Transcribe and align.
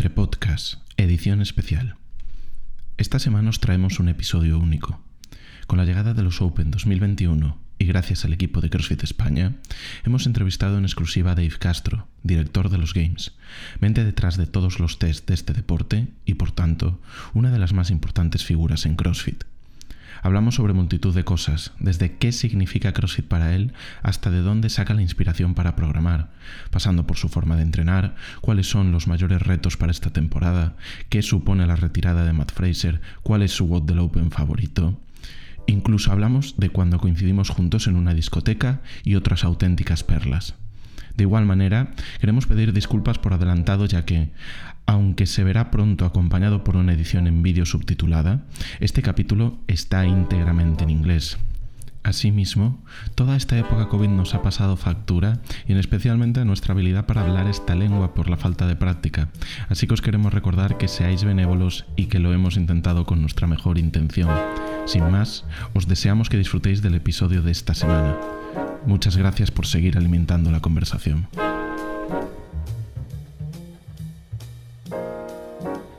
Entre 0.00 0.14
Podcast, 0.16 0.76
edición 0.96 1.42
especial. 1.42 1.96
Esta 2.96 3.18
semana 3.18 3.50
os 3.50 3.60
traemos 3.60 4.00
un 4.00 4.08
episodio 4.08 4.58
único. 4.58 4.98
Con 5.66 5.76
la 5.76 5.84
llegada 5.84 6.14
de 6.14 6.22
los 6.22 6.40
Open 6.40 6.70
2021 6.70 7.58
y 7.76 7.84
gracias 7.84 8.24
al 8.24 8.32
equipo 8.32 8.62
de 8.62 8.70
CrossFit 8.70 9.02
España, 9.02 9.56
hemos 10.02 10.24
entrevistado 10.24 10.78
en 10.78 10.86
exclusiva 10.86 11.32
a 11.32 11.34
Dave 11.34 11.58
Castro, 11.58 12.08
director 12.22 12.70
de 12.70 12.78
los 12.78 12.94
Games, 12.94 13.32
mente 13.80 14.02
detrás 14.02 14.38
de 14.38 14.46
todos 14.46 14.80
los 14.80 14.98
tests 14.98 15.26
de 15.26 15.34
este 15.34 15.52
deporte 15.52 16.08
y, 16.24 16.32
por 16.32 16.50
tanto, 16.50 16.98
una 17.34 17.50
de 17.50 17.58
las 17.58 17.74
más 17.74 17.90
importantes 17.90 18.42
figuras 18.42 18.86
en 18.86 18.96
CrossFit. 18.96 19.44
Hablamos 20.22 20.56
sobre 20.56 20.74
multitud 20.74 21.14
de 21.14 21.24
cosas, 21.24 21.72
desde 21.78 22.16
qué 22.16 22.32
significa 22.32 22.92
CrossFit 22.92 23.26
para 23.26 23.54
él 23.54 23.72
hasta 24.02 24.30
de 24.30 24.40
dónde 24.40 24.68
saca 24.68 24.94
la 24.94 25.02
inspiración 25.02 25.54
para 25.54 25.76
programar, 25.76 26.30
pasando 26.70 27.06
por 27.06 27.16
su 27.16 27.28
forma 27.28 27.56
de 27.56 27.62
entrenar, 27.62 28.14
cuáles 28.40 28.68
son 28.68 28.92
los 28.92 29.06
mayores 29.06 29.40
retos 29.40 29.76
para 29.76 29.92
esta 29.92 30.10
temporada, 30.10 30.76
qué 31.08 31.22
supone 31.22 31.66
la 31.66 31.76
retirada 31.76 32.24
de 32.24 32.32
Matt 32.32 32.52
Fraser, 32.52 33.00
cuál 33.22 33.42
es 33.42 33.52
su 33.52 33.64
WOD 33.64 33.82
del 33.82 34.00
Open 34.00 34.30
favorito. 34.30 34.98
Incluso 35.66 36.12
hablamos 36.12 36.54
de 36.58 36.68
cuando 36.68 36.98
coincidimos 36.98 37.48
juntos 37.48 37.86
en 37.86 37.96
una 37.96 38.12
discoteca 38.12 38.80
y 39.04 39.14
otras 39.14 39.44
auténticas 39.44 40.04
perlas. 40.04 40.54
De 41.16 41.24
igual 41.24 41.46
manera, 41.46 41.92
queremos 42.20 42.46
pedir 42.46 42.72
disculpas 42.72 43.18
por 43.18 43.32
adelantado 43.32 43.86
ya 43.86 44.04
que, 44.04 44.30
aunque 44.86 45.26
se 45.26 45.44
verá 45.44 45.70
pronto 45.70 46.04
acompañado 46.04 46.64
por 46.64 46.76
una 46.76 46.92
edición 46.92 47.26
en 47.26 47.42
vídeo 47.42 47.66
subtitulada, 47.66 48.42
este 48.80 49.02
capítulo 49.02 49.58
está 49.68 50.06
íntegramente 50.06 50.84
en 50.84 50.90
inglés. 50.90 51.38
Asimismo, 52.02 52.82
toda 53.14 53.36
esta 53.36 53.58
época 53.58 53.88
COVID 53.88 54.08
nos 54.08 54.34
ha 54.34 54.40
pasado 54.40 54.78
factura 54.78 55.40
y 55.68 55.72
en 55.72 55.78
especialmente 55.78 56.42
nuestra 56.46 56.72
habilidad 56.72 57.04
para 57.04 57.20
hablar 57.20 57.46
esta 57.46 57.74
lengua 57.74 58.14
por 58.14 58.30
la 58.30 58.38
falta 58.38 58.66
de 58.66 58.74
práctica, 58.74 59.28
así 59.68 59.86
que 59.86 59.94
os 59.94 60.00
queremos 60.00 60.32
recordar 60.32 60.78
que 60.78 60.88
seáis 60.88 61.24
benévolos 61.24 61.84
y 61.96 62.06
que 62.06 62.18
lo 62.18 62.32
hemos 62.32 62.56
intentado 62.56 63.04
con 63.04 63.20
nuestra 63.20 63.46
mejor 63.46 63.76
intención. 63.76 64.30
Sin 64.86 65.10
más, 65.10 65.44
os 65.74 65.88
deseamos 65.88 66.30
que 66.30 66.38
disfrutéis 66.38 66.80
del 66.80 66.94
episodio 66.94 67.42
de 67.42 67.52
esta 67.52 67.74
semana. 67.74 68.16
Muchas 68.86 69.16
gracias 69.16 69.50
por 69.50 69.66
seguir 69.66 69.96
alimentando 69.96 70.50
la 70.50 70.60
conversación. 70.60 71.28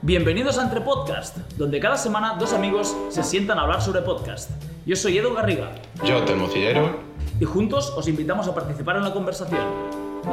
Bienvenidos 0.01 0.57
a 0.57 0.63
Entre 0.63 0.81
Podcast, 0.81 1.37
donde 1.57 1.79
cada 1.79 1.95
semana 1.97 2.35
dos 2.39 2.53
amigos 2.53 2.95
se 3.09 3.23
sientan 3.23 3.59
a 3.59 3.61
hablar 3.63 3.81
sobre 3.81 4.01
podcast. 4.01 4.49
Yo 4.85 4.95
soy 4.95 5.17
Edu 5.19 5.33
Garriga 5.35 5.75
Yo, 6.03 6.23
Telmo 6.25 6.47
Cillero. 6.47 6.99
y 7.39 7.45
juntos 7.45 7.93
os 7.95 8.07
invitamos 8.07 8.47
a 8.47 8.55
participar 8.55 8.97
en 8.97 9.03
la 9.03 9.13
conversación. 9.13 9.61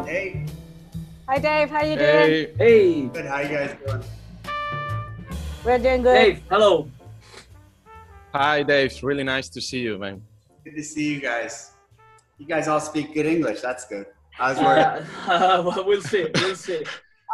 Hey, 0.07 0.47
Hi 1.29 1.39
Dave, 1.41 1.71
how 1.71 1.83
you 1.85 1.97
doing? 1.97 2.49
Hey, 2.59 3.11
good. 3.13 3.27
How 3.27 3.43
you 3.43 3.49
guys 3.51 3.77
doing? 3.87 4.03
We're 5.65 5.79
doing 5.79 6.03
good. 6.03 6.15
Dave, 6.15 6.43
hello. 6.51 6.89
Hi, 8.33 8.63
Dave. 8.65 8.91
Really 9.03 9.25
nice 9.25 9.51
to 9.51 9.61
see 9.61 9.81
you, 9.81 9.99
man. 9.99 10.23
Good 10.65 10.77
to 10.77 10.83
see 10.83 11.13
you 11.13 11.21
guys. 11.21 11.73
You 12.39 12.47
guys 12.47 12.69
all 12.69 12.81
speak 12.81 13.15
good 13.15 13.27
English. 13.27 13.61
That's 13.61 13.85
good. 13.87 14.07
I 14.39 14.53
was 14.53 14.59
worried. 14.61 15.07
Uh, 15.27 15.63
well, 15.67 15.85
we'll 15.85 16.01
see, 16.03 16.27
we'll 16.37 16.55
see. 16.57 16.85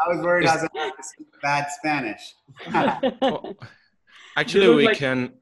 I 0.02 0.08
was 0.14 0.24
worried 0.24 0.46
I 0.46 0.56
was 0.56 0.68
going 0.72 0.90
to 0.96 1.02
speak 1.02 1.26
bad 1.42 1.66
Spanish. 1.78 2.34
Well, 2.72 3.56
actually, 4.36 4.74
we 4.74 4.86
like- 4.86 4.96
can. 4.96 5.34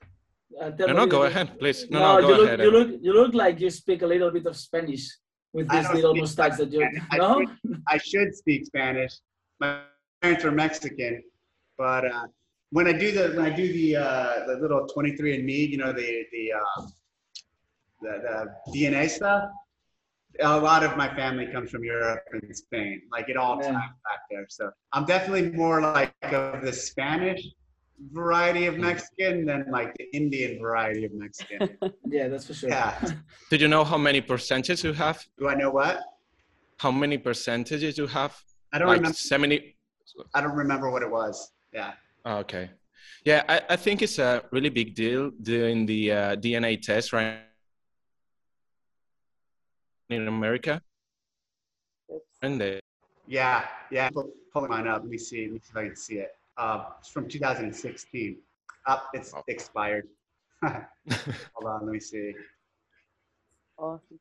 Uh, 0.60 0.70
No, 0.78 0.86
no, 0.92 1.06
go 1.06 1.22
ahead, 1.22 1.58
please. 1.58 1.86
No, 1.90 1.98
No, 1.98 2.05
no, 2.06 2.18
you 2.18 2.27
go 2.34 2.40
look, 2.40 2.46
ahead. 2.46 2.60
you 2.60 2.70
look, 2.70 2.88
you 3.00 3.12
look 3.14 3.34
like 3.34 3.58
you 3.60 3.70
speak 3.70 4.02
a 4.02 4.06
little 4.06 4.30
bit 4.30 4.44
of 4.46 4.55
Spanish 4.56 5.05
with 5.55 5.68
this 5.68 5.88
little 5.94 6.14
mustache 6.14 6.56
that 6.58 6.70
you. 6.72 6.80
Spanish. 6.80 7.02
I 7.10 7.16
No, 7.16 7.46
I 7.88 7.96
should 7.98 8.34
speak 8.34 8.66
Spanish. 8.66 9.12
My 9.60 9.80
parents 10.20 10.44
are 10.44 10.50
Mexican, 10.50 11.22
but 11.78 12.05
uh, 12.05 12.27
when 12.70 12.86
I 12.86 12.92
do 12.92 13.12
the 13.12 13.34
when 13.36 13.46
I 13.50 13.55
do 13.62 13.72
the 13.72 13.96
uh, 13.96 14.46
the 14.48 14.55
little 14.60 14.86
23andMe, 14.94 15.68
you 15.70 15.78
know 15.78 15.92
the 15.92 16.24
the, 16.33 16.44
uh, 16.52 16.86
the 18.02 18.14
the 18.27 18.73
DNA 18.74 19.08
stuff. 19.08 19.45
A 20.40 20.58
lot 20.58 20.83
of 20.83 20.96
my 20.96 21.08
family 21.14 21.46
comes 21.55 21.70
from 21.70 21.85
Europe 21.85 22.24
and 22.33 22.57
Spain. 22.57 23.02
Like 23.13 23.29
it 23.29 23.36
all 23.36 23.57
Yeah. 23.61 23.73
ties 23.73 23.95
back 24.08 24.20
there. 24.30 24.46
So 24.48 24.70
I'm 24.95 25.05
definitely 25.05 25.51
more 25.52 25.80
like 25.83 26.14
of 26.23 26.63
the 26.63 26.73
Spanish 26.73 27.42
variety 28.13 28.64
of 28.67 28.79
Mexican 28.79 29.45
than 29.45 29.67
like 29.70 29.90
the 29.98 30.07
Indian 30.17 30.58
variety 30.61 31.05
of 31.05 31.13
Mexican. 31.13 31.61
yeah, 32.17 32.29
that's 32.29 32.46
for 32.46 32.55
sure. 32.55 32.70
yeah. 32.70 32.95
Do 33.51 33.57
you 33.57 33.68
know 33.68 33.85
how 33.85 33.98
many 33.98 34.20
percentages 34.23 34.83
you 34.83 34.95
have? 34.95 35.23
Do 35.39 35.48
I 35.48 35.55
know 35.55 35.70
what? 35.70 36.01
How 36.79 36.90
many 36.90 37.19
percentages 37.19 37.98
you 37.98 38.07
have? 38.07 38.33
I 38.73 38.79
don't 38.79 38.89
like 38.89 38.96
remember. 38.96 39.17
70. 39.17 39.77
I 40.34 40.40
don't 40.40 40.57
remember 40.57 40.90
what 40.90 41.02
it 41.02 41.11
was. 41.11 41.52
Yeah. 41.73 41.92
Oh, 42.24 42.39
okay. 42.39 42.70
Yeah, 43.24 43.42
I, 43.48 43.61
I 43.70 43.77
think 43.77 44.02
it's 44.02 44.19
a 44.19 44.42
really 44.51 44.70
big 44.70 44.95
deal 44.95 45.30
doing 45.30 45.86
the 45.86 46.11
uh, 46.13 46.36
DNA 46.36 46.80
test 46.80 47.13
right 47.13 47.39
in 50.12 50.28
America. 50.28 50.80
And 52.42 52.61
they, 52.61 52.80
Yeah, 53.27 53.64
yeah. 53.90 54.11
Pull, 54.11 54.30
pulling 54.52 54.70
mine 54.70 54.89
up. 54.89 55.02
Let 55.02 55.11
me 55.11 55.18
see. 55.18 55.45
Let 55.46 55.52
me 55.52 55.58
see 55.61 55.70
if 55.70 55.77
I 55.77 55.84
can 55.86 55.96
see 55.96 56.14
it. 56.18 56.34
Uh, 56.56 56.84
it's 56.98 57.08
from 57.08 57.28
2016. 57.28 58.36
Up, 58.86 59.08
it's 59.14 59.33
Oh. 59.34 59.42
expired. 59.48 60.08
Hold 60.62 61.67
on. 61.67 61.86
Let 61.86 61.92
me 61.92 62.01
see. 62.01 62.33
Awesome. 63.78 64.18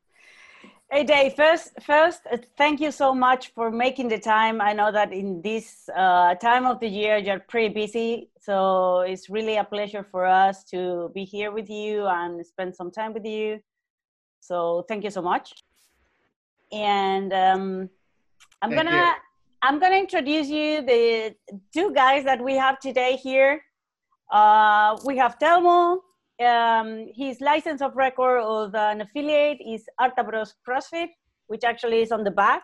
Hey 0.90 1.04
Dave, 1.04 1.34
first, 1.34 1.70
first, 1.82 2.20
uh, 2.30 2.36
thank 2.58 2.78
you 2.78 2.90
so 2.92 3.14
much 3.14 3.52
for 3.54 3.70
making 3.70 4.08
the 4.08 4.18
time. 4.18 4.60
I 4.60 4.74
know 4.74 4.92
that 4.92 5.10
in 5.12 5.40
this 5.40 5.88
uh, 5.96 6.34
time 6.34 6.66
of 6.66 6.80
the 6.80 6.86
year 6.86 7.16
you're 7.16 7.40
pretty 7.40 7.72
busy, 7.72 8.28
so 8.38 9.00
it's 9.00 9.30
really 9.30 9.56
a 9.56 9.64
pleasure 9.64 10.04
for 10.10 10.26
us 10.26 10.64
to 10.64 11.10
be 11.14 11.24
here 11.24 11.50
with 11.50 11.70
you 11.70 12.06
and 12.06 12.44
spend 12.44 12.76
some 12.76 12.90
time 12.90 13.14
with 13.14 13.24
you. 13.24 13.60
So 14.40 14.84
thank 14.86 15.02
you 15.04 15.10
so 15.10 15.22
much. 15.22 15.61
And 16.72 17.32
um, 17.32 17.90
I'm 18.62 18.70
Thank 18.70 18.88
gonna 18.88 18.96
you. 18.96 19.12
I'm 19.62 19.78
gonna 19.78 19.96
introduce 19.96 20.48
you 20.48 20.82
the 20.82 21.34
two 21.72 21.92
guys 21.92 22.24
that 22.24 22.42
we 22.42 22.54
have 22.56 22.80
today 22.80 23.16
here. 23.16 23.62
Uh, 24.30 24.96
we 25.04 25.16
have 25.18 25.38
Telmo. 25.38 25.98
Um, 26.42 27.06
his 27.14 27.40
license 27.40 27.82
of 27.82 27.94
record 27.94 28.40
of 28.40 28.74
an 28.74 29.02
affiliate 29.02 29.58
is 29.64 29.84
Artabros 30.00 30.54
CrossFit, 30.66 31.08
which 31.46 31.62
actually 31.62 32.00
is 32.00 32.10
on 32.10 32.24
the 32.24 32.30
back. 32.30 32.62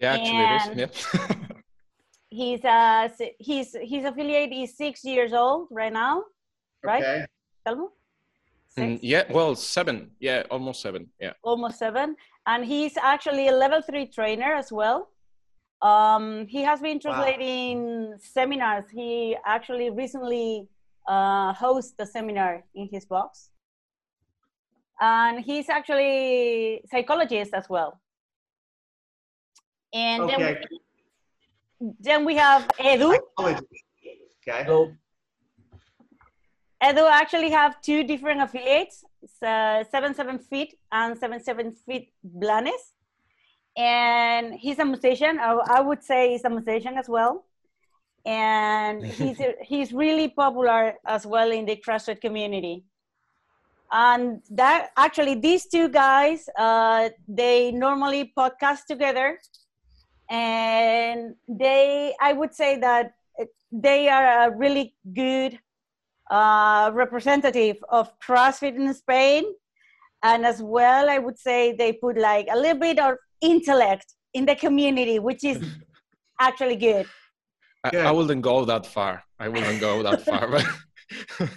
yeah, 0.00 0.14
actually, 0.14 0.44
it 0.44 0.78
is. 0.78 0.92
Yeah. 1.14 1.26
He's 2.32 2.64
uh, 2.64 3.08
s- 3.10 3.20
his 3.40 3.76
his 3.82 4.04
affiliate 4.04 4.52
is 4.52 4.76
six 4.76 5.04
years 5.04 5.32
old 5.32 5.66
right 5.70 5.92
now, 5.92 6.22
right? 6.84 7.02
Okay. 7.02 7.26
Telmo? 7.66 7.88
Mm, 8.78 9.00
yeah, 9.02 9.24
well, 9.30 9.54
seven. 9.56 10.12
Yeah, 10.20 10.44
almost 10.50 10.80
seven. 10.80 11.10
Yeah. 11.20 11.32
almost 11.42 11.78
seven, 11.78 12.14
and 12.50 12.64
he's 12.64 12.96
actually 12.96 13.46
a 13.48 13.52
level 13.52 13.80
three 13.80 14.06
trainer 14.06 14.52
as 14.62 14.72
well. 14.72 15.08
Um, 15.82 16.46
he 16.48 16.62
has 16.62 16.80
been 16.80 16.98
translating 16.98 18.14
seminars. 18.18 18.86
He 18.92 19.36
actually 19.46 19.88
recently 19.90 20.68
uh, 21.08 21.52
hosts 21.54 21.94
a 21.98 22.06
seminar 22.06 22.64
in 22.74 22.88
his 22.92 23.04
box, 23.06 23.50
and 25.00 25.40
he's 25.48 25.68
actually 25.68 26.82
psychologist 26.90 27.54
as 27.54 27.66
well. 27.68 28.00
And 29.94 30.22
Okay. 30.22 30.42
then, 30.42 30.56
then 32.00 32.24
we 32.24 32.34
have 32.36 32.68
Edu. 32.78 33.16
Okay. 33.38 33.56
Hello. 34.46 34.92
Edu 36.82 37.08
actually 37.10 37.50
have 37.50 37.80
two 37.80 38.02
different 38.04 38.40
affiliates, 38.40 38.96
it's, 38.96 39.09
uh, 39.42 39.84
Seven 39.90 40.14
Seven 40.14 40.38
Feet 40.38 40.78
and 40.92 41.18
Seven 41.18 41.42
Seven 41.42 41.72
Feet 41.72 42.12
Blanes. 42.22 42.92
And 43.76 44.54
he's 44.54 44.78
a 44.78 44.84
musician. 44.84 45.38
I, 45.38 45.52
I 45.78 45.80
would 45.80 46.02
say 46.02 46.32
he's 46.32 46.44
a 46.44 46.50
musician 46.50 46.98
as 46.98 47.08
well. 47.08 47.44
And 48.26 49.04
he's 49.20 49.40
he's 49.62 49.92
really 49.92 50.28
popular 50.28 50.94
as 51.06 51.26
well 51.26 51.50
in 51.50 51.66
the 51.66 51.76
CrossFit 51.76 52.20
community. 52.20 52.84
And 53.92 54.42
that 54.50 54.90
actually 54.96 55.34
these 55.34 55.66
two 55.66 55.88
guys, 55.88 56.48
uh, 56.56 57.08
they 57.26 57.72
normally 57.72 58.32
podcast 58.36 58.86
together, 58.86 59.38
and 60.30 61.34
they 61.48 62.14
I 62.20 62.32
would 62.32 62.54
say 62.54 62.78
that 62.78 63.14
they 63.72 64.08
are 64.08 64.48
a 64.48 64.56
really 64.56 64.94
good 65.12 65.58
uh, 66.30 66.90
representative 66.94 67.76
of 67.88 68.10
CrossFit 68.20 68.76
in 68.76 68.92
Spain. 68.94 69.44
And 70.22 70.46
as 70.46 70.62
well, 70.62 71.08
I 71.10 71.18
would 71.18 71.38
say 71.38 71.72
they 71.72 71.92
put 71.92 72.16
like 72.16 72.46
a 72.50 72.56
little 72.56 72.78
bit 72.78 72.98
of 72.98 73.16
intellect 73.40 74.14
in 74.34 74.46
the 74.46 74.54
community, 74.54 75.18
which 75.18 75.44
is 75.44 75.62
actually 76.40 76.76
good. 76.76 77.06
I, 77.84 77.96
I 77.96 78.10
wouldn't 78.10 78.42
go 78.42 78.64
that 78.64 78.86
far. 78.86 79.24
I 79.38 79.48
wouldn't 79.48 79.80
go 79.80 80.02
that 80.02 80.22
far. 80.30 80.48
But 80.48 81.50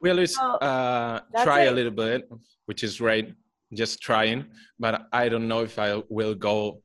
we 0.00 0.10
always 0.10 0.36
Oh, 0.40 0.54
uh, 0.56 1.20
that's 1.32 1.44
try 1.44 1.62
a 1.64 1.72
little 1.72 1.92
bit, 1.92 2.28
which 2.66 2.84
is 2.84 2.98
great, 2.98 3.34
just 3.74 4.00
trying. 4.00 4.46
But 4.78 5.06
I 5.12 5.28
don't 5.28 5.48
know 5.48 5.62
if 5.62 5.78
I 5.78 6.02
will 6.08 6.34
go 6.34 6.82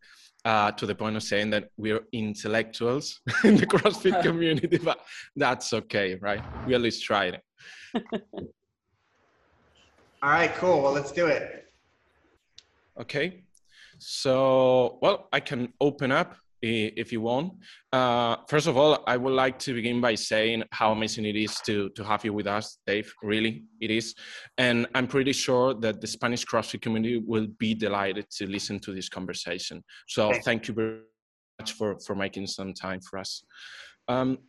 uh, 0.48 0.72
to 0.72 0.86
the 0.86 0.96
point 0.96 1.18
of 1.18 1.24
saying 1.24 1.50
that 1.50 1.70
we're 1.76 2.00
intellectuals 2.14 3.20
in 3.44 3.58
the 3.58 3.68
CrossFit 3.68 4.22
community, 4.28 4.78
but 4.78 5.02
that's 5.36 5.74
okay, 5.74 6.16
right? 6.16 6.42
We 6.66 6.74
at 6.74 6.80
least 6.80 7.04
tried 7.04 7.34
it. 7.34 7.44
All 10.24 10.30
right, 10.32 10.56
cool. 10.56 10.82
Well, 10.82 10.94
let's 10.94 11.12
do 11.12 11.28
it. 11.28 11.66
Okay. 13.00 13.44
So, 14.00 15.00
well, 15.02 15.28
I 15.34 15.42
can 15.42 15.74
open 15.82 16.14
up 16.14 16.38
if 16.62 17.12
you 17.12 17.22
want. 17.22 17.54
Uh, 17.94 18.38
first 18.48 18.68
of 18.68 18.78
all, 18.78 19.04
I 19.08 19.18
would 19.18 19.34
like 19.34 19.60
to 19.60 19.74
begin 19.74 20.02
by 20.02 20.16
saying 20.16 20.64
how 20.72 20.92
amazing 20.92 21.26
it 21.26 21.36
is 21.36 21.60
to, 21.62 21.90
to 21.90 22.04
have 22.04 22.26
you 22.26 22.34
with 22.34 22.48
us, 22.48 22.80
Dave. 22.88 23.12
Really, 23.22 23.64
it 23.80 23.92
is. 23.92 24.16
And 24.58 24.88
I'm 24.96 25.08
pretty 25.08 25.34
sure 25.34 25.74
that 25.76 26.02
the 26.02 26.08
Spanish 26.08 26.46
CrossFit 26.46 26.82
community 26.82 27.22
will 27.26 27.48
be 27.60 27.74
delighted 27.74 28.30
to 28.32 28.48
listen 28.48 28.80
to 28.80 28.94
this 28.94 29.10
conversation. 29.10 29.84
So 30.08 30.34
thank 30.44 30.68
you 30.68 30.74
very 30.74 31.00
much 31.60 31.74
for, 31.74 32.00
for 32.00 32.16
making 32.16 32.48
some 32.48 32.74
time 32.74 33.02
for 33.02 33.20
us. 33.20 33.44
Um, 34.08 34.40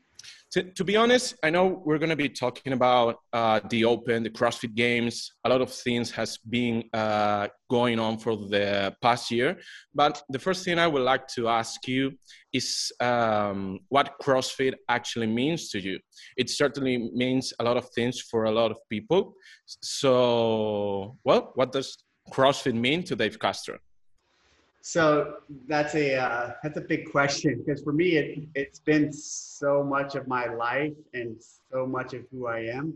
to, 0.52 0.62
to, 0.62 0.84
be 0.84 0.96
honest, 0.96 1.34
I 1.42 1.50
know 1.50 1.82
we're 1.84 1.98
going 1.98 2.10
to 2.10 2.16
be 2.16 2.28
talking 2.28 2.72
about 2.72 3.16
uh, 3.32 3.60
the 3.68 3.84
Open, 3.84 4.22
the 4.22 4.30
CrossFit 4.30 4.74
Games. 4.74 5.32
A 5.44 5.48
lot 5.48 5.60
of 5.60 5.70
things 5.70 6.10
has 6.12 6.38
been 6.38 6.84
uh, 6.92 7.48
going 7.70 7.98
on 7.98 8.18
for 8.18 8.36
the 8.36 8.94
past 9.02 9.30
year. 9.30 9.58
But 9.94 10.22
the 10.30 10.38
first 10.38 10.64
thing 10.64 10.78
I 10.78 10.86
would 10.86 11.02
like 11.02 11.26
to 11.28 11.48
ask 11.48 11.86
you 11.86 12.12
is 12.52 12.90
um, 13.00 13.80
what 13.88 14.14
CrossFit 14.22 14.74
actually 14.88 15.26
means 15.26 15.68
to 15.70 15.80
you. 15.80 15.98
It 16.36 16.48
certainly 16.48 17.10
means 17.14 17.52
a 17.60 17.64
lot 17.64 17.76
of 17.76 17.88
things 17.90 18.20
for 18.22 18.44
a 18.44 18.50
lot 18.50 18.70
of 18.70 18.78
people. 18.88 19.34
So, 19.66 21.18
well, 21.24 21.52
what 21.56 21.72
does 21.72 21.98
CrossFit 22.32 22.74
mean 22.74 23.02
to 23.04 23.16
Dave 23.16 23.38
Castro? 23.38 23.78
So 24.80 25.38
that's 25.66 25.94
a 25.94 26.16
uh, 26.16 26.52
that's 26.62 26.78
a 26.78 26.82
big 26.82 27.10
question 27.10 27.62
because 27.64 27.82
for 27.82 27.92
me 27.92 28.16
it 28.16 28.48
it's 28.54 28.78
been 28.78 29.12
so 29.12 29.82
much 29.82 30.14
of 30.14 30.28
my 30.28 30.46
life 30.46 30.94
and 31.14 31.34
so 31.70 31.86
much 31.86 32.14
of 32.14 32.22
who 32.30 32.46
I 32.46 32.60
am 32.60 32.94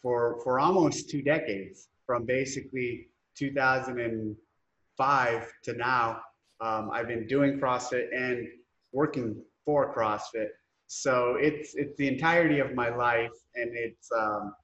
for 0.00 0.38
for 0.44 0.60
almost 0.60 1.10
two 1.10 1.22
decades 1.22 1.88
from 2.06 2.26
basically 2.26 3.08
2005 3.36 5.52
to 5.64 5.72
now. 5.74 6.20
Um, 6.60 6.90
I've 6.92 7.08
been 7.08 7.26
doing 7.26 7.58
CrossFit 7.58 8.14
and 8.14 8.46
working 8.92 9.42
for 9.64 9.94
CrossFit. 9.94 10.48
So 10.86 11.36
it's 11.40 11.74
it's 11.74 11.96
the 11.96 12.08
entirety 12.08 12.58
of 12.58 12.74
my 12.74 12.94
life 12.94 13.32
and 13.54 13.70
it's 13.74 14.10
um, 14.16 14.54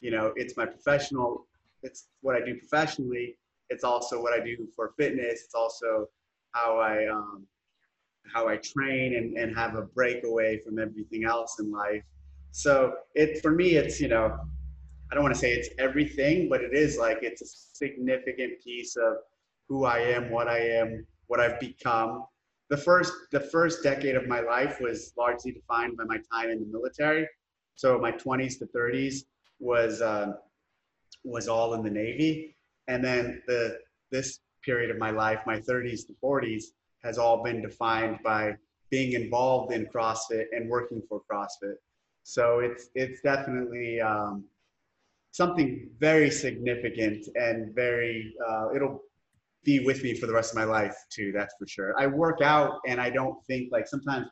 you 0.00 0.10
know 0.10 0.32
it's 0.36 0.56
my 0.56 0.66
professional 0.66 1.46
it's 1.82 2.08
what 2.22 2.34
I 2.34 2.44
do 2.44 2.56
professionally 2.56 3.36
it's 3.70 3.84
also 3.84 4.22
what 4.22 4.32
I 4.32 4.44
do 4.44 4.68
for 4.74 4.92
fitness. 4.96 5.42
It's 5.44 5.54
also 5.54 6.08
how 6.52 6.78
I 6.78 7.06
um, 7.08 7.46
how 8.32 8.48
I 8.48 8.56
train 8.56 9.16
and, 9.16 9.36
and 9.36 9.56
have 9.56 9.74
a 9.74 9.82
breakaway 9.82 10.58
from 10.58 10.78
everything 10.78 11.24
else 11.24 11.58
in 11.58 11.70
life. 11.70 12.02
So 12.50 12.94
it 13.14 13.42
for 13.42 13.50
me, 13.50 13.76
it's 13.76 14.00
you 14.00 14.08
know, 14.08 14.38
I 15.10 15.14
don't 15.14 15.22
want 15.22 15.34
to 15.34 15.40
say 15.40 15.52
it's 15.52 15.68
everything, 15.78 16.48
but 16.48 16.60
it 16.62 16.74
is 16.74 16.98
like 16.98 17.18
it's 17.22 17.42
a 17.42 17.46
significant 17.46 18.62
piece 18.62 18.96
of 18.96 19.18
who 19.68 19.84
I 19.84 19.98
am, 19.98 20.30
what 20.30 20.48
I 20.48 20.58
am, 20.58 21.06
what 21.26 21.40
I've 21.40 21.60
become. 21.60 22.24
The 22.70 22.76
first 22.76 23.12
the 23.32 23.40
first 23.40 23.82
decade 23.82 24.16
of 24.16 24.26
my 24.26 24.40
life 24.40 24.78
was 24.80 25.12
largely 25.16 25.52
defined 25.52 25.96
by 25.96 26.04
my 26.04 26.18
time 26.32 26.50
in 26.50 26.60
the 26.60 26.66
military. 26.66 27.26
So 27.76 27.98
my 27.98 28.12
20s 28.12 28.58
to 28.58 28.66
30s 28.66 29.24
was 29.60 30.02
uh, 30.02 30.32
was 31.24 31.48
all 31.48 31.74
in 31.74 31.82
the 31.82 31.90
Navy, 31.90 32.56
and 32.88 33.04
then 33.04 33.42
the 33.46 33.78
this 34.10 34.40
period 34.64 34.90
of 34.90 34.98
my 34.98 35.10
life, 35.10 35.40
my 35.46 35.58
30s 35.60 36.06
to 36.06 36.14
40s, 36.22 36.64
has 37.04 37.18
all 37.18 37.42
been 37.42 37.62
defined 37.62 38.18
by 38.24 38.54
being 38.90 39.12
involved 39.12 39.72
in 39.72 39.86
CrossFit 39.86 40.46
and 40.52 40.68
working 40.68 41.02
for 41.08 41.22
CrossFit. 41.30 41.74
So 42.22 42.60
it's 42.60 42.88
it's 42.94 43.20
definitely 43.22 44.00
um, 44.00 44.44
something 45.30 45.88
very 46.00 46.30
significant 46.30 47.26
and 47.36 47.74
very 47.74 48.34
uh, 48.48 48.74
it'll 48.74 49.02
be 49.64 49.80
with 49.80 50.02
me 50.02 50.14
for 50.14 50.26
the 50.26 50.32
rest 50.32 50.52
of 50.52 50.56
my 50.56 50.64
life 50.64 50.96
too. 51.10 51.32
That's 51.32 51.54
for 51.58 51.66
sure. 51.66 51.94
I 51.98 52.06
work 52.06 52.40
out 52.42 52.80
and 52.86 53.00
I 53.00 53.10
don't 53.10 53.44
think 53.46 53.70
like 53.70 53.86
sometimes 53.86 54.26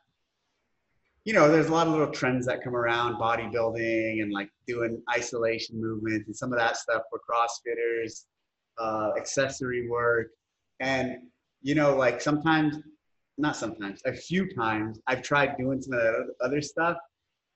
you 1.25 1.33
know, 1.33 1.51
there's 1.51 1.67
a 1.67 1.71
lot 1.73 1.87
of 1.87 1.91
little 1.91 2.13
trends 2.13 2.45
that 2.45 2.63
come 2.63 2.73
around 2.73 3.15
bodybuilding 3.15 4.21
and 4.21 4.31
like 4.31 4.49
doing 4.65 5.01
isolation 5.13 5.79
movements 5.79 6.25
and 6.27 6.35
some 6.35 6.53
of 6.53 6.57
that 6.57 6.77
stuff 6.77 7.01
for 7.09 7.19
CrossFitters 7.29 8.23
uh, 8.79 9.11
accessory 9.17 9.89
work. 9.89 10.27
And, 10.79 11.17
you 11.61 11.75
know, 11.75 11.95
like 11.95 12.21
sometimes, 12.21 12.77
not 13.37 13.55
sometimes, 13.55 14.01
a 14.05 14.13
few 14.13 14.53
times 14.53 14.99
I've 15.07 15.21
tried 15.21 15.57
doing 15.57 15.81
some 15.81 15.93
of 15.93 15.99
that 15.99 16.33
other 16.41 16.61
stuff. 16.61 16.97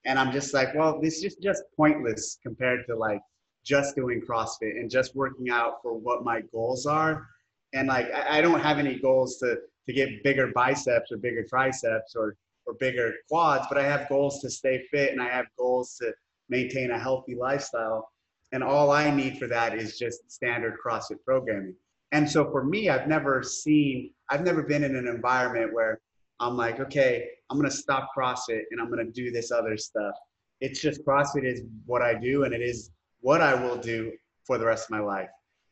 And 0.05 0.17
I'm 0.17 0.31
just 0.31 0.53
like, 0.53 0.73
well, 0.73 0.99
this 0.99 1.23
is 1.23 1.35
just 1.35 1.63
pointless 1.77 2.37
compared 2.41 2.85
to 2.87 2.95
like 2.95 3.21
just 3.65 3.95
doing 3.95 4.21
CrossFit 4.21 4.79
and 4.79 4.89
just 4.89 5.15
working 5.15 5.49
out 5.51 5.81
for 5.81 5.93
what 5.93 6.23
my 6.23 6.41
goals 6.51 6.85
are. 6.85 7.27
And 7.73 7.87
like, 7.87 8.11
I, 8.11 8.39
I 8.39 8.41
don't 8.41 8.59
have 8.59 8.79
any 8.79 8.99
goals 8.99 9.37
to, 9.37 9.57
to 9.85 9.93
get 9.93 10.23
bigger 10.23 10.51
biceps 10.53 11.11
or 11.11 11.17
bigger 11.17 11.43
triceps 11.43 12.15
or, 12.15 12.35
or 12.65 12.73
bigger 12.79 13.13
quads, 13.29 13.65
but 13.69 13.77
I 13.77 13.83
have 13.83 14.09
goals 14.09 14.39
to 14.41 14.49
stay 14.49 14.83
fit 14.91 15.11
and 15.11 15.21
I 15.21 15.29
have 15.29 15.45
goals 15.57 15.95
to 16.01 16.11
maintain 16.49 16.91
a 16.91 16.99
healthy 16.99 17.35
lifestyle. 17.35 18.09
And 18.51 18.63
all 18.63 18.91
I 18.91 19.09
need 19.09 19.37
for 19.37 19.47
that 19.47 19.73
is 19.73 19.97
just 19.97 20.29
standard 20.29 20.77
CrossFit 20.85 21.23
programming. 21.25 21.75
And 22.11 22.29
so 22.29 22.51
for 22.51 22.63
me, 22.63 22.89
I've 22.89 23.07
never 23.07 23.41
seen, 23.41 24.11
I've 24.29 24.43
never 24.43 24.63
been 24.63 24.83
in 24.83 24.95
an 24.95 25.07
environment 25.07 25.73
where 25.73 26.01
I'm 26.39 26.57
like, 26.57 26.79
okay, 26.79 27.29
I'm 27.49 27.57
going 27.57 27.69
to 27.69 27.75
stop 27.75 28.09
CrossFit 28.15 28.63
and 28.71 28.81
I'm 28.81 28.91
going 28.91 29.05
to 29.05 29.11
do 29.11 29.31
this 29.31 29.51
other 29.51 29.77
stuff. 29.77 30.15
It's 30.59 30.81
just 30.81 31.05
CrossFit 31.05 31.45
is 31.45 31.61
what 31.85 32.01
I 32.01 32.13
do 32.13 32.43
and 32.43 32.53
it 32.53 32.61
is 32.61 32.91
what 33.21 33.41
I 33.41 33.53
will 33.55 33.77
do 33.77 34.11
for 34.45 34.57
the 34.57 34.65
rest 34.65 34.85
of 34.85 34.91
my 34.91 34.99
life. 34.99 35.29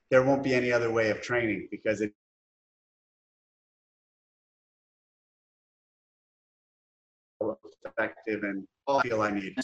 There 0.10 0.24
won't 0.24 0.44
be 0.44 0.54
any 0.54 0.72
other 0.72 0.92
way 0.92 1.10
of 1.10 1.22
training 1.22 1.68
because 1.70 2.02
it 2.02 2.14
effective 7.86 8.44
and 8.44 8.68
all 8.88 9.00
I 9.00 9.04
feel 9.04 9.22
I 9.22 9.31
need. 9.31 9.56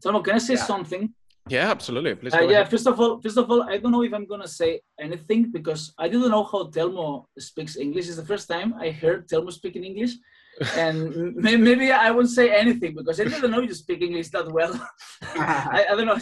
So, 0.00 0.20
can 0.20 0.34
I 0.34 0.38
say 0.38 0.54
yeah. 0.54 0.62
something? 0.62 1.14
Yeah, 1.48 1.70
absolutely. 1.70 2.14
Please. 2.14 2.34
Uh, 2.34 2.40
yeah, 2.42 2.64
first 2.64 2.86
of 2.86 3.00
all, 3.00 3.20
first 3.20 3.36
of 3.36 3.50
all, 3.50 3.62
I 3.62 3.78
don't 3.78 3.92
know 3.92 4.02
if 4.02 4.12
I'm 4.12 4.26
gonna 4.26 4.48
say 4.48 4.80
anything 5.00 5.50
because 5.50 5.92
I 5.98 6.08
didn't 6.08 6.30
know 6.30 6.44
how 6.44 6.64
Telmo 6.68 7.24
speaks 7.38 7.76
English. 7.76 8.06
It's 8.08 8.16
the 8.16 8.24
first 8.24 8.48
time 8.48 8.74
I 8.74 8.90
heard 8.90 9.28
Telmo 9.28 9.52
speaking 9.52 9.84
English, 9.84 10.12
and 10.76 11.34
maybe 11.36 11.90
I 11.90 12.10
won't 12.10 12.30
say 12.30 12.50
anything 12.54 12.94
because 12.94 13.20
I 13.20 13.24
didn't 13.24 13.50
know 13.50 13.60
you 13.60 13.74
speak 13.74 14.02
English 14.02 14.28
that 14.30 14.50
well. 14.50 14.74
I, 15.22 15.86
I, 15.90 15.96
don't 15.96 16.06
know. 16.06 16.18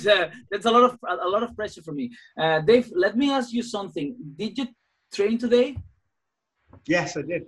That's 0.51 0.67
a 0.67 0.71
lot 0.71 0.85
of 0.85 0.99
a 1.09 1.29
lot 1.29 1.43
of 1.43 1.57
pressure 1.57 1.83
for 1.83 1.93
me. 1.93 2.11
Uh, 2.39 2.61
Dave, 2.61 2.91
let 2.95 3.17
me 3.17 3.31
ask 3.33 3.53
you 3.53 3.63
something. 3.63 4.15
Did 4.37 4.59
you 4.59 4.67
train 5.13 5.39
today? 5.39 5.77
Yes, 6.87 7.17
I 7.17 7.23
did. 7.23 7.47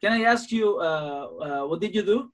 Can 0.00 0.12
I 0.12 0.22
ask 0.22 0.50
you 0.50 0.78
uh, 0.78 1.26
uh 1.46 1.66
what 1.66 1.80
did 1.80 1.94
you 1.94 2.02
do? 2.02 2.32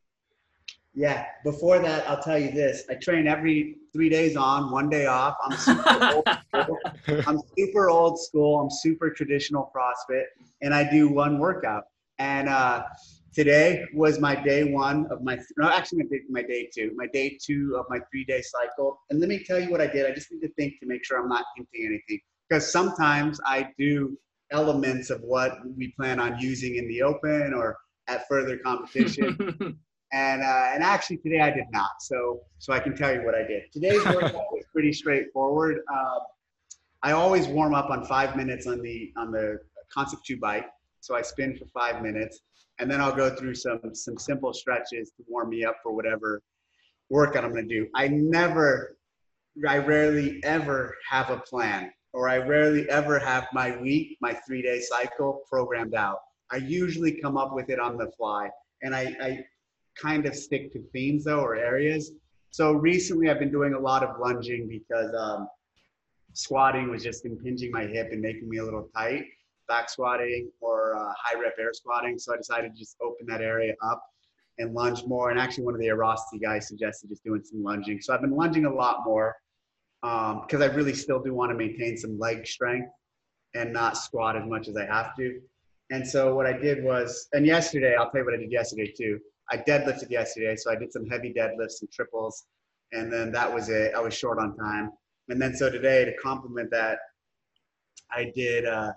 Yeah, 0.96 1.26
before 1.44 1.78
that, 1.80 2.08
I'll 2.08 2.22
tell 2.22 2.38
you 2.38 2.50
this. 2.50 2.84
I 2.88 2.94
train 2.94 3.28
every 3.28 3.76
three 3.96 4.10
days 4.10 4.36
on, 4.36 4.70
one 4.70 4.90
day 4.90 5.06
off. 5.06 5.36
I'm 5.42 5.56
super 5.56 6.12
old 6.12 6.28
school. 6.28 6.78
I'm 7.26 7.40
super 7.58 7.88
old 7.88 8.20
school. 8.20 8.60
I'm 8.60 8.70
super 8.70 9.10
traditional 9.10 9.72
CrossFit, 9.74 10.24
and 10.60 10.74
I 10.74 10.88
do 10.88 11.08
one 11.08 11.38
workout. 11.38 11.84
And 12.18 12.46
uh, 12.50 12.82
today 13.34 13.86
was 13.94 14.20
my 14.20 14.34
day 14.34 14.64
one 14.64 15.06
of 15.10 15.22
my, 15.22 15.38
no, 15.56 15.70
actually 15.70 16.02
my 16.02 16.08
day, 16.10 16.20
my 16.28 16.42
day 16.42 16.68
two, 16.74 16.92
my 16.94 17.06
day 17.06 17.38
two 17.42 17.74
of 17.78 17.86
my 17.88 17.98
three 18.10 18.26
day 18.26 18.42
cycle. 18.42 19.00
And 19.08 19.18
let 19.18 19.30
me 19.30 19.42
tell 19.42 19.58
you 19.58 19.70
what 19.70 19.80
I 19.80 19.86
did. 19.86 20.04
I 20.04 20.12
just 20.14 20.30
need 20.30 20.40
to 20.40 20.52
think 20.58 20.78
to 20.80 20.86
make 20.86 21.02
sure 21.02 21.18
I'm 21.18 21.28
not 21.28 21.46
hinting 21.56 21.86
anything. 21.86 22.20
Because 22.48 22.70
sometimes 22.70 23.40
I 23.46 23.70
do 23.78 24.18
elements 24.52 25.08
of 25.08 25.22
what 25.22 25.58
we 25.76 25.94
plan 25.98 26.20
on 26.20 26.38
using 26.38 26.76
in 26.76 26.86
the 26.86 27.00
open 27.00 27.54
or 27.54 27.78
at 28.08 28.28
further 28.28 28.58
competition. 28.58 29.78
And, 30.12 30.42
uh, 30.42 30.70
and 30.72 30.82
actually 30.82 31.18
today 31.18 31.40
I 31.40 31.50
did 31.50 31.66
not. 31.72 31.90
So, 32.00 32.40
so 32.58 32.72
I 32.72 32.78
can 32.78 32.96
tell 32.96 33.12
you 33.12 33.24
what 33.24 33.34
I 33.34 33.42
did. 33.42 33.64
Today's 33.72 34.04
workout 34.06 34.34
was 34.34 34.64
pretty 34.72 34.92
straightforward. 34.92 35.80
Uh, 35.92 36.18
I 37.02 37.12
always 37.12 37.48
warm 37.48 37.74
up 37.74 37.90
on 37.90 38.04
five 38.06 38.36
minutes 38.36 38.66
on 38.66 38.80
the, 38.82 39.12
on 39.16 39.30
the 39.30 39.58
concept 39.92 40.24
two 40.24 40.38
bike. 40.38 40.66
So 41.00 41.14
I 41.14 41.22
spin 41.22 41.56
for 41.56 41.66
five 41.66 42.02
minutes 42.02 42.40
and 42.78 42.90
then 42.90 43.00
I'll 43.00 43.14
go 43.14 43.34
through 43.34 43.54
some, 43.54 43.80
some 43.94 44.18
simple 44.18 44.52
stretches 44.52 45.10
to 45.16 45.24
warm 45.28 45.50
me 45.50 45.64
up 45.64 45.76
for 45.82 45.92
whatever 45.92 46.42
workout 47.08 47.44
I'm 47.44 47.52
going 47.52 47.68
to 47.68 47.74
do. 47.74 47.88
I 47.94 48.08
never, 48.08 48.96
I 49.68 49.78
rarely 49.78 50.42
ever 50.44 50.94
have 51.08 51.30
a 51.30 51.38
plan 51.38 51.90
or 52.12 52.28
I 52.28 52.38
rarely 52.38 52.88
ever 52.90 53.18
have 53.18 53.46
my 53.52 53.76
week, 53.76 54.16
my 54.20 54.32
three 54.46 54.62
day 54.62 54.80
cycle 54.80 55.42
programmed 55.48 55.94
out. 55.94 56.18
I 56.50 56.56
usually 56.56 57.12
come 57.20 57.36
up 57.36 57.54
with 57.54 57.70
it 57.70 57.78
on 57.78 57.96
the 57.96 58.10
fly. 58.16 58.48
And 58.82 58.94
I, 58.94 59.14
I 59.20 59.44
kind 60.00 60.26
of 60.26 60.34
stick 60.34 60.72
to 60.72 60.82
themes 60.92 61.24
though 61.24 61.40
or 61.40 61.56
areas. 61.56 62.12
So 62.50 62.72
recently 62.72 63.30
I've 63.30 63.38
been 63.38 63.50
doing 63.50 63.74
a 63.74 63.78
lot 63.78 64.02
of 64.02 64.18
lunging 64.20 64.68
because 64.68 65.14
um, 65.18 65.48
squatting 66.32 66.90
was 66.90 67.02
just 67.02 67.24
impinging 67.24 67.70
my 67.72 67.84
hip 67.84 68.08
and 68.12 68.20
making 68.20 68.48
me 68.48 68.58
a 68.58 68.64
little 68.64 68.88
tight. 68.96 69.24
back 69.68 69.88
squatting 69.88 70.50
or 70.60 70.96
uh, 70.96 71.12
high 71.18 71.38
rep 71.40 71.54
air 71.58 71.72
squatting. 71.72 72.18
So 72.18 72.34
I 72.34 72.36
decided 72.36 72.72
to 72.72 72.78
just 72.78 72.96
open 73.02 73.26
that 73.26 73.40
area 73.40 73.74
up 73.82 74.02
and 74.58 74.74
lunge 74.74 75.04
more. 75.06 75.30
And 75.30 75.38
actually, 75.38 75.64
one 75.64 75.74
of 75.74 75.80
the 75.80 75.86
Airrosti 75.86 76.40
guys 76.40 76.68
suggested 76.68 77.10
just 77.10 77.24
doing 77.24 77.42
some 77.44 77.62
lunging. 77.62 78.00
So 78.00 78.14
I've 78.14 78.20
been 78.20 78.36
lunging 78.36 78.64
a 78.66 78.72
lot 78.72 79.04
more 79.04 79.34
because 80.02 80.62
um, 80.62 80.62
I 80.62 80.66
really 80.66 80.94
still 80.94 81.22
do 81.22 81.34
want 81.34 81.50
to 81.50 81.56
maintain 81.56 81.96
some 81.96 82.18
leg 82.18 82.46
strength 82.46 82.88
and 83.54 83.72
not 83.72 83.96
squat 83.96 84.36
as 84.36 84.46
much 84.46 84.68
as 84.68 84.76
I 84.76 84.86
have 84.86 85.16
to. 85.16 85.40
And 85.90 86.06
so 86.06 86.34
what 86.34 86.46
I 86.46 86.52
did 86.52 86.82
was, 86.82 87.28
and 87.32 87.46
yesterday, 87.46 87.94
I'll 87.96 88.10
tell 88.10 88.20
you 88.20 88.24
what 88.24 88.34
I 88.34 88.38
did 88.38 88.52
yesterday 88.52 88.92
too. 88.96 89.18
I 89.50 89.58
deadlifted 89.58 90.10
yesterday, 90.10 90.56
so 90.56 90.70
I 90.70 90.76
did 90.76 90.92
some 90.92 91.06
heavy 91.06 91.32
deadlifts, 91.32 91.80
and 91.80 91.90
triples, 91.90 92.46
and 92.92 93.12
then 93.12 93.32
that 93.32 93.52
was 93.52 93.68
it. 93.68 93.94
I 93.94 94.00
was 94.00 94.14
short 94.14 94.38
on 94.38 94.56
time. 94.56 94.90
And 95.28 95.40
then 95.40 95.54
so 95.54 95.70
today, 95.70 96.04
to 96.04 96.16
complement 96.16 96.70
that, 96.70 96.98
I 98.10 98.32
did 98.34 98.64
uh, 98.64 98.92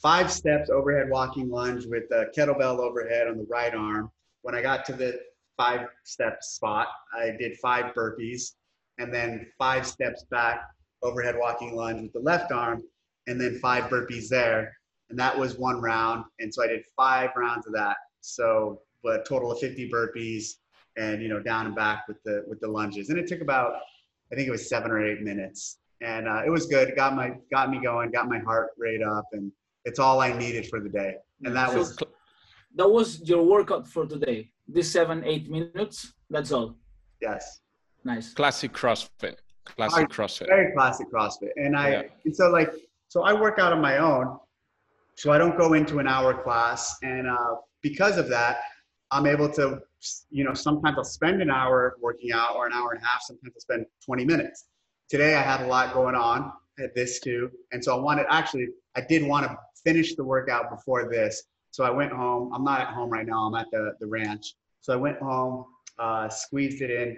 five 0.00 0.30
steps 0.30 0.70
overhead 0.70 1.08
walking 1.10 1.48
lunge 1.50 1.86
with 1.86 2.04
a 2.10 2.26
kettlebell 2.36 2.78
overhead 2.78 3.28
on 3.28 3.36
the 3.36 3.46
right 3.48 3.74
arm. 3.74 4.10
When 4.42 4.54
I 4.54 4.62
got 4.62 4.84
to 4.86 4.92
the 4.92 5.18
five 5.56 5.86
step 6.04 6.42
spot, 6.42 6.88
I 7.16 7.30
did 7.38 7.56
five 7.58 7.94
burpees 7.94 8.52
and 8.98 9.12
then 9.12 9.46
five 9.58 9.86
steps 9.86 10.24
back 10.30 10.62
overhead 11.02 11.36
walking 11.38 11.74
lunge 11.74 12.02
with 12.02 12.12
the 12.12 12.20
left 12.20 12.52
arm 12.52 12.82
and 13.26 13.40
then 13.40 13.58
five 13.60 13.84
burpees 13.84 14.28
there. 14.28 14.76
And 15.10 15.18
that 15.18 15.38
was 15.38 15.56
one 15.56 15.80
round. 15.80 16.24
And 16.40 16.52
so 16.52 16.62
I 16.64 16.66
did 16.66 16.82
five 16.96 17.30
rounds 17.36 17.66
of 17.66 17.72
that. 17.74 17.96
So 18.20 18.80
a 19.06 19.22
total 19.24 19.52
of 19.52 19.58
50 19.58 19.90
burpees 19.90 20.54
and, 20.96 21.22
you 21.22 21.28
know, 21.28 21.40
down 21.40 21.66
and 21.66 21.74
back 21.74 22.04
with 22.08 22.22
the, 22.24 22.44
with 22.48 22.60
the 22.60 22.68
lunges. 22.68 23.08
And 23.10 23.18
it 23.18 23.26
took 23.26 23.40
about, 23.40 23.74
I 24.32 24.34
think 24.36 24.48
it 24.48 24.50
was 24.50 24.68
seven 24.68 24.90
or 24.90 25.04
eight 25.04 25.22
minutes. 25.22 25.78
And 26.00 26.28
uh, 26.28 26.42
it 26.44 26.50
was 26.50 26.66
good. 26.66 26.88
It 26.88 26.96
got 26.96 27.14
my, 27.14 27.32
got 27.52 27.70
me 27.70 27.80
going, 27.82 28.10
got 28.10 28.28
my 28.28 28.38
heart 28.38 28.70
rate 28.78 29.02
up 29.02 29.24
and 29.32 29.50
it's 29.84 29.98
all 29.98 30.20
I 30.20 30.32
needed 30.36 30.66
for 30.68 30.80
the 30.80 30.88
day. 30.88 31.16
And 31.44 31.54
that 31.56 31.70
So 31.70 31.78
was, 31.78 31.96
that 32.76 32.88
was 32.88 33.20
your 33.28 33.42
workout 33.44 33.86
for 33.86 34.06
today. 34.06 34.50
This 34.66 34.90
seven, 34.90 35.22
eight 35.24 35.50
minutes. 35.50 36.12
That's 36.30 36.52
all. 36.52 36.76
yes. 37.20 37.60
Nice. 38.04 38.34
Classic 38.34 38.72
CrossFit. 38.72 39.36
Classic 39.64 40.08
CrossFit. 40.10 40.46
very 40.46 40.72
classic 40.74 41.06
CrossFit. 41.12 41.50
And 41.56 41.74
I 41.76 41.90
Yeah. 41.90 42.02
and 42.26 42.36
so 42.36 42.50
like 42.50 42.70
so 43.08 43.22
I 43.22 43.32
work 43.32 43.58
out 43.58 43.72
on 43.72 43.80
my 43.80 43.96
own, 43.98 44.38
so 45.16 45.32
I 45.32 45.38
don't 45.38 45.56
go 45.56 45.72
into 45.72 46.00
an 46.00 46.06
hour 46.06 46.34
class, 46.42 46.96
and 47.02 47.26
uh, 47.28 47.54
because 47.80 48.18
of 48.18 48.28
that, 48.28 48.58
I'm 49.14 49.26
able 49.26 49.48
to 49.50 49.80
you 50.30 50.44
know 50.44 50.54
sometimes 50.54 50.96
I'll 50.98 51.04
spend 51.04 51.40
an 51.40 51.50
hour 51.50 51.96
working 52.00 52.32
out 52.32 52.56
or 52.56 52.66
an 52.66 52.72
hour 52.72 52.90
and 52.92 53.00
a 53.00 53.06
half. 53.06 53.22
Sometimes 53.22 53.52
I'll 53.54 53.60
spend 53.60 53.86
20 54.04 54.24
minutes. 54.24 54.64
Today 55.08 55.36
I 55.36 55.42
had 55.42 55.60
a 55.60 55.68
lot 55.68 55.94
going 55.94 56.16
on. 56.16 56.52
Had 56.78 56.90
this 56.96 57.20
too, 57.20 57.52
and 57.70 57.82
so 57.82 57.96
I 57.96 58.00
wanted 58.00 58.26
actually 58.28 58.66
I 58.96 59.00
did 59.02 59.24
want 59.24 59.46
to 59.46 59.56
finish 59.84 60.16
the 60.16 60.24
workout 60.24 60.68
before 60.70 61.08
this. 61.08 61.44
So 61.70 61.84
I 61.84 61.90
went 61.90 62.12
home. 62.12 62.52
I'm 62.52 62.64
not 62.64 62.80
at 62.80 62.88
home 62.88 63.08
right 63.08 63.24
now. 63.24 63.46
I'm 63.46 63.54
at 63.54 63.70
the 63.70 63.92
the 64.00 64.06
ranch. 64.08 64.54
So 64.80 64.92
I 64.92 64.96
went 64.96 65.18
home, 65.20 65.66
uh, 66.00 66.28
squeezed 66.28 66.82
it 66.82 66.90
in, 66.90 67.16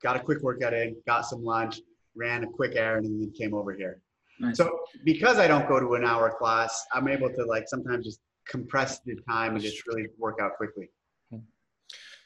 got 0.00 0.14
a 0.14 0.20
quick 0.20 0.40
workout 0.42 0.72
in, 0.72 0.96
got 1.04 1.22
some 1.26 1.44
lunch, 1.44 1.80
ran 2.14 2.44
a 2.44 2.46
quick 2.46 2.76
errand, 2.76 3.06
and 3.06 3.20
then 3.20 3.32
came 3.32 3.52
over 3.52 3.74
here. 3.74 4.00
Nice. 4.38 4.56
So 4.56 4.78
because 5.04 5.38
I 5.38 5.48
don't 5.48 5.68
go 5.68 5.80
to 5.80 5.94
an 5.94 6.04
hour 6.04 6.32
class, 6.38 6.86
I'm 6.94 7.08
able 7.08 7.30
to 7.30 7.44
like 7.44 7.64
sometimes 7.66 8.06
just 8.06 8.20
compress 8.48 9.00
the 9.00 9.16
time 9.28 9.54
and 9.54 9.60
just 9.60 9.84
really 9.88 10.06
work 10.16 10.38
out 10.40 10.56
quickly. 10.56 10.88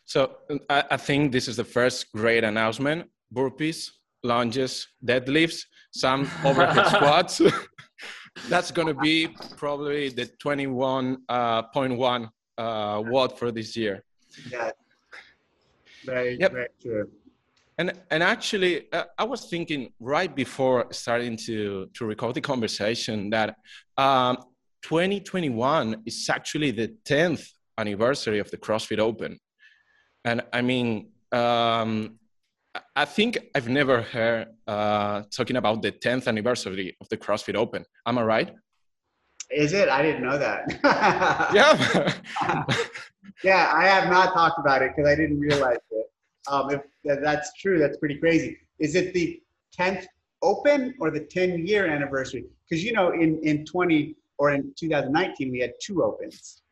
So 0.06 0.36
I, 0.70 0.84
I 0.92 0.96
think 0.96 1.32
this 1.32 1.48
is 1.48 1.56
the 1.56 1.64
first 1.64 2.10
great 2.12 2.44
announcement. 2.44 3.10
Burpees, 3.34 3.90
lunges, 4.22 4.86
deadlifts, 5.04 5.64
some 5.92 6.30
overhead 6.44 6.86
squats. 6.86 7.40
That's 8.48 8.70
going 8.70 8.88
to 8.88 8.94
be 8.94 9.28
probably 9.56 10.10
the 10.10 10.26
21.1 10.42 12.28
uh, 12.58 13.02
WOD 13.06 13.38
for 13.38 13.50
this 13.50 13.76
year. 13.76 14.04
Yeah. 14.50 14.70
Very, 16.04 16.38
Yep. 16.38 16.52
very 16.52 16.68
true. 16.80 17.10
And 17.78 17.92
and 18.10 18.22
actually, 18.22 18.90
uh, 18.92 19.04
I 19.18 19.24
was 19.24 19.50
thinking 19.50 19.92
right 20.00 20.34
before 20.34 20.86
starting 20.92 21.36
to 21.46 21.88
to 21.92 22.06
record 22.06 22.34
the 22.34 22.40
conversation 22.40 23.28
that 23.30 23.56
um, 23.98 24.38
2021 24.82 26.02
is 26.06 26.26
actually 26.30 26.70
the 26.70 26.88
10th 27.04 27.50
anniversary 27.76 28.38
of 28.38 28.50
the 28.50 28.56
CrossFit 28.56 28.98
Open, 28.98 29.38
and 30.26 30.42
I 30.52 30.60
mean, 30.60 31.08
um, 31.32 32.18
I- 32.94 33.06
think 33.06 33.38
I've 33.54 33.68
never 33.68 34.02
heard 34.02 34.48
uh, 34.66 35.22
talking 35.30 35.56
about 35.56 35.80
the 35.80 35.92
10th 35.92 36.26
anniversary 36.26 36.96
of 37.00 37.08
the 37.08 37.16
CrossFit 37.16 37.54
Open. 37.54 37.84
Am 38.04 38.18
I 38.18 38.24
right? 38.24 38.50
Is 39.50 39.72
it? 39.72 39.88
I 39.88 40.02
didn't 40.02 40.24
know 40.28 40.38
that. 40.46 40.62
Yeah. 41.58 41.72
yeah, 43.44 43.70
I 43.72 43.84
have 43.86 44.10
not 44.10 44.34
talked 44.34 44.58
about 44.58 44.82
it 44.82 44.90
because 44.94 45.08
I 45.08 45.14
didn't 45.14 45.38
realize 45.38 45.78
it. 45.92 46.06
Um, 46.48 46.70
if 46.70 46.82
that's 47.22 47.52
true, 47.54 47.78
that's 47.78 47.96
pretty 47.96 48.18
crazy. 48.18 48.58
Is 48.80 48.96
it 48.96 49.14
the 49.14 49.40
10th 49.78 50.04
open 50.42 50.94
or 51.00 51.10
the 51.10 51.20
10 51.20 51.66
year 51.66 51.86
anniversary? 51.86 52.44
Because 52.68 52.84
you 52.84 52.92
know, 52.92 53.12
in 53.12 53.40
in 53.44 53.64
20 53.64 54.16
or 54.38 54.50
in 54.50 54.74
2019, 54.76 55.52
we 55.52 55.60
had 55.60 55.72
two 55.80 56.02
opens. 56.02 56.62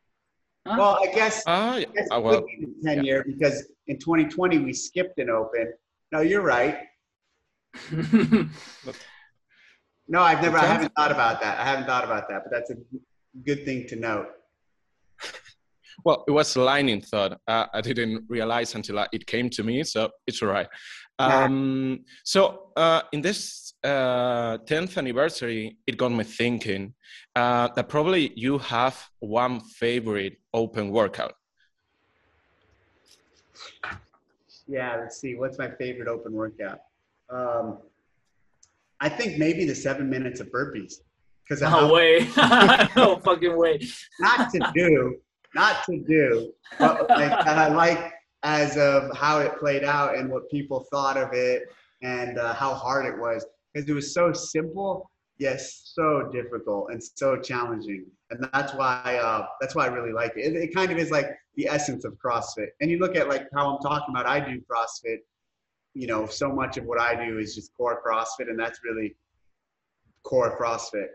Huh? 0.66 0.76
Well, 0.78 0.98
I 1.02 1.12
guess 1.14 1.42
Ah, 1.46 1.76
yeah. 1.76 1.86
It's 1.94 2.08
Ah, 2.10 2.20
well, 2.20 2.40
could 2.40 2.46
be 2.46 2.66
the 2.66 2.88
10 2.94 3.04
year 3.04 3.22
because 3.26 3.66
in 3.86 3.98
2020 3.98 4.58
we 4.58 4.72
skipped 4.72 5.18
an 5.18 5.28
open. 5.30 5.72
No, 6.12 6.20
you're 6.20 6.42
right. 6.42 6.78
No, 10.06 10.20
I've 10.20 10.42
never, 10.42 10.58
I 10.58 10.66
haven't 10.66 10.92
thought 10.94 11.10
about 11.10 11.40
that. 11.40 11.58
I 11.58 11.64
haven't 11.64 11.86
thought 11.86 12.04
about 12.04 12.28
that, 12.28 12.42
but 12.44 12.52
that's 12.52 12.70
a 12.70 12.76
good 13.46 13.64
thing 13.64 13.86
to 13.88 13.96
note. 13.96 14.26
Well, 16.04 16.24
it 16.28 16.30
was 16.30 16.56
a 16.56 16.60
lightning 16.60 17.00
thought. 17.00 17.40
Uh, 17.48 17.66
I 17.72 17.80
didn't 17.80 18.24
realize 18.28 18.74
until 18.74 18.98
uh, 18.98 19.06
it 19.12 19.26
came 19.26 19.48
to 19.50 19.62
me, 19.62 19.82
so 19.82 20.10
it's 20.26 20.42
all 20.42 20.50
right. 20.50 20.66
Yeah. 21.20 21.44
Um, 21.44 22.04
so, 22.24 22.70
uh, 22.76 23.02
in 23.12 23.22
this 23.22 23.74
uh, 23.84 24.58
10th 24.58 24.98
anniversary, 24.98 25.78
it 25.86 25.96
got 25.96 26.10
me 26.10 26.24
thinking 26.24 26.94
uh, 27.36 27.68
that 27.76 27.88
probably 27.88 28.32
you 28.34 28.58
have 28.58 29.08
one 29.20 29.60
favorite 29.60 30.38
open 30.52 30.90
workout. 30.90 31.34
Yeah, 34.66 34.96
let's 34.96 35.20
see. 35.20 35.34
What's 35.34 35.58
my 35.58 35.70
favorite 35.70 36.08
open 36.08 36.32
workout? 36.32 36.80
Um, 37.30 37.78
I 39.00 39.08
think 39.08 39.38
maybe 39.38 39.66
the 39.66 39.74
seven 39.74 40.08
minutes 40.08 40.40
of 40.40 40.50
burpees 40.50 40.94
because 41.42 41.60
no 41.60 41.92
way. 41.92 42.26
no 42.96 43.20
fucking 43.22 43.56
way. 43.56 43.80
not 44.18 44.50
to 44.50 44.70
do, 44.74 45.16
not 45.54 45.84
to 45.84 45.98
do, 45.98 46.52
but 46.78 47.08
like, 47.10 47.44
that 47.44 47.58
I 47.58 47.68
like 47.68 48.13
as 48.44 48.76
of 48.76 49.14
how 49.16 49.40
it 49.40 49.58
played 49.58 49.82
out 49.82 50.16
and 50.16 50.30
what 50.30 50.48
people 50.50 50.86
thought 50.90 51.16
of 51.16 51.32
it 51.32 51.64
and 52.02 52.38
uh, 52.38 52.54
how 52.54 52.74
hard 52.74 53.06
it 53.06 53.18
was 53.18 53.44
because 53.74 53.88
it 53.88 53.92
was 53.92 54.14
so 54.14 54.32
simple, 54.32 55.10
yes, 55.38 55.90
so 55.94 56.30
difficult 56.32 56.90
and 56.90 57.02
so 57.02 57.36
challenging, 57.36 58.06
and 58.30 58.48
that's 58.52 58.72
why 58.74 59.18
uh, 59.20 59.46
that's 59.60 59.74
why 59.74 59.86
I 59.86 59.88
really 59.88 60.12
like 60.12 60.32
it. 60.36 60.54
it. 60.54 60.56
It 60.56 60.74
kind 60.74 60.92
of 60.92 60.98
is 60.98 61.10
like 61.10 61.26
the 61.56 61.66
essence 61.68 62.04
of 62.04 62.16
CrossFit. 62.24 62.68
And 62.80 62.90
you 62.90 62.98
look 62.98 63.16
at 63.16 63.28
like 63.28 63.46
how 63.54 63.74
I'm 63.74 63.82
talking 63.82 64.14
about, 64.14 64.26
I 64.26 64.40
do 64.40 64.60
CrossFit. 64.70 65.18
You 65.96 66.08
know, 66.08 66.26
so 66.26 66.52
much 66.52 66.76
of 66.76 66.84
what 66.84 67.00
I 67.00 67.14
do 67.14 67.38
is 67.38 67.54
just 67.54 67.72
core 67.76 68.02
CrossFit, 68.04 68.48
and 68.48 68.58
that's 68.58 68.80
really 68.84 69.16
core 70.24 70.58
CrossFit. 70.58 71.06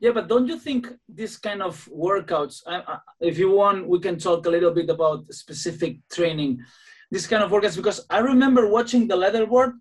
Yeah, 0.00 0.12
but 0.12 0.28
don't 0.28 0.46
you 0.46 0.58
think 0.58 0.88
this 1.08 1.36
kind 1.36 1.62
of 1.62 1.88
workouts, 1.92 2.62
if 3.20 3.38
you 3.38 3.50
want, 3.50 3.86
we 3.86 3.98
can 4.00 4.18
talk 4.18 4.46
a 4.46 4.50
little 4.50 4.70
bit 4.70 4.88
about 4.90 5.32
specific 5.32 5.98
training, 6.10 6.60
this 7.10 7.26
kind 7.26 7.42
of 7.42 7.50
workouts, 7.50 7.76
because 7.76 8.06
I 8.08 8.18
remember 8.18 8.68
watching 8.68 9.06
the 9.06 9.16
leaderboard 9.16 9.72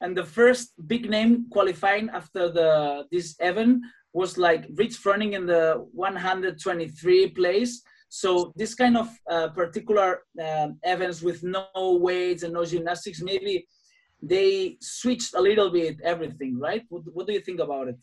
and 0.00 0.16
the 0.16 0.24
first 0.24 0.72
big 0.86 1.10
name 1.10 1.46
qualifying 1.50 2.08
after 2.10 2.50
the 2.50 3.04
this 3.10 3.36
event 3.40 3.82
was 4.12 4.38
like 4.38 4.66
Rich 4.74 4.96
Froning 5.02 5.32
in 5.32 5.46
the 5.46 5.86
123 5.92 7.28
place. 7.30 7.82
So 8.08 8.52
this 8.56 8.74
kind 8.74 8.96
of 8.96 9.08
uh, 9.30 9.48
particular 9.48 10.22
uh, 10.42 10.68
events 10.82 11.20
with 11.22 11.42
no 11.42 11.98
weights 12.00 12.42
and 12.42 12.54
no 12.54 12.64
gymnastics, 12.64 13.20
maybe 13.20 13.66
they 14.22 14.78
switched 14.80 15.34
a 15.34 15.40
little 15.40 15.70
bit 15.70 16.00
everything, 16.02 16.58
right? 16.58 16.84
What, 16.88 17.02
what 17.12 17.26
do 17.26 17.32
you 17.32 17.40
think 17.40 17.60
about 17.60 17.88
it? 17.88 17.98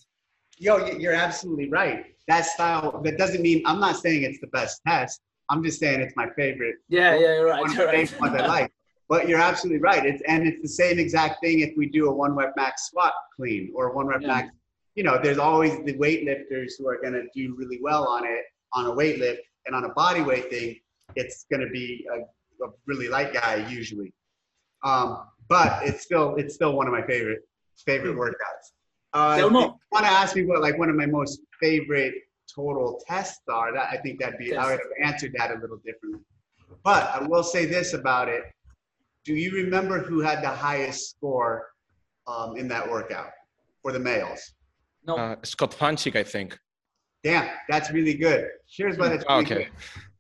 Yo, 0.58 0.86
you're 0.98 1.14
absolutely 1.14 1.70
right. 1.70 2.06
That 2.28 2.46
style, 2.46 3.02
that 3.04 3.18
doesn't 3.18 3.42
mean, 3.42 3.62
I'm 3.66 3.80
not 3.80 3.98
saying 3.98 4.24
it's 4.24 4.40
the 4.40 4.48
best 4.48 4.82
test. 4.88 5.22
I'm 5.50 5.64
just 5.64 5.80
saying 5.80 6.02
it's 6.02 6.16
my 6.16 6.28
favorite. 6.36 6.76
Yeah, 6.90 7.14
yeah, 7.16 7.36
you're 7.36 7.48
one 7.48 7.62
right. 7.64 7.70
of 7.72 7.76
You're 7.78 7.88
right. 7.88 8.20
ones 8.22 8.42
I 8.42 8.46
like. 8.48 8.72
But 9.08 9.28
you're 9.30 9.40
absolutely 9.40 9.82
right. 9.82 10.04
It's, 10.06 10.24
and 10.28 10.48
it's 10.48 10.62
the 10.62 10.68
same 10.68 10.98
exact 10.98 11.40
thing 11.44 11.60
if 11.60 11.74
we 11.78 11.88
do 11.88 12.10
a 12.10 12.12
one 12.14 12.34
rep 12.36 12.54
max 12.56 12.88
squat 12.88 13.14
clean 13.36 13.72
or 13.76 13.94
one 13.94 14.08
rep 14.08 14.22
Yeah. 14.22 14.28
max. 14.28 14.50
You 14.96 15.04
know, 15.04 15.20
there's 15.22 15.38
always 15.38 15.74
the 15.86 15.94
weightlifters 15.94 16.72
who 16.80 16.88
are 16.88 17.00
going 17.02 17.14
to 17.14 17.24
do 17.36 17.54
really 17.58 17.80
well 17.82 18.08
on 18.08 18.26
it 18.26 18.46
on 18.74 18.86
a 18.86 18.94
weight 18.94 19.20
lift 19.20 19.42
and 19.68 19.76
on 19.76 19.84
a 19.84 19.90
body 19.90 20.22
weight 20.22 20.50
thing. 20.50 20.80
It's 21.16 21.46
going 21.52 21.62
to 21.62 21.70
be 21.70 22.08
a, 22.12 22.66
a 22.66 22.70
really 22.88 23.08
light 23.10 23.34
guy 23.34 23.68
usually. 23.70 24.14
Um, 24.84 25.26
but 25.50 25.86
it's 25.86 26.02
still 26.02 26.36
it's 26.38 26.56
still 26.56 26.74
one 26.74 26.88
of 26.88 26.94
my 26.94 27.06
favorite 27.06 27.42
favorite 27.86 28.16
workouts. 28.16 28.72
Uh, 29.16 29.38
Tell 29.38 29.48
if 29.48 29.54
me. 29.54 29.60
you 29.62 29.74
want 29.94 30.06
to 30.06 30.12
ask 30.12 30.36
me 30.36 30.44
what 30.46 30.62
like 30.62 30.78
one 30.78 30.90
of 30.90 30.98
my 30.98 31.06
most 31.06 31.40
favorite 31.62 32.14
total 32.54 33.02
tests 33.08 33.42
are, 33.50 33.72
that 33.74 33.88
I 33.90 33.96
think 33.98 34.20
that'd 34.20 34.38
be 34.38 34.54
I 34.56 34.66
would 34.66 34.72
have 34.72 34.80
answered 35.10 35.34
that 35.38 35.52
a 35.52 35.56
little 35.60 35.78
differently. 35.78 36.20
But 36.84 37.10
I 37.16 37.26
will 37.26 37.42
say 37.44 37.66
this 37.66 37.94
about 37.94 38.28
it: 38.28 38.44
Do 39.24 39.34
you 39.34 39.52
remember 39.54 40.00
who 40.00 40.20
had 40.20 40.44
the 40.44 40.50
highest 40.50 41.12
score 41.12 41.70
um, 42.28 42.58
in 42.58 42.68
that 42.68 42.90
workout 42.92 43.30
for 43.82 43.94
the 43.94 44.00
males? 44.00 44.52
No, 45.08 45.16
Uh, 45.16 45.36
Scott 45.44 45.72
Panchik, 45.72 46.18
I 46.18 46.24
think. 46.24 46.60
Damn, 47.24 47.50
that's 47.70 47.92
really 47.92 48.16
good. 48.16 48.50
Here's 48.68 48.98
what 48.98 49.14
it's 49.14 49.24
really 49.30 49.44
Okay. 49.46 49.56
good. 49.56 49.70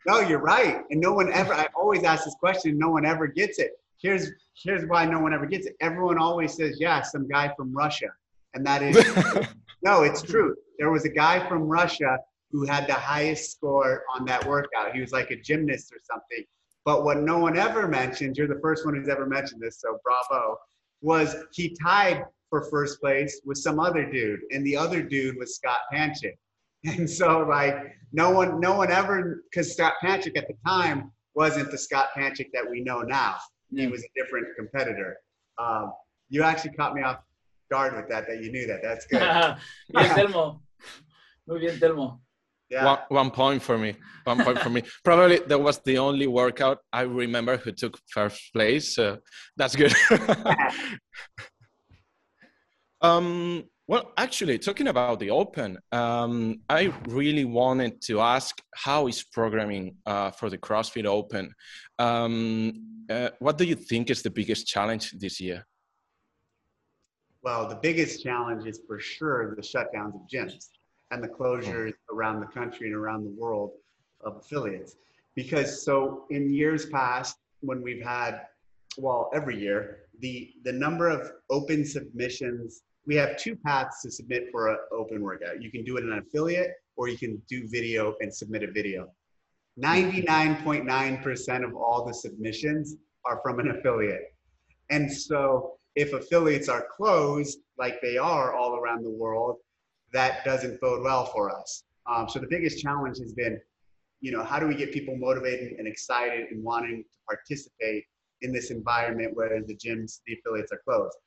No, 0.07 0.21
you're 0.21 0.39
right. 0.39 0.83
And 0.89 1.01
no 1.01 1.11
one 1.13 1.33
ever, 1.33 1.53
I 1.53 1.67
always 1.75 2.03
ask 2.03 2.23
this 2.23 2.35
question, 2.39 2.77
no 2.77 2.89
one 2.89 3.05
ever 3.05 3.27
gets 3.27 3.59
it. 3.59 3.71
Here's 4.01 4.31
here's 4.63 4.85
why 4.87 5.03
no 5.05 5.19
one 5.19 5.33
ever 5.33 5.47
gets 5.47 5.65
it. 5.67 5.75
Everyone 5.81 6.17
always 6.17 6.53
says, 6.55 6.77
yeah, 6.79 7.01
some 7.01 7.27
guy 7.27 7.51
from 7.57 7.73
Russia. 7.73 8.07
And 8.55 8.65
that 8.65 8.81
is 8.81 8.95
no, 9.83 10.03
it's 10.03 10.21
true. 10.21 10.55
There 10.79 10.91
was 10.91 11.05
a 11.05 11.09
guy 11.09 11.47
from 11.47 11.63
Russia 11.63 12.17
who 12.51 12.65
had 12.65 12.87
the 12.87 12.93
highest 12.93 13.51
score 13.51 14.03
on 14.13 14.25
that 14.25 14.45
workout. 14.45 14.93
He 14.93 15.01
was 15.01 15.11
like 15.11 15.29
a 15.31 15.35
gymnast 15.35 15.91
or 15.91 15.99
something. 16.09 16.43
But 16.85 17.03
what 17.03 17.21
no 17.21 17.37
one 17.39 17.57
ever 17.57 17.87
mentioned, 17.87 18.37
you're 18.37 18.47
the 18.47 18.59
first 18.61 18.85
one 18.85 18.95
who's 18.95 19.09
ever 19.09 19.25
mentioned 19.25 19.61
this, 19.61 19.81
so 19.81 19.99
bravo, 20.03 20.57
was 21.01 21.35
he 21.51 21.75
tied 21.81 22.23
for 22.49 22.63
first 22.69 23.01
place 23.01 23.41
with 23.45 23.57
some 23.57 23.79
other 23.79 24.09
dude. 24.09 24.39
And 24.51 24.65
the 24.65 24.77
other 24.77 25.01
dude 25.01 25.37
was 25.37 25.55
Scott 25.55 25.79
Panchik. 25.93 26.37
And 26.85 27.09
so 27.09 27.39
like 27.39 27.95
no 28.13 28.29
one 28.29 28.59
no 28.59 28.75
one 28.75 28.91
ever 28.91 29.41
because 29.49 29.73
Scott 29.73 29.93
Panchik 30.03 30.37
at 30.37 30.47
the 30.47 30.53
time 30.67 31.11
wasn't 31.33 31.71
the 31.71 31.79
Scott 31.79 32.09
Panchik 32.15 32.49
that 32.53 32.69
we 32.69 32.81
know 32.81 33.01
now. 33.01 33.37
He 33.75 33.87
was 33.87 34.03
a 34.03 34.07
different 34.15 34.47
competitor. 34.55 35.17
Um, 35.57 35.91
you 36.29 36.43
actually 36.43 36.73
caught 36.73 36.93
me 36.93 37.01
off 37.01 37.17
guard 37.69 37.95
with 37.95 38.09
that, 38.09 38.27
that 38.27 38.43
you 38.43 38.51
knew 38.51 38.67
that. 38.67 38.81
That's 38.83 39.05
good. 39.05 39.19
Bien, 39.93 40.09
Telmo. 40.15 40.61
Muy 41.47 41.59
bien, 41.59 41.79
Telmo. 41.79 42.19
Yeah. 42.69 42.85
One, 42.85 42.99
one 43.09 43.31
point 43.31 43.61
for 43.61 43.77
me. 43.77 43.95
One 44.23 44.43
point 44.43 44.59
for 44.59 44.69
me. 44.69 44.81
Probably 45.03 45.39
that 45.39 45.59
was 45.59 45.79
the 45.85 45.99
only 45.99 46.25
workout 46.27 46.79
I 46.91 47.01
remember 47.01 47.57
who 47.57 47.71
took 47.71 47.99
first 48.09 48.51
place. 48.53 48.95
So 48.95 49.19
that's 49.55 49.75
good. 49.75 49.93
um, 53.01 53.65
well, 53.87 54.13
actually, 54.17 54.57
talking 54.57 54.87
about 54.87 55.19
the 55.19 55.29
Open, 55.29 55.77
um, 55.91 56.61
I 56.67 56.91
really 57.07 57.45
wanted 57.45 58.01
to 58.03 58.19
ask 58.19 58.59
how 58.73 59.07
is 59.07 59.23
programming 59.23 59.97
uh, 60.07 60.31
for 60.31 60.49
the 60.49 60.57
CrossFit 60.57 61.05
Open? 61.05 61.53
Um, 61.99 62.73
uh, 63.07 63.29
what 63.37 63.59
do 63.59 63.63
you 63.63 63.75
think 63.75 64.09
is 64.09 64.23
the 64.23 64.31
biggest 64.31 64.65
challenge 64.65 65.11
this 65.11 65.39
year? 65.39 65.67
Well, 67.45 67.69
the 67.69 67.75
biggest 67.75 68.23
challenge 68.23 68.65
is 68.65 68.81
for 68.87 68.99
sure 68.99 69.53
the 69.55 69.61
shutdowns 69.61 70.15
of 70.15 70.21
gyms 70.27 70.69
and 71.11 71.23
the 71.23 71.27
closures 71.27 71.89
mm. 71.89 71.93
around 72.11 72.39
the 72.39 72.47
country 72.47 72.87
and 72.87 72.95
around 72.95 73.23
the 73.23 73.39
world 73.39 73.73
of 74.21 74.37
affiliates. 74.37 74.95
Because 75.35 75.85
so 75.85 76.25
in 76.31 76.51
years 76.51 76.87
past, 76.87 77.37
when 77.59 77.83
we've 77.83 78.03
had, 78.03 78.41
well, 78.97 79.29
every 79.31 79.59
year, 79.59 79.99
the 80.21 80.53
the 80.63 80.71
number 80.71 81.07
of 81.07 81.33
open 81.51 81.85
submissions, 81.85 82.81
we 83.05 83.13
have 83.15 83.37
two 83.37 83.55
paths 83.55 84.01
to 84.01 84.09
submit 84.09 84.47
for 84.51 84.69
an 84.69 84.79
open 84.91 85.21
workout. 85.21 85.61
You 85.61 85.69
can 85.69 85.83
do 85.83 85.97
it 85.97 86.03
in 86.03 86.13
an 86.13 86.17
affiliate 86.17 86.71
or 86.95 87.09
you 87.09 87.17
can 87.19 87.39
do 87.47 87.67
video 87.67 88.15
and 88.21 88.33
submit 88.33 88.63
a 88.63 88.71
video. 88.71 89.07
Mm-hmm. 89.79 90.25
99.9% 90.47 91.63
of 91.63 91.75
all 91.75 92.05
the 92.05 92.13
submissions 92.13 92.95
are 93.23 93.39
from 93.43 93.59
an 93.59 93.69
affiliate. 93.69 94.33
And 94.89 95.11
so 95.11 95.74
if 95.95 96.13
affiliates 96.13 96.69
are 96.69 96.87
closed, 96.95 97.59
like 97.77 98.01
they 98.01 98.17
are 98.17 98.53
all 98.53 98.75
around 98.75 99.03
the 99.03 99.09
world, 99.09 99.57
that 100.13 100.43
doesn't 100.45 100.79
bode 100.81 101.03
well 101.03 101.25
for 101.25 101.49
us. 101.49 101.83
Um, 102.07 102.29
so 102.29 102.39
the 102.39 102.47
biggest 102.47 102.81
challenge 102.81 103.17
has 103.19 103.33
been, 103.33 103.59
you 104.21 104.31
know, 104.31 104.43
how 104.43 104.59
do 104.59 104.67
we 104.67 104.75
get 104.75 104.91
people 104.91 105.15
motivated 105.17 105.73
and 105.79 105.87
excited 105.87 106.47
and 106.51 106.63
wanting 106.63 107.03
to 107.03 107.17
participate 107.27 108.03
in 108.41 108.51
this 108.51 108.71
environment 108.71 109.35
where 109.35 109.49
the 109.65 109.75
gyms, 109.75 110.19
the 110.27 110.33
affiliates 110.33 110.71
are 110.71 110.81
closed? 110.85 111.17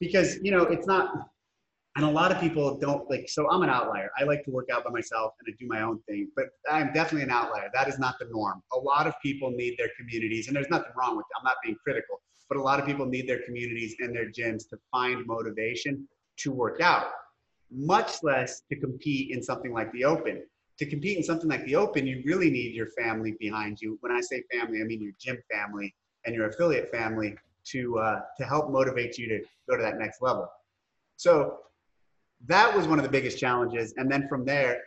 Because, 0.00 0.38
you 0.42 0.50
know, 0.50 0.62
it's 0.62 0.86
not, 0.86 1.28
and 1.96 2.04
a 2.04 2.10
lot 2.10 2.32
of 2.32 2.40
people 2.40 2.78
don't 2.78 3.08
like, 3.10 3.28
so 3.28 3.50
I'm 3.50 3.62
an 3.62 3.68
outlier. 3.68 4.10
I 4.18 4.24
like 4.24 4.44
to 4.44 4.50
work 4.50 4.68
out 4.72 4.84
by 4.84 4.90
myself 4.90 5.34
and 5.40 5.52
I 5.52 5.56
do 5.60 5.66
my 5.68 5.82
own 5.82 6.00
thing, 6.08 6.28
but 6.36 6.46
I'm 6.70 6.92
definitely 6.92 7.24
an 7.24 7.30
outlier. 7.30 7.68
That 7.74 7.88
is 7.88 7.98
not 7.98 8.14
the 8.18 8.26
norm. 8.30 8.62
A 8.72 8.78
lot 8.78 9.06
of 9.06 9.14
people 9.22 9.50
need 9.50 9.76
their 9.78 9.90
communities, 9.98 10.46
and 10.46 10.56
there's 10.56 10.70
nothing 10.70 10.92
wrong 10.96 11.16
with 11.16 11.26
that. 11.30 11.40
I'm 11.40 11.44
not 11.44 11.56
being 11.62 11.76
critical, 11.84 12.20
but 12.50 12.58
a 12.58 12.62
lot 12.62 12.80
of 12.80 12.84
people 12.84 13.06
need 13.06 13.28
their 13.28 13.42
communities 13.46 13.94
and 14.00 14.14
their 14.14 14.28
gyms 14.28 14.68
to 14.68 14.76
find 14.90 15.24
motivation 15.24 16.06
to 16.36 16.50
work 16.50 16.80
out, 16.80 17.06
much 17.70 18.24
less 18.24 18.62
to 18.68 18.76
compete 18.76 19.30
in 19.30 19.40
something 19.40 19.72
like 19.72 19.90
the 19.92 20.04
open. 20.04 20.42
To 20.78 20.86
compete 20.86 21.16
in 21.16 21.22
something 21.22 21.48
like 21.48 21.64
the 21.64 21.76
open, 21.76 22.06
you 22.06 22.22
really 22.26 22.50
need 22.50 22.74
your 22.74 22.88
family 22.88 23.36
behind 23.38 23.78
you. 23.80 23.98
When 24.00 24.10
I 24.10 24.20
say 24.20 24.42
family, 24.52 24.80
I 24.80 24.84
mean 24.84 25.00
your 25.00 25.12
gym 25.20 25.38
family 25.52 25.94
and 26.26 26.34
your 26.34 26.48
affiliate 26.48 26.90
family 26.90 27.36
to 27.66 27.98
uh, 27.98 28.20
to 28.38 28.44
help 28.44 28.70
motivate 28.70 29.16
you 29.16 29.28
to 29.28 29.40
go 29.68 29.76
to 29.76 29.82
that 29.82 29.98
next 29.98 30.20
level. 30.20 30.48
So 31.16 31.58
that 32.46 32.74
was 32.74 32.88
one 32.88 32.98
of 32.98 33.04
the 33.04 33.10
biggest 33.10 33.38
challenges, 33.38 33.94
and 33.96 34.10
then 34.10 34.26
from 34.26 34.44
there, 34.44 34.80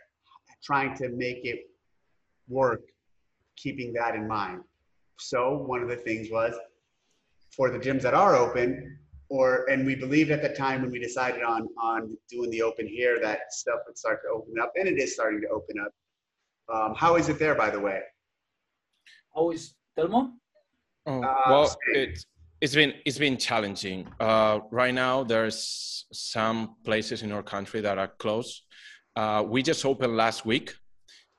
trying 0.62 0.94
to 0.96 1.08
make 1.10 1.44
it 1.44 1.70
work, 2.48 2.82
keeping 3.56 3.92
that 3.94 4.16
in 4.16 4.26
mind. 4.28 4.62
So 5.18 5.56
one 5.56 5.80
of 5.80 5.88
the 5.88 5.96
things 5.96 6.28
was 6.30 6.54
for 7.56 7.70
the 7.70 7.78
gyms 7.78 8.02
that 8.02 8.14
are 8.14 8.34
open, 8.36 8.98
or 9.28 9.66
and 9.70 9.86
we 9.86 9.94
believed 9.94 10.30
at 10.30 10.42
the 10.42 10.48
time 10.50 10.82
when 10.82 10.90
we 10.90 10.98
decided 10.98 11.42
on 11.42 11.68
on 11.80 12.16
doing 12.30 12.50
the 12.50 12.62
open 12.62 12.86
here 12.86 13.18
that 13.20 13.52
stuff 13.52 13.80
would 13.86 13.96
start 13.98 14.20
to 14.24 14.28
open 14.36 14.54
up, 14.62 14.72
and 14.78 14.88
it 14.88 14.98
is 14.98 15.14
starting 15.14 15.40
to 15.40 15.48
open 15.48 15.76
up. 15.84 15.92
Um, 16.74 16.94
how 16.94 17.16
is 17.16 17.28
it 17.28 17.38
there, 17.38 17.54
by 17.54 17.70
the 17.70 17.80
way? 17.80 18.00
How 19.34 19.50
is 19.50 19.74
Telmo? 19.98 20.32
Oh, 21.06 21.22
Uh, 21.22 21.42
well, 21.50 21.66
same. 21.66 21.78
it, 21.94 22.24
it's 22.60 22.74
been 22.74 22.94
it's 23.04 23.18
been 23.18 23.36
challenging. 23.36 24.08
Uh, 24.20 24.60
right 24.70 24.94
now, 24.94 25.24
there's 25.24 26.06
some 26.12 26.76
places 26.84 27.22
in 27.22 27.32
our 27.32 27.42
country 27.42 27.80
that 27.80 27.98
are 27.98 28.08
closed. 28.18 28.62
Uh, 29.16 29.44
we 29.46 29.62
just 29.62 29.84
opened 29.84 30.16
last 30.16 30.44
week, 30.46 30.74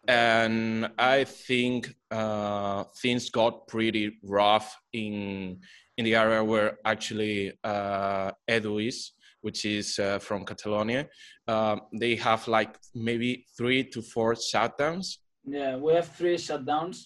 and 0.08 0.90
I 0.98 1.24
think 1.24 1.94
uh, 2.12 2.84
things 3.02 3.30
got 3.30 3.68
pretty 3.68 4.18
rough 4.24 4.76
in 4.94 5.60
in 5.98 6.06
the 6.06 6.16
area 6.16 6.44
where 6.44 6.78
actually 6.84 7.54
uh, 7.64 8.32
Edu 8.50 8.86
is, 8.86 9.14
which 9.42 9.66
is 9.66 9.98
uh, 10.00 10.20
from 10.20 10.44
Catalonia. 10.44 11.08
Um, 11.48 11.82
they 11.94 12.16
have 12.16 12.48
like 12.48 12.78
maybe 12.94 13.46
three 13.58 13.84
to 13.92 14.02
four 14.02 14.34
shutdowns. 14.34 15.18
Yeah, 15.46 15.78
we 15.78 15.94
have 15.94 16.10
three 16.10 16.36
shutdowns. 16.36 16.98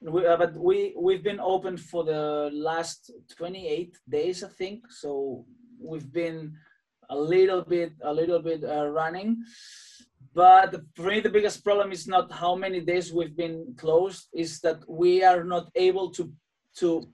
We, 0.00 0.26
uh, 0.26 0.36
but 0.36 0.54
we 0.56 0.94
we've 1.00 1.24
been 1.24 1.40
open 1.40 1.76
for 1.76 2.04
the 2.04 2.50
last 2.52 3.10
28 3.36 3.96
days, 4.08 4.44
I 4.44 4.48
think. 4.48 4.84
So 4.90 5.46
we've 5.80 6.12
been 6.12 6.54
a 7.10 7.16
little 7.16 7.62
bit 7.62 7.92
a 8.02 8.12
little 8.12 8.40
bit 8.40 8.64
uh, 8.64 8.86
running. 8.88 9.42
But 10.34 10.74
for 10.96 11.02
me, 11.02 11.20
the 11.20 11.30
biggest 11.30 11.62
problem 11.62 11.92
is 11.92 12.08
not 12.08 12.32
how 12.32 12.56
many 12.56 12.80
days 12.80 13.12
we've 13.12 13.36
been 13.36 13.74
closed. 13.76 14.26
Is 14.34 14.60
that 14.60 14.82
we 14.88 15.22
are 15.22 15.44
not 15.44 15.70
able 15.74 16.10
to 16.10 16.32
to 16.80 17.08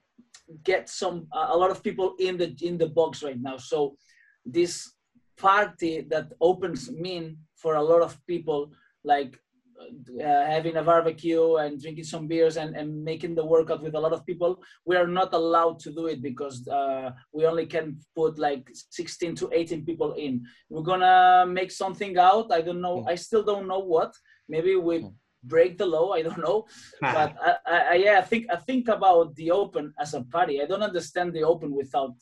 get 0.64 0.88
some 0.88 1.26
a 1.33 1.56
lot 1.56 1.70
of 1.70 1.83
people 1.83 2.14
in 2.18 2.38
the 2.38 2.56
in 2.62 2.78
the 2.78 2.88
box 2.88 3.22
right 3.22 3.40
now. 3.40 3.59
So 3.59 3.96
this 4.44 4.92
party 5.37 6.06
that 6.11 6.33
opens 6.40 6.90
mean 6.90 7.38
for 7.56 7.74
a 7.74 7.83
lot 7.83 8.02
of 8.02 8.18
people 8.26 8.72
like 9.04 9.38
uh, 9.81 10.45
having 10.47 10.77
a 10.77 10.83
barbecue 10.83 11.57
and 11.57 11.81
drinking 11.81 12.05
some 12.05 12.27
beers 12.27 12.57
and, 12.57 12.77
and 12.77 13.05
making 13.05 13.35
the 13.35 13.45
workout 13.45 13.83
with 13.83 13.95
a 13.95 14.01
lot 14.01 14.12
of 14.12 14.25
people 14.27 14.62
we 14.85 14.97
are 14.97 15.07
not 15.07 15.33
allowed 15.33 15.79
to 15.79 15.90
do 15.93 16.07
it 16.07 16.23
because 16.23 16.66
uh, 16.69 17.11
we 17.33 17.47
only 17.47 17.66
can 17.66 17.99
put 18.14 18.38
like 18.38 18.69
16 18.73 19.35
to 19.37 19.51
18 19.53 19.85
people 19.85 20.12
in. 20.14 20.45
We're 20.69 20.83
gonna 20.83 21.47
make 21.49 21.71
something 21.71 22.19
out. 22.19 22.53
I 22.53 22.61
don't 22.61 22.81
know. 22.81 23.05
I 23.09 23.14
still 23.14 23.43
don't 23.43 23.69
know 23.69 23.81
what. 23.81 24.14
Maybe 24.49 24.77
we 24.77 25.07
break 25.45 25.79
the 25.79 25.87
law. 25.87 26.12
I 26.12 26.23
don't 26.23 26.38
know. 26.38 26.66
But 27.01 27.35
I, 27.43 27.57
I, 27.66 27.79
I 27.93 27.95
yeah 27.95 28.19
i 28.19 28.23
think 28.23 28.47
i 28.51 28.57
think 28.57 28.88
about 28.88 29.35
the 29.37 29.51
open 29.51 29.93
as 29.99 30.14
a 30.14 30.23
party. 30.23 30.62
I 30.62 30.66
don't 30.66 30.88
understand 30.90 31.33
the 31.33 31.45
open 31.45 31.71
without 31.75 32.14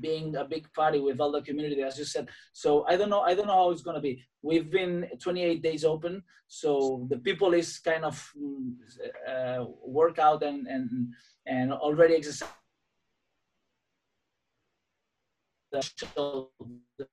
being 0.00 0.36
a 0.36 0.44
big 0.44 0.64
party 0.72 0.98
with 0.98 1.20
all 1.20 1.32
the 1.32 1.42
community 1.42 1.82
as 1.82 1.98
you 1.98 2.04
said 2.04 2.28
so 2.52 2.84
i 2.88 2.96
don't 2.96 3.10
know 3.10 3.20
i 3.20 3.34
don't 3.34 3.46
know 3.46 3.60
how 3.62 3.70
it's 3.70 3.82
going 3.82 3.94
to 3.94 4.00
be 4.00 4.22
we've 4.42 4.70
been 4.70 5.06
28 5.20 5.62
days 5.62 5.84
open 5.84 6.22
so 6.48 7.06
the 7.10 7.18
people 7.18 7.52
is 7.54 7.78
kind 7.78 8.04
of 8.04 8.16
uh, 9.28 9.64
work 9.84 10.18
out 10.18 10.42
and 10.42 10.66
and 10.66 10.88
and 11.46 11.72
already 11.72 12.14
exercise 12.14 12.48
the 15.72 15.82
social, 15.82 16.50
the 16.98 17.06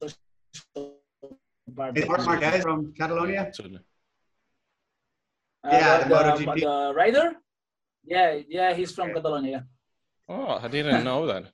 social 0.00 1.00
part. 1.74 1.96
Is 1.96 2.06
Marc 2.06 2.24
Marquez 2.26 2.62
from 2.62 2.92
Catalonia? 2.98 3.50
Uh, 5.64 5.70
Yeah, 5.72 6.04
the, 6.04 6.08
the 6.08 6.44
the, 6.44 6.60
the 6.66 6.92
rider 6.94 7.26
yeah 8.04 8.38
yeah 8.48 8.72
he's 8.74 8.92
from 8.92 9.06
Okay. 9.10 9.14
catalonia 9.18 9.66
Oh, 10.30 10.58
I 10.62 10.68
didn't 10.68 11.04
know 11.04 11.24
that. 11.26 11.44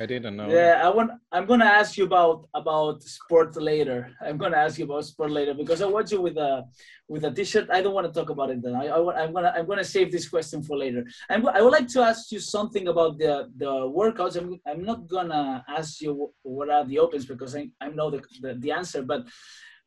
I 0.00 0.06
didn't 0.06 0.36
know. 0.36 0.48
Yeah, 0.48 0.80
I 0.82 0.88
want. 0.88 1.10
I'm 1.30 1.46
gonna 1.46 1.66
ask 1.66 1.96
you 1.98 2.04
about 2.04 2.48
about 2.54 3.02
sport 3.02 3.54
later. 3.56 4.10
I'm 4.24 4.38
gonna 4.38 4.56
ask 4.56 4.78
you 4.78 4.84
about 4.84 5.04
sport 5.04 5.30
later 5.30 5.54
because 5.54 5.82
I 5.82 5.86
want 5.86 6.10
you 6.10 6.20
with 6.22 6.36
a 6.38 6.64
with 7.08 7.24
a 7.24 7.30
t-shirt. 7.30 7.68
I 7.70 7.82
don't 7.82 7.94
want 7.94 8.06
to 8.06 8.12
talk 8.12 8.30
about 8.30 8.50
it 8.50 8.62
then. 8.62 8.74
I, 8.74 8.86
I 8.86 9.24
am 9.24 9.32
gonna 9.34 9.52
I'm 9.54 9.66
gonna 9.66 9.84
save 9.84 10.10
this 10.10 10.28
question 10.28 10.62
for 10.62 10.76
later. 10.76 11.04
I'm, 11.28 11.46
I 11.48 11.60
would 11.60 11.72
like 11.72 11.88
to 11.88 12.02
ask 12.02 12.32
you 12.32 12.40
something 12.40 12.88
about 12.88 13.18
the 13.18 13.50
the 13.56 13.70
workouts. 13.70 14.36
I'm 14.36 14.58
I'm 14.66 14.84
not 14.84 15.06
gonna 15.06 15.64
ask 15.68 16.00
you 16.00 16.32
what 16.42 16.70
are 16.70 16.84
the 16.86 16.98
opens 16.98 17.26
because 17.26 17.54
I 17.54 17.70
I 17.80 17.88
know 17.88 18.10
the 18.10 18.22
the, 18.40 18.54
the 18.54 18.72
answer, 18.72 19.02
but 19.02 19.26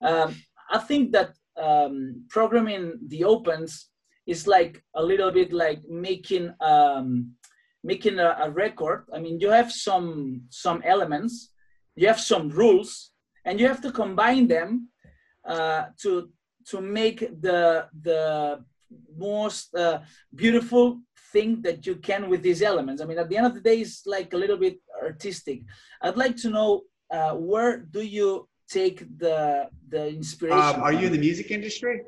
um, 0.01 0.35
I 0.69 0.77
think 0.77 1.11
that 1.13 1.31
um, 1.57 2.25
programming 2.29 2.99
the 3.07 3.23
opens 3.23 3.89
is 4.27 4.47
like 4.47 4.83
a 4.95 5.03
little 5.03 5.31
bit 5.31 5.51
like 5.51 5.81
making 5.89 6.53
um, 6.61 7.33
making 7.83 8.19
a, 8.19 8.37
a, 8.41 8.49
record. 8.49 9.05
I 9.13 9.19
mean 9.19 9.39
you 9.39 9.49
have 9.49 9.71
some 9.71 10.43
some 10.49 10.81
elements 10.85 11.51
you 11.95 12.07
have 12.07 12.19
some 12.19 12.49
rules 12.49 13.11
and 13.45 13.59
you 13.59 13.67
have 13.67 13.81
to 13.81 13.91
combine 13.91 14.47
them 14.47 14.89
uh, 15.47 15.85
to 16.01 16.29
to 16.69 16.81
make 16.81 17.19
the 17.41 17.87
the 18.01 18.63
most 19.15 19.73
uh, 19.75 19.99
beautiful 20.33 21.01
thing 21.31 21.61
that 21.61 21.85
you 21.85 21.95
can 21.95 22.29
with 22.29 22.41
these 22.43 22.61
elements. 22.61 23.01
I 23.01 23.05
mean 23.05 23.17
at 23.17 23.29
the 23.29 23.37
end 23.37 23.47
of 23.47 23.55
the 23.55 23.61
day 23.61 23.77
it's 23.81 24.05
like 24.05 24.33
a 24.33 24.37
little 24.37 24.57
bit 24.57 24.79
artistic. 25.01 25.61
I'd 26.01 26.17
like 26.17 26.35
to 26.37 26.49
know 26.49 26.83
uh, 27.09 27.33
where 27.35 27.77
do 27.77 28.01
you 28.01 28.47
take 28.69 28.99
the 29.17 29.69
the 29.89 30.07
inspiration 30.07 30.75
um, 30.75 30.81
are 30.81 30.93
you 30.93 31.07
in 31.07 31.11
the 31.11 31.23
music 31.27 31.51
industry 31.51 32.01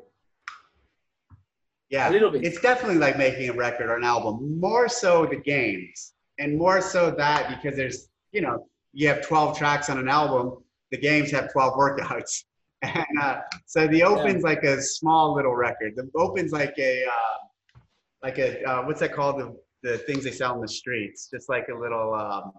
yeah, 1.90 2.08
a 2.08 2.12
little 2.12 2.30
bit. 2.30 2.44
It's 2.44 2.60
definitely 2.60 2.98
like 2.98 3.18
making 3.18 3.50
a 3.50 3.52
record 3.52 3.90
or 3.90 3.96
an 3.96 4.04
album. 4.04 4.58
More 4.58 4.88
so 4.88 5.26
the 5.26 5.36
games, 5.36 6.14
and 6.38 6.56
more 6.56 6.80
so 6.80 7.10
that 7.12 7.48
because 7.48 7.76
there's 7.76 8.08
you 8.32 8.40
know 8.40 8.66
you 8.92 9.08
have 9.08 9.26
12 9.26 9.58
tracks 9.58 9.90
on 9.90 9.98
an 9.98 10.08
album. 10.08 10.58
The 10.90 10.98
games 10.98 11.30
have 11.32 11.52
12 11.52 11.74
workouts, 11.74 12.44
and 12.82 13.18
uh, 13.20 13.40
so 13.66 13.86
the 13.86 14.02
Open's 14.02 14.42
yeah. 14.42 14.50
like 14.50 14.62
a 14.62 14.80
small 14.80 15.34
little 15.34 15.54
record. 15.54 15.94
The 15.96 16.10
Open's 16.16 16.52
like 16.52 16.74
a 16.78 17.04
uh, 17.04 17.80
like 18.22 18.38
a 18.38 18.64
uh, 18.64 18.82
what's 18.82 19.00
that 19.00 19.12
called? 19.12 19.40
The 19.40 19.56
the 19.82 19.98
things 19.98 20.24
they 20.24 20.30
sell 20.30 20.54
in 20.54 20.60
the 20.60 20.68
streets, 20.68 21.28
just 21.32 21.48
like 21.48 21.68
a 21.68 21.74
little 21.74 22.14
um, 22.14 22.52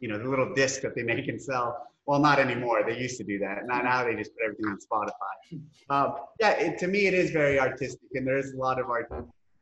you 0.00 0.08
know 0.08 0.18
the 0.18 0.28
little 0.28 0.52
disc 0.54 0.82
that 0.82 0.94
they 0.94 1.02
make 1.02 1.28
and 1.28 1.40
sell 1.40 1.86
well, 2.06 2.18
not 2.18 2.38
anymore. 2.38 2.82
They 2.86 2.98
used 2.98 3.16
to 3.18 3.24
do 3.24 3.38
that. 3.38 3.58
Now, 3.66 3.82
now 3.82 4.04
they 4.04 4.16
just 4.16 4.32
put 4.32 4.44
everything 4.44 4.66
on 4.66 4.78
Spotify. 4.78 5.60
Um, 5.90 6.14
yeah, 6.40 6.52
it, 6.52 6.78
to 6.78 6.88
me, 6.88 7.06
it 7.06 7.14
is 7.14 7.30
very 7.30 7.60
artistic, 7.60 8.08
and 8.14 8.26
there's 8.26 8.52
a 8.52 8.56
lot 8.56 8.80
of 8.80 8.88
art, 8.88 9.08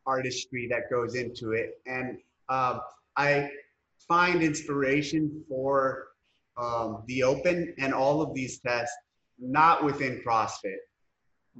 artistry 0.06 0.66
that 0.70 0.90
goes 0.90 1.14
into 1.14 1.52
it. 1.52 1.80
And 1.86 2.18
um, 2.48 2.80
I 3.16 3.50
find 4.08 4.42
inspiration 4.42 5.44
for 5.48 6.08
um, 6.56 7.02
the 7.06 7.22
open 7.22 7.74
and 7.78 7.92
all 7.92 8.22
of 8.22 8.34
these 8.34 8.58
tests 8.60 8.94
not 9.38 9.84
within 9.84 10.22
CrossFit, 10.26 10.76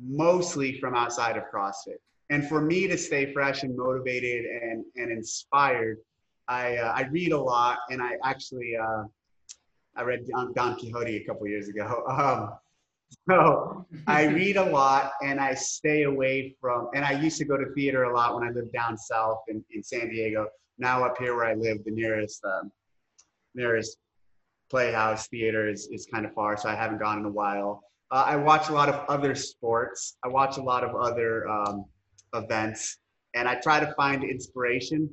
mostly 0.01 0.79
from 0.79 0.95
outside 0.95 1.37
of 1.37 1.45
CrossFit. 1.53 1.99
And 2.31 2.49
for 2.49 2.61
me 2.61 2.87
to 2.87 2.97
stay 2.97 3.33
fresh 3.33 3.65
and 3.65 3.77
motivated 3.77 4.45
and, 4.45 4.85
and 4.97 5.11
inspired, 5.11 5.99
I, 6.49 6.77
uh, 6.77 6.93
I 6.95 7.03
read 7.11 7.33
a 7.33 7.39
lot, 7.39 7.81
and 7.91 8.01
I 8.01 8.17
actually. 8.25 8.77
Uh, 8.77 9.05
I 9.97 10.03
read 10.03 10.27
Don, 10.27 10.53
Don 10.53 10.77
Quixote 10.77 11.17
a 11.17 11.25
couple 11.25 11.47
years 11.47 11.69
ago. 11.69 12.05
Um, 12.11 12.51
so 13.29 13.87
I 14.07 14.27
read 14.27 14.57
a 14.57 14.65
lot 14.65 15.13
and 15.21 15.41
I 15.41 15.55
stay 15.55 16.05
away 16.05 16.55
from, 16.61 16.91
and 16.95 17.05
I 17.05 17.13
used 17.13 17.39
to 17.39 17.45
go 17.45 17.57
to 17.57 17.67
theater 17.75 18.05
a 18.05 18.15
lot 18.15 18.35
when 18.35 18.45
I 18.45 18.53
lived 18.53 18.73
down 18.73 18.97
south 18.97 19.41
in, 19.49 19.65
in 19.73 19.83
San 19.83 20.11
Diego. 20.11 20.47
Now 20.79 21.05
up 21.05 21.19
here 21.19 21.35
where 21.35 21.47
I 21.47 21.55
live, 21.55 21.85
the 21.85 21.91
nearest, 21.91 22.45
um, 22.45 22.71
nearest 23.55 23.99
playhouse 24.71 25.27
theater 25.27 25.69
is, 25.69 25.89
is 25.89 26.07
kind 26.07 26.25
of 26.25 26.33
far, 26.35 26.57
so 26.57 26.69
I 26.69 26.75
haven't 26.75 26.99
gone 26.99 27.19
in 27.19 27.25
a 27.25 27.31
while. 27.31 27.83
Uh, 28.11 28.25
I 28.27 28.37
watch 28.37 28.69
a 28.69 28.73
lot 28.73 28.89
of 28.89 29.05
other 29.09 29.35
sports. 29.35 30.17
I 30.25 30.29
watch 30.29 30.57
a 30.57 30.63
lot 30.63 30.85
of 30.85 30.95
other 30.95 31.49
um, 31.49 31.85
events, 32.35 32.99
and 33.35 33.49
I 33.49 33.57
try 33.57 33.81
to 33.81 33.93
find 33.95 34.25
inspiration 34.25 35.11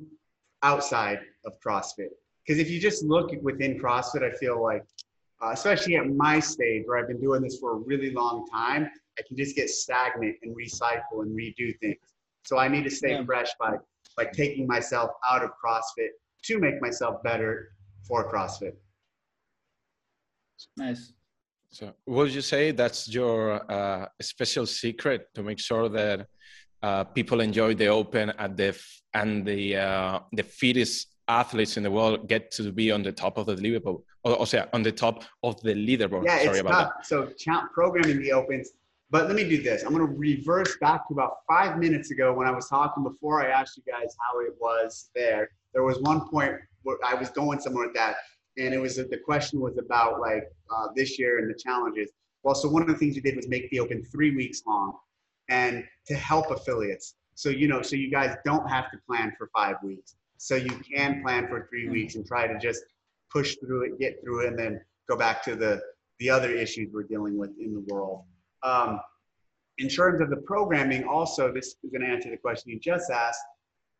outside 0.62 1.20
of 1.44 1.52
CrossFit. 1.64 2.10
Because 2.48 2.60
if 2.60 2.70
you 2.70 2.80
just 2.80 3.04
look 3.04 3.30
within 3.42 3.78
CrossFit, 3.78 4.22
I 4.22 4.34
feel 4.38 4.62
like, 4.62 4.82
uh, 5.42 5.50
especially 5.50 5.96
at 5.96 6.06
my 6.08 6.40
stage 6.40 6.84
where 6.86 6.96
I've 6.96 7.08
been 7.08 7.20
doing 7.20 7.42
this 7.42 7.58
for 7.58 7.72
a 7.72 7.76
really 7.76 8.10
long 8.10 8.46
time, 8.46 8.88
I 9.18 9.22
can 9.28 9.36
just 9.36 9.54
get 9.54 9.68
stagnant 9.68 10.36
and 10.42 10.56
recycle 10.56 11.20
and 11.22 11.36
redo 11.36 11.78
things. 11.80 11.98
So 12.46 12.56
I 12.56 12.66
need 12.68 12.84
to 12.84 12.90
stay 12.90 13.12
yeah. 13.12 13.24
fresh 13.26 13.50
by 13.60 13.74
like 14.16 14.32
taking 14.32 14.66
myself 14.66 15.10
out 15.28 15.42
of 15.42 15.50
CrossFit 15.62 16.08
to 16.44 16.58
make 16.58 16.80
myself 16.80 17.22
better 17.22 17.72
for 18.06 18.32
CrossFit. 18.32 18.72
Nice. 20.78 21.12
So, 21.70 21.92
what 22.06 22.24
would 22.24 22.34
you 22.34 22.40
say 22.40 22.70
that's 22.70 23.12
your 23.12 23.70
uh, 23.70 24.06
special 24.22 24.64
secret 24.64 25.28
to 25.34 25.42
make 25.42 25.60
sure 25.60 25.90
that 25.90 26.26
uh, 26.82 27.04
people 27.04 27.40
enjoy 27.40 27.74
the 27.74 27.88
open 27.88 28.30
at 28.30 28.56
the 28.56 28.74
and 29.12 29.44
the 29.44 29.76
uh, 29.76 30.20
the 30.32 30.44
fittest 30.44 31.08
athletes 31.28 31.76
in 31.76 31.82
the 31.82 31.90
world 31.90 32.28
get 32.28 32.50
to 32.52 32.72
be 32.72 32.90
on 32.90 33.02
the 33.02 33.12
top 33.12 33.38
of 33.38 33.46
the 33.46 33.54
leaderboard, 33.54 34.02
or, 34.24 34.36
or 34.36 34.46
say 34.46 34.64
on 34.72 34.82
the 34.82 34.92
top 34.92 35.24
of 35.42 35.60
the 35.62 35.74
leaderboard. 35.74 36.24
Yeah, 36.24 36.38
Sorry 36.38 36.48
it's 36.50 36.60
about 36.60 36.70
tough. 36.70 36.92
that. 36.96 37.06
So 37.06 37.26
champ 37.38 37.72
programming 37.72 38.20
the 38.20 38.32
opens. 38.32 38.70
But 39.10 39.26
let 39.26 39.36
me 39.36 39.48
do 39.48 39.62
this. 39.62 39.84
I'm 39.84 39.94
going 39.94 40.06
to 40.06 40.18
reverse 40.18 40.76
back 40.80 41.08
to 41.08 41.14
about 41.14 41.36
five 41.48 41.78
minutes 41.78 42.10
ago 42.10 42.32
when 42.34 42.46
I 42.46 42.50
was 42.50 42.68
talking 42.68 43.02
before 43.02 43.42
I 43.42 43.50
asked 43.50 43.78
you 43.78 43.82
guys 43.90 44.14
how 44.20 44.40
it 44.40 44.52
was 44.60 45.10
there. 45.14 45.48
There 45.72 45.82
was 45.82 45.98
one 46.00 46.28
point 46.28 46.56
where 46.82 46.98
I 47.06 47.14
was 47.14 47.30
going 47.30 47.58
somewhere 47.60 47.86
with 47.86 47.96
that, 47.96 48.16
and 48.58 48.74
it 48.74 48.78
was 48.78 48.96
the 48.96 49.20
question 49.24 49.60
was 49.60 49.78
about 49.78 50.20
like 50.20 50.44
uh, 50.74 50.88
this 50.94 51.18
year 51.18 51.38
and 51.38 51.48
the 51.48 51.58
challenges. 51.58 52.10
Well, 52.42 52.54
so 52.54 52.68
one 52.68 52.82
of 52.82 52.88
the 52.88 52.96
things 52.96 53.14
we 53.14 53.22
did 53.22 53.36
was 53.36 53.48
make 53.48 53.70
the 53.70 53.80
open 53.80 54.04
three 54.04 54.34
weeks 54.34 54.62
long, 54.66 54.94
and 55.48 55.84
to 56.06 56.14
help 56.14 56.50
affiliates. 56.50 57.14
So 57.34 57.48
you 57.48 57.66
know, 57.66 57.80
so 57.80 57.96
you 57.96 58.10
guys 58.10 58.36
don't 58.44 58.68
have 58.68 58.90
to 58.90 58.98
plan 59.06 59.32
for 59.38 59.48
five 59.54 59.76
weeks 59.82 60.16
so 60.38 60.54
you 60.54 60.70
can 60.78 61.22
plan 61.22 61.46
for 61.48 61.68
three 61.68 61.84
mm-hmm. 61.84 61.92
weeks 61.92 62.14
and 62.14 62.26
try 62.26 62.46
to 62.46 62.58
just 62.58 62.82
push 63.30 63.56
through 63.56 63.82
it, 63.82 63.98
get 63.98 64.20
through 64.22 64.44
it, 64.44 64.48
and 64.48 64.58
then 64.58 64.80
go 65.08 65.16
back 65.16 65.42
to 65.44 65.54
the 65.54 65.80
the 66.18 66.30
other 66.30 66.50
issues 66.50 66.88
we're 66.92 67.04
dealing 67.04 67.38
with 67.38 67.50
in 67.60 67.72
the 67.72 67.94
world. 67.94 68.24
Um, 68.64 69.00
in 69.78 69.88
terms 69.88 70.20
of 70.20 70.30
the 70.30 70.38
programming, 70.38 71.04
also, 71.04 71.52
this 71.52 71.76
is 71.84 71.90
going 71.92 72.02
to 72.02 72.08
answer 72.08 72.30
the 72.30 72.36
question 72.36 72.72
you 72.72 72.80
just 72.80 73.08
asked, 73.10 73.40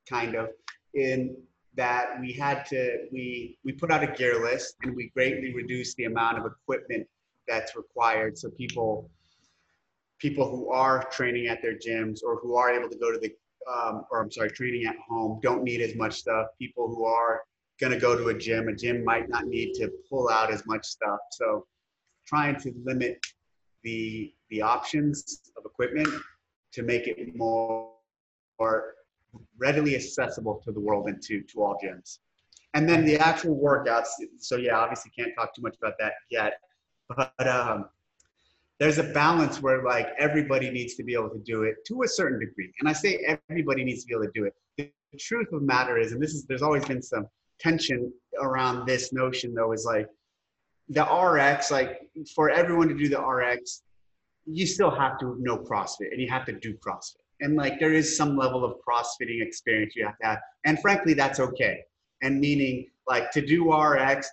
kind 0.08 0.34
of, 0.34 0.48
in 0.94 1.36
that 1.76 2.20
we 2.20 2.32
had 2.32 2.66
to 2.66 3.06
we 3.12 3.56
we 3.64 3.72
put 3.72 3.90
out 3.90 4.02
a 4.02 4.06
gear 4.08 4.42
list 4.42 4.74
and 4.82 4.96
we 4.96 5.10
greatly 5.14 5.54
reduced 5.54 5.96
the 5.96 6.04
amount 6.04 6.38
of 6.38 6.44
equipment 6.44 7.06
that's 7.46 7.76
required 7.76 8.36
so 8.36 8.50
people 8.50 9.08
people 10.18 10.50
who 10.50 10.70
are 10.70 11.04
training 11.04 11.46
at 11.46 11.62
their 11.62 11.74
gyms 11.74 12.18
or 12.24 12.40
who 12.40 12.56
are 12.56 12.72
able 12.72 12.88
to 12.88 12.98
go 12.98 13.12
to 13.12 13.18
the 13.18 13.32
um, 13.72 14.04
or 14.10 14.22
I'm 14.22 14.30
sorry, 14.30 14.50
training 14.50 14.86
at 14.86 14.96
home 15.08 15.40
don't 15.42 15.62
need 15.62 15.80
as 15.80 15.94
much 15.94 16.14
stuff. 16.14 16.46
People 16.58 16.88
who 16.88 17.04
are 17.04 17.42
going 17.80 17.92
to 17.92 17.98
go 17.98 18.16
to 18.16 18.28
a 18.28 18.34
gym, 18.34 18.68
a 18.68 18.74
gym 18.74 19.04
might 19.04 19.28
not 19.28 19.46
need 19.46 19.74
to 19.74 19.90
pull 20.08 20.28
out 20.28 20.50
as 20.52 20.66
much 20.66 20.84
stuff. 20.84 21.18
So 21.32 21.66
trying 22.26 22.58
to 22.60 22.72
limit 22.84 23.18
the 23.82 24.32
the 24.50 24.62
options 24.62 25.42
of 25.56 25.64
equipment 25.64 26.08
to 26.72 26.82
make 26.82 27.06
it 27.06 27.36
more, 27.36 27.90
more 28.58 28.94
readily 29.58 29.94
accessible 29.94 30.60
to 30.64 30.72
the 30.72 30.80
world 30.80 31.08
and 31.08 31.20
to, 31.22 31.42
to 31.42 31.62
all 31.62 31.78
gyms. 31.82 32.18
And 32.74 32.88
then 32.88 33.04
the 33.04 33.18
actual 33.18 33.56
workouts. 33.56 34.08
So 34.38 34.56
yeah, 34.56 34.78
obviously 34.78 35.10
can't 35.16 35.34
talk 35.34 35.54
too 35.54 35.62
much 35.62 35.76
about 35.76 35.94
that 35.98 36.12
yet, 36.30 36.54
but 37.08 37.46
um, 37.46 37.88
there's 38.78 38.98
a 38.98 39.02
balance 39.02 39.60
where 39.60 39.82
like 39.82 40.08
everybody 40.18 40.70
needs 40.70 40.94
to 40.94 41.02
be 41.02 41.14
able 41.14 41.30
to 41.30 41.40
do 41.40 41.64
it 41.64 41.76
to 41.86 42.02
a 42.02 42.08
certain 42.08 42.38
degree. 42.38 42.72
And 42.80 42.88
I 42.88 42.92
say 42.92 43.38
everybody 43.48 43.84
needs 43.84 44.04
to 44.04 44.08
be 44.08 44.14
able 44.14 44.26
to 44.26 44.30
do 44.34 44.44
it. 44.44 44.54
The, 44.76 44.90
truth 45.18 45.48
of 45.52 45.60
the 45.60 45.66
matter 45.66 45.96
is, 45.96 46.12
and 46.12 46.22
this 46.22 46.34
is 46.34 46.44
there's 46.44 46.62
always 46.62 46.84
been 46.84 47.00
some 47.00 47.26
tension 47.58 48.12
around 48.40 48.86
this 48.86 49.10
notion 49.10 49.54
though, 49.54 49.72
is 49.72 49.86
like 49.86 50.06
the 50.90 51.02
RX, 51.02 51.70
like 51.70 52.00
for 52.34 52.50
everyone 52.50 52.88
to 52.88 52.94
do 52.94 53.08
the 53.08 53.18
RX, 53.18 53.82
you 54.44 54.66
still 54.66 54.90
have 54.90 55.18
to 55.20 55.36
know 55.40 55.56
CrossFit 55.56 56.12
and 56.12 56.20
you 56.20 56.28
have 56.28 56.44
to 56.44 56.52
do 56.52 56.74
CrossFit. 56.74 57.16
And 57.40 57.56
like 57.56 57.80
there 57.80 57.94
is 57.94 58.16
some 58.16 58.36
level 58.36 58.64
of 58.64 58.74
CrossFitting 58.86 59.42
experience 59.42 59.94
you 59.96 60.04
have 60.04 60.18
to 60.18 60.26
have. 60.26 60.38
And 60.66 60.78
frankly, 60.80 61.14
that's 61.14 61.40
okay. 61.40 61.80
And 62.22 62.38
meaning 62.38 62.86
like 63.06 63.30
to 63.32 63.44
do 63.44 63.72
RX, 63.72 64.28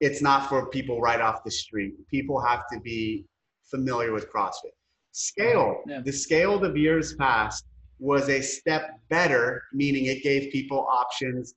it's 0.00 0.20
not 0.20 0.48
for 0.48 0.66
people 0.66 1.00
right 1.00 1.20
off 1.20 1.44
the 1.44 1.50
street. 1.50 1.94
People 2.08 2.40
have 2.40 2.64
to 2.72 2.80
be 2.80 3.24
familiar 3.70 4.12
with 4.12 4.30
CrossFit. 4.32 4.74
Scale, 5.12 5.82
yeah. 5.86 6.00
the 6.00 6.12
scale 6.12 6.64
of 6.64 6.76
years 6.76 7.14
past 7.14 7.64
was 7.98 8.28
a 8.28 8.40
step 8.40 8.98
better, 9.08 9.62
meaning 9.72 10.06
it 10.06 10.22
gave 10.22 10.52
people 10.52 10.86
options 10.88 11.54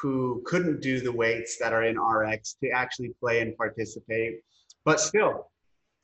who 0.00 0.42
couldn't 0.44 0.80
do 0.80 1.00
the 1.00 1.10
weights 1.10 1.58
that 1.58 1.72
are 1.72 1.84
in 1.84 1.98
RX 1.98 2.56
to 2.62 2.70
actually 2.70 3.10
play 3.20 3.40
and 3.40 3.56
participate. 3.56 4.40
But 4.84 5.00
still, 5.00 5.50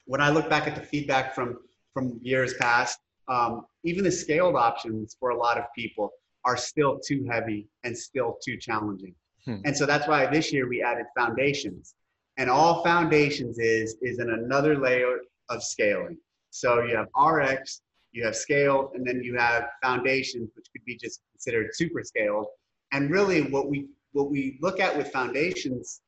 when 0.07 0.21
I 0.21 0.31
look 0.31 0.49
back 0.49 0.67
at 0.67 0.75
the 0.75 0.81
feedback 0.81 1.35
from 1.35 1.59
from 1.93 2.19
years 2.23 2.55
past, 2.55 2.99
um, 3.29 3.67
even 3.85 4.03
the 4.03 4.11
scaled 4.11 4.57
options 4.57 5.17
for 5.21 5.31
a 5.31 5.37
lot 5.37 5.59
of 5.59 5.65
people 5.77 6.11
are 6.45 6.57
still 6.57 6.99
too 6.99 7.25
heavy 7.31 7.69
and 7.85 7.97
still 7.97 8.37
too 8.45 8.57
challenging. 8.57 9.15
Hmm. 9.45 9.57
And 9.65 9.77
so 9.77 9.87
that's 9.87 10.09
why 10.09 10.27
this 10.27 10.53
year 10.53 10.69
we 10.69 10.83
added 10.83 11.07
foundations. 11.17 11.95
And 12.37 12.51
all 12.51 12.83
foundations 12.83 13.59
is 13.59 13.97
is 14.03 14.19
in 14.19 14.31
another 14.31 14.77
layer 14.79 15.19
of 15.49 15.63
scaling. 15.63 16.19
So 16.51 16.83
you 16.83 16.97
have 16.97 17.09
RX, 17.21 17.81
you 18.13 18.25
have 18.25 18.37
scaled, 18.37 18.93
and 18.95 19.07
then 19.07 19.23
you 19.23 19.37
have 19.37 19.69
foundations, 19.83 20.51
which 20.55 20.67
could 20.73 20.85
be 20.85 20.97
just 20.97 21.21
considered 21.33 21.71
super 21.75 22.03
scaled. 22.03 22.47
And 22.93 23.11
really 23.11 23.43
what 23.43 23.69
we 23.69 23.89
what 24.13 24.31
we 24.31 24.59
look 24.63 24.81
at 24.81 24.97
with 24.97 25.11
foundations, 25.11 26.01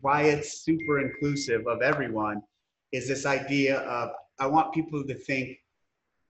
why 0.00 0.22
it's 0.22 0.62
super 0.62 1.00
inclusive 1.00 1.66
of 1.66 1.82
everyone, 1.82 2.40
is 2.92 3.08
this 3.08 3.26
idea 3.26 3.80
of 3.80 4.10
I 4.38 4.46
want 4.46 4.72
people 4.72 5.04
to 5.04 5.14
think 5.14 5.58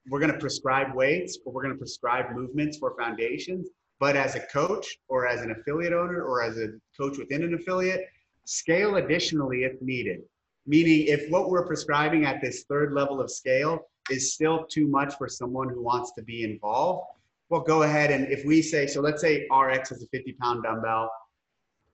we're 0.08 0.20
going 0.20 0.32
to 0.32 0.38
prescribe 0.38 0.94
weights 0.94 1.38
or 1.44 1.52
we're 1.52 1.62
going 1.62 1.74
to 1.74 1.78
prescribe 1.78 2.34
movements 2.34 2.78
for 2.78 2.94
foundations. 2.98 3.68
But 4.00 4.16
as 4.16 4.34
a 4.36 4.40
coach 4.40 4.96
or 5.08 5.26
as 5.26 5.42
an 5.42 5.50
affiliate 5.50 5.92
owner 5.92 6.22
or 6.22 6.42
as 6.42 6.56
a 6.56 6.68
coach 6.96 7.18
within 7.18 7.42
an 7.42 7.54
affiliate, 7.54 8.06
scale 8.44 8.96
additionally 8.96 9.64
if 9.64 9.80
needed. 9.82 10.22
Meaning, 10.68 11.06
if 11.08 11.28
what 11.30 11.50
we're 11.50 11.66
prescribing 11.66 12.24
at 12.26 12.40
this 12.40 12.64
third 12.68 12.92
level 12.92 13.20
of 13.20 13.30
scale 13.30 13.80
is 14.10 14.34
still 14.34 14.66
too 14.66 14.86
much 14.86 15.14
for 15.16 15.28
someone 15.28 15.68
who 15.68 15.82
wants 15.82 16.12
to 16.12 16.22
be 16.22 16.44
involved, 16.44 17.06
well, 17.48 17.62
go 17.62 17.82
ahead 17.82 18.10
and 18.10 18.30
if 18.30 18.44
we 18.44 18.60
say, 18.60 18.86
so 18.86 19.00
let's 19.00 19.22
say 19.22 19.48
RX 19.50 19.92
is 19.92 20.02
a 20.02 20.06
50 20.08 20.32
pound 20.34 20.62
dumbbell, 20.62 21.10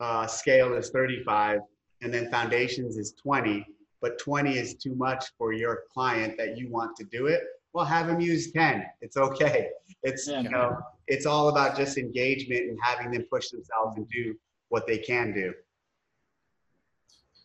uh, 0.01 0.27
scale 0.27 0.75
is 0.75 0.91
35, 0.91 1.61
and 2.03 2.13
then 2.13 2.31
foundations 2.31 2.97
is 2.97 3.15
20, 3.23 3.65
but 4.03 4.19
20 4.19 4.59
is 4.59 4.75
too 4.75 4.95
much 4.97 5.25
for 5.39 5.53
your 5.53 5.85
client 5.95 6.37
that 6.37 6.59
you 6.59 6.69
want 6.69 6.97
to 6.97 7.05
do 7.05 7.27
it 7.27 7.43
well 7.75 7.85
have 7.85 8.07
them 8.07 8.21
use 8.21 8.51
10 8.53 8.87
it's 9.03 9.17
okay. 9.17 9.69
It's 10.03 10.29
Yeah. 10.29 10.41
you 10.41 10.49
know 10.49 10.79
it's 11.07 11.27
all 11.27 11.49
about 11.49 11.77
just 11.77 11.99
engagement 11.99 12.63
and 12.71 12.79
having 12.83 13.11
them 13.11 13.27
push 13.31 13.51
themselves 13.51 13.97
and 13.99 14.09
do 14.09 14.35
what 14.69 14.87
they 14.87 14.99
can 14.99 15.35
do 15.35 15.53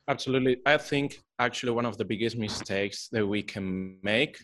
Absolutely. 0.10 0.58
I 0.65 0.78
think 0.78 1.19
actually 1.38 1.72
one 1.72 1.86
of 1.86 1.98
the 2.00 2.04
biggest 2.04 2.36
mistakes 2.36 3.10
that 3.12 3.26
we 3.26 3.43
can 3.43 3.98
make 4.02 4.39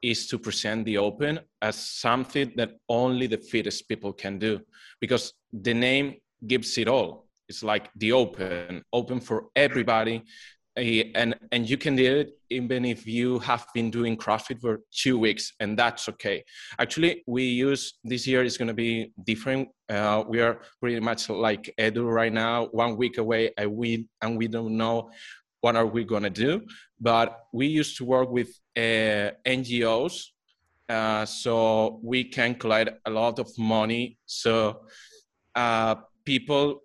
is 0.00 0.26
to 0.28 0.38
present 0.38 0.86
the 0.86 0.96
open 0.96 1.38
as 1.60 1.76
something 1.76 2.50
that 2.56 2.70
only 2.88 3.26
the 3.26 3.36
fittest 3.36 3.86
people 3.88 4.14
can 4.14 4.38
do 4.38 4.58
because 5.00 5.34
the 5.52 5.74
name 5.74 6.14
gives 6.46 6.78
it 6.78 6.88
all. 6.88 7.26
It's 7.46 7.62
like 7.62 7.90
the 7.96 8.12
open, 8.12 8.82
open 8.90 9.20
for 9.20 9.48
everybody. 9.54 10.22
And, 10.76 11.34
and 11.50 11.68
you 11.68 11.76
can 11.76 11.96
do 11.96 12.20
it 12.20 12.38
even 12.52 12.84
if 12.84 13.06
you 13.06 13.38
have 13.40 13.66
been 13.74 13.90
doing 13.90 14.16
CrossFit 14.16 14.60
for 14.60 14.80
two 14.90 15.18
weeks, 15.18 15.52
and 15.60 15.78
that's 15.78 16.08
okay. 16.08 16.44
Actually, 16.78 17.22
we 17.26 17.44
use 17.44 17.94
this 18.04 18.26
year 18.26 18.42
is 18.42 18.56
going 18.56 18.68
to 18.68 18.74
be 18.74 19.12
different. 19.24 19.68
Uh, 19.88 20.24
we 20.26 20.40
are 20.40 20.60
pretty 20.80 21.00
much 21.00 21.28
like 21.28 21.72
Edu 21.78 22.10
right 22.10 22.32
now, 22.32 22.66
one 22.72 22.96
week 22.96 23.18
away, 23.18 23.50
and 23.56 23.72
we 23.72 24.06
and 24.22 24.38
we 24.38 24.48
don't 24.48 24.76
know 24.76 25.10
what 25.60 25.76
are 25.76 25.86
we 25.86 26.04
going 26.04 26.24
to 26.24 26.30
do. 26.30 26.62
But 27.00 27.38
we 27.52 27.66
used 27.66 27.96
to 27.98 28.04
work 28.04 28.30
with 28.30 28.48
uh, 28.76 29.32
NGOs, 29.46 30.14
uh, 30.88 31.24
so 31.24 32.00
we 32.02 32.24
can 32.24 32.54
collect 32.54 32.90
a 33.06 33.10
lot 33.10 33.38
of 33.38 33.50
money. 33.58 34.18
So 34.26 34.82
uh, 35.54 35.96
people 36.24 36.82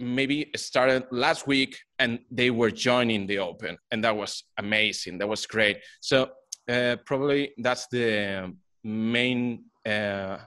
maybe 0.00 0.50
started 0.56 1.04
last 1.10 1.46
week 1.46 1.78
and 1.98 2.18
they 2.30 2.50
were 2.50 2.70
joining 2.70 3.26
the 3.26 3.38
open 3.38 3.76
and 3.90 4.02
that 4.02 4.16
was 4.16 4.44
amazing. 4.58 5.18
That 5.18 5.28
was 5.28 5.46
great. 5.46 5.78
So 6.00 6.30
uh, 6.68 6.96
probably 7.04 7.52
that's 7.58 7.86
the 7.88 8.54
main 8.82 9.64
uh, 9.86 10.38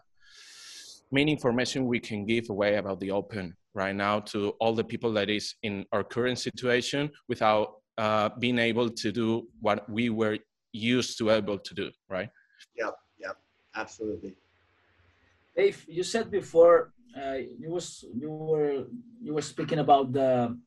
main 1.11 1.29
information 1.29 1.85
we 1.85 1.99
can 1.99 2.25
give 2.25 2.49
away 2.49 2.75
about 2.75 2.99
the 2.99 3.11
open 3.11 3.55
right 3.75 3.95
now 3.95 4.19
to 4.19 4.49
all 4.59 4.73
the 4.73 4.83
people 4.83 5.13
that 5.13 5.29
is 5.29 5.55
in 5.63 5.85
our 5.91 6.03
current 6.03 6.39
situation 6.39 7.09
without 7.27 7.75
uh, 7.97 8.29
being 8.39 8.57
able 8.57 8.89
to 8.89 9.11
do 9.11 9.47
what 9.61 9.87
we 9.89 10.09
were 10.09 10.37
used 10.71 11.17
to 11.19 11.29
able 11.29 11.59
to 11.59 11.73
do 11.73 11.91
right? 12.09 12.29
Yeah 12.75 12.91
yeah 13.19 13.33
absolutely. 13.75 14.35
Dave, 15.55 15.85
you 15.87 16.03
said 16.03 16.31
before 16.31 16.92
uh, 17.17 17.37
you 17.59 17.69
was 17.71 18.05
you 18.13 18.29
were 18.29 18.85
you 19.21 19.33
were 19.33 19.41
speaking 19.41 19.79
about 19.79 20.13
the 20.13 20.57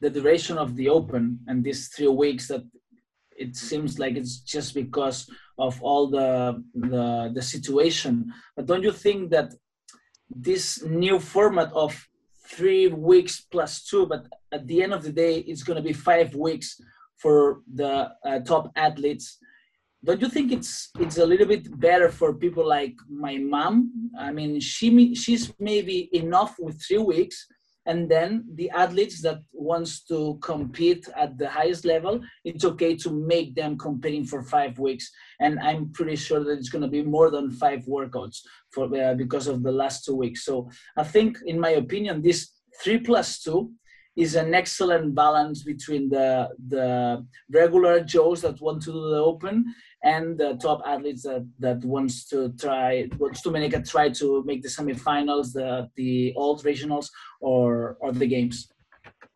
the 0.00 0.10
duration 0.10 0.58
of 0.58 0.76
the 0.76 0.88
open 0.88 1.40
and 1.46 1.64
these 1.64 1.88
three 1.88 2.08
weeks 2.08 2.48
that 2.48 2.64
it 3.38 3.56
seems 3.56 3.98
like 3.98 4.16
it's 4.16 4.38
just 4.38 4.74
because 4.74 5.28
of 5.58 5.80
all 5.82 6.06
the 6.08 6.62
the 6.74 7.30
the 7.34 7.42
situation. 7.42 8.32
But 8.54 8.66
don't 8.66 8.82
you 8.82 8.92
think 8.92 9.30
that 9.30 9.54
this 10.30 10.82
new 10.82 11.18
format 11.18 11.72
of 11.72 11.92
three 12.48 12.88
weeks 12.88 13.40
plus 13.40 13.84
two, 13.84 14.06
but 14.06 14.26
at 14.52 14.66
the 14.66 14.82
end 14.82 14.92
of 14.92 15.02
the 15.02 15.12
day, 15.12 15.38
it's 15.38 15.62
going 15.62 15.76
to 15.76 15.82
be 15.82 15.92
five 15.92 16.34
weeks 16.34 16.80
for 17.16 17.60
the 17.74 18.10
uh, 18.24 18.40
top 18.40 18.70
athletes 18.76 19.38
don't 20.04 20.20
you 20.20 20.28
think 20.28 20.52
it's 20.52 20.90
it's 21.00 21.18
a 21.18 21.26
little 21.26 21.46
bit 21.46 21.78
better 21.80 22.08
for 22.10 22.34
people 22.34 22.66
like 22.66 22.94
my 23.08 23.38
mom? 23.38 24.10
I 24.18 24.32
mean 24.32 24.60
she 24.60 25.14
she's 25.14 25.52
maybe 25.58 26.08
enough 26.12 26.56
with 26.58 26.82
three 26.82 26.98
weeks 26.98 27.46
and 27.86 28.10
then 28.10 28.44
the 28.54 28.68
athletes 28.70 29.22
that 29.22 29.38
wants 29.52 30.02
to 30.04 30.38
compete 30.42 31.08
at 31.16 31.38
the 31.38 31.48
highest 31.48 31.84
level 31.84 32.20
it's 32.44 32.64
okay 32.64 32.96
to 32.96 33.10
make 33.10 33.54
them 33.54 33.78
competing 33.78 34.24
for 34.24 34.42
five 34.42 34.78
weeks. 34.78 35.10
And 35.40 35.58
i'm 35.60 35.92
pretty 35.92 36.16
sure 36.16 36.42
that 36.44 36.58
it's 36.58 36.68
going 36.68 36.82
to 36.82 36.96
be 36.98 37.02
more 37.02 37.30
than 37.30 37.50
five 37.50 37.84
workouts 37.86 38.38
for 38.72 38.84
uh, 38.84 39.14
because 39.14 39.46
of 39.46 39.62
the 39.62 39.72
last 39.72 40.04
two 40.04 40.16
weeks. 40.16 40.44
So 40.44 40.68
i 40.96 41.04
think 41.04 41.38
in 41.46 41.58
my 41.58 41.70
opinion 41.70 42.22
this 42.22 42.52
three 42.82 42.98
plus 42.98 43.40
two 43.40 43.72
is 44.16 44.34
an 44.34 44.54
excellent 44.54 45.14
balance 45.14 45.62
between 45.62 46.08
the 46.08 46.48
the 46.68 47.24
regular 47.50 48.00
Joes 48.00 48.40
that 48.42 48.60
want 48.60 48.82
to 48.82 48.92
do 48.92 49.10
the 49.10 49.22
open 49.22 49.74
and 50.02 50.38
the 50.38 50.54
top 50.54 50.80
athletes 50.86 51.22
that, 51.24 51.46
that 51.58 51.84
wants 51.84 52.26
to 52.30 52.52
try 52.58 53.08
wants 53.18 53.42
to 53.42 53.50
make 53.50 53.74
a 53.74 53.82
try 53.82 54.08
to 54.08 54.42
make 54.44 54.62
the 54.62 54.68
semifinals, 54.68 55.52
the 55.52 55.88
the 55.96 56.32
old 56.36 56.64
regionals 56.64 57.08
or 57.40 57.96
or 58.00 58.12
the 58.12 58.26
games. 58.26 58.72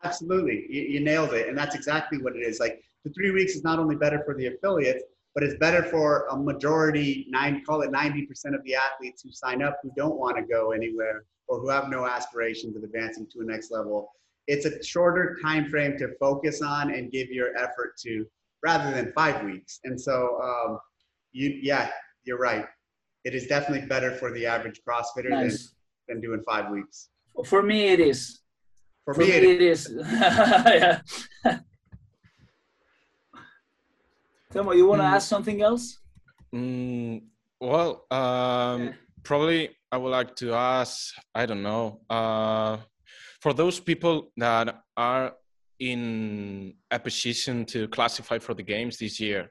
Absolutely, 0.03 0.67
you, 0.71 0.83
you 0.83 1.01
nailed 1.01 1.35
it, 1.35 1.49
and 1.49 1.57
that's 1.57 1.75
exactly 1.75 2.19
what 2.23 2.35
it 2.35 2.41
is. 2.41 2.59
Like 2.59 2.83
the 3.05 3.11
three 3.11 3.33
weeks 3.33 3.55
is 3.55 3.65
not 3.65 3.79
only 3.79 3.97
better 3.97 4.23
for 4.25 4.35
the 4.35 4.47
affiliates, 4.47 5.05
but 5.35 5.45
it's 5.45 5.59
better 5.59 5.83
for 5.85 6.27
a 6.31 6.37
majority, 6.37 7.27
nine 7.29 7.63
call 7.67 7.83
it 7.83 7.91
ninety 7.91 8.25
percent 8.25 8.55
of 8.55 8.65
the 8.65 8.75
athletes 8.75 9.23
who 9.23 9.31
sign 9.31 9.63
up 9.63 9.79
who 9.83 9.91
don't 9.95 10.17
want 10.17 10.39
to 10.39 10.43
go 10.43 10.73
anywhere 10.73 11.25
or 11.49 11.61
who 11.61 11.69
have 11.69 11.91
no 11.91 12.07
aspirations 12.07 12.77
of 12.77 12.83
advancing 12.83 13.27
to 13.33 13.41
a 13.41 13.45
next 13.45 13.71
level 13.71 14.11
it's 14.53 14.67
a 14.67 14.73
shorter 14.93 15.37
time 15.43 15.65
frame 15.73 15.95
to 16.03 16.07
focus 16.19 16.57
on 16.63 16.85
and 16.95 17.13
give 17.17 17.29
your 17.39 17.51
effort 17.65 17.91
to 18.05 18.13
rather 18.69 18.89
than 18.97 19.07
five 19.21 19.37
weeks 19.45 19.73
and 19.87 19.97
so 20.07 20.15
um, 20.49 20.71
you 21.39 21.49
yeah 21.71 21.85
you're 22.27 22.39
right 22.51 22.67
it 23.29 23.33
is 23.39 23.47
definitely 23.55 23.87
better 23.95 24.11
for 24.21 24.29
the 24.37 24.45
average 24.55 24.79
crossfitter 24.87 25.31
Nice. 25.31 25.75
than, 26.09 26.17
than 26.17 26.21
doing 26.27 26.43
five 26.53 26.67
weeks 26.77 26.97
For 27.53 27.63
me, 27.63 27.81
it 27.95 28.01
is. 28.13 28.21
for, 29.05 29.15
For 29.15 29.21
me, 29.23 29.29
me, 29.29 29.37
it, 29.37 29.45
it 29.45 29.63
is. 29.75 29.81
yeah. 30.13 31.01
Tomo, 34.53 34.73
you 34.73 34.87
want 34.87 35.01
to 35.01 35.07
Mm. 35.07 35.13
ask 35.17 35.29
something 35.29 35.59
else? 35.63 35.85
Mm, 36.55 37.23
well, 37.61 37.91
um, 38.11 38.79
Yeah. 38.87 38.93
probably 39.23 39.61
I 39.93 39.97
would 39.97 40.11
like 40.19 40.35
to 40.43 40.53
ask, 40.55 41.15
I 41.35 41.47
don't 41.47 41.63
know, 41.63 42.01
uh, 42.11 42.79
for 43.41 43.53
those 43.53 43.81
people 43.81 44.31
that 44.37 44.83
are 44.97 45.33
in 45.79 46.75
a 46.91 46.99
position 46.99 47.65
to 47.65 47.89
classify 47.89 48.39
for 48.39 48.55
the 48.55 48.63
games 48.63 48.99
this 48.99 49.19
year, 49.19 49.51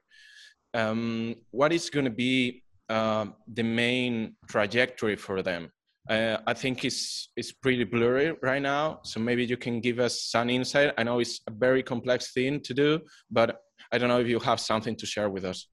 um, 0.73 1.35
what 1.51 1.73
is 1.73 1.89
going 1.89 2.05
to 2.05 2.11
be 2.11 2.63
um 2.89 3.35
the 3.53 3.63
main 3.63 4.35
trajectory 4.47 5.15
for 5.15 5.41
them? 5.41 5.71
Uh, 6.09 6.37
I 6.47 6.53
think 6.53 6.85
it's 6.85 7.29
it's 7.35 7.51
pretty 7.51 7.83
blurry 7.83 8.35
right 8.41 8.61
now, 8.61 8.99
so 9.03 9.19
maybe 9.19 9.45
you 9.45 9.57
can 9.57 9.79
give 9.79 9.99
us 9.99 10.23
some 10.23 10.49
insight. 10.49 10.93
I 10.97 11.03
know 11.03 11.19
it's 11.19 11.41
a 11.47 11.51
very 11.51 11.83
complex 11.83 12.31
thing 12.33 12.61
to 12.61 12.73
do, 12.73 12.99
but 13.29 13.57
I 13.91 13.97
don't 13.97 14.09
know 14.09 14.19
if 14.19 14.27
you 14.27 14.39
have 14.39 14.59
something 14.59 14.95
to 14.95 15.05
share 15.05 15.29
with 15.29 15.45
us. 15.45 15.67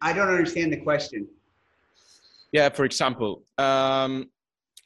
i 0.00 0.12
don't 0.12 0.28
understand 0.36 0.72
the 0.72 0.80
question 0.88 1.20
Yeah, 2.52 2.68
for 2.78 2.84
example, 2.90 3.42
um, 3.58 4.12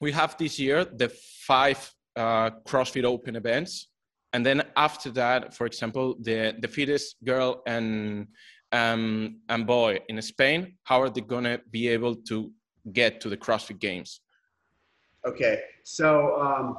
we 0.01 0.11
have 0.21 0.37
this 0.43 0.59
year 0.59 0.79
the 0.85 1.09
five 1.47 1.81
uh, 2.17 2.51
CrossFit 2.67 3.05
Open 3.05 3.37
events, 3.37 3.89
and 4.33 4.45
then 4.45 4.63
after 4.77 5.11
that, 5.11 5.55
for 5.55 5.67
example, 5.67 6.17
the 6.21 6.55
the 6.61 6.69
fittest 6.69 7.17
girl 7.25 7.63
and 7.67 8.29
um, 8.73 9.41
and 9.49 9.67
boy 9.67 9.99
in 10.09 10.21
Spain, 10.23 10.75
how 10.85 11.01
are 11.01 11.11
they 11.11 11.21
gonna 11.21 11.59
be 11.71 11.89
able 11.89 12.17
to 12.17 12.51
get 12.93 13.21
to 13.21 13.29
the 13.29 13.37
CrossFit 13.37 13.79
Games? 13.79 14.21
Okay, 15.25 15.61
so 15.85 16.41
um, 16.41 16.79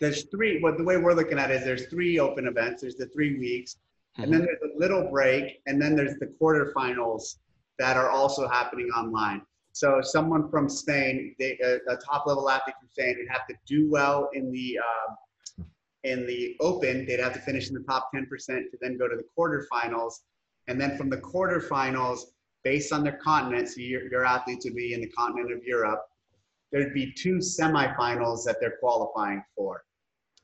there's 0.00 0.24
three. 0.24 0.60
What 0.60 0.78
the 0.78 0.84
way 0.84 0.96
we're 0.96 1.14
looking 1.14 1.38
at 1.38 1.50
it 1.50 1.56
is 1.56 1.64
there's 1.64 1.86
three 1.86 2.18
open 2.18 2.46
events. 2.46 2.82
There's 2.82 2.96
the 2.96 3.06
three 3.06 3.38
weeks, 3.38 3.76
and 4.16 4.32
then 4.32 4.40
there's 4.44 4.62
a 4.62 4.78
little 4.78 5.10
break, 5.10 5.60
and 5.66 5.80
then 5.80 5.96
there's 5.96 6.18
the 6.18 6.26
quarterfinals 6.40 7.36
that 7.78 7.96
are 7.96 8.10
also 8.10 8.48
happening 8.48 8.88
online. 8.90 9.42
So 9.74 10.00
someone 10.02 10.48
from 10.50 10.68
Spain, 10.68 11.34
they, 11.40 11.58
a, 11.60 11.92
a 11.92 11.96
top 11.96 12.26
level 12.26 12.48
athlete 12.48 12.76
from 12.78 12.88
Spain, 12.88 13.16
would 13.18 13.28
have 13.28 13.44
to 13.48 13.56
do 13.66 13.90
well 13.90 14.30
in 14.32 14.52
the 14.52 14.78
um, 14.78 15.66
in 16.04 16.24
the 16.28 16.56
Open. 16.60 17.04
They'd 17.04 17.18
have 17.18 17.32
to 17.32 17.40
finish 17.40 17.68
in 17.68 17.74
the 17.74 17.80
top 17.80 18.10
10% 18.14 18.28
to 18.46 18.78
then 18.80 18.96
go 18.96 19.08
to 19.08 19.16
the 19.16 19.24
quarterfinals, 19.36 20.20
and 20.68 20.80
then 20.80 20.96
from 20.96 21.10
the 21.10 21.16
quarterfinals, 21.16 22.20
based 22.62 22.92
on 22.92 23.02
their 23.02 23.16
continent, 23.16 23.68
so 23.68 23.80
your, 23.80 24.08
your 24.08 24.24
athletes 24.24 24.64
would 24.64 24.76
be 24.76 24.94
in 24.94 25.00
the 25.00 25.08
continent 25.08 25.52
of 25.52 25.64
Europe. 25.64 26.02
There'd 26.70 26.94
be 26.94 27.12
two 27.12 27.38
semifinals 27.38 28.44
that 28.44 28.58
they're 28.60 28.76
qualifying 28.78 29.42
for. 29.56 29.82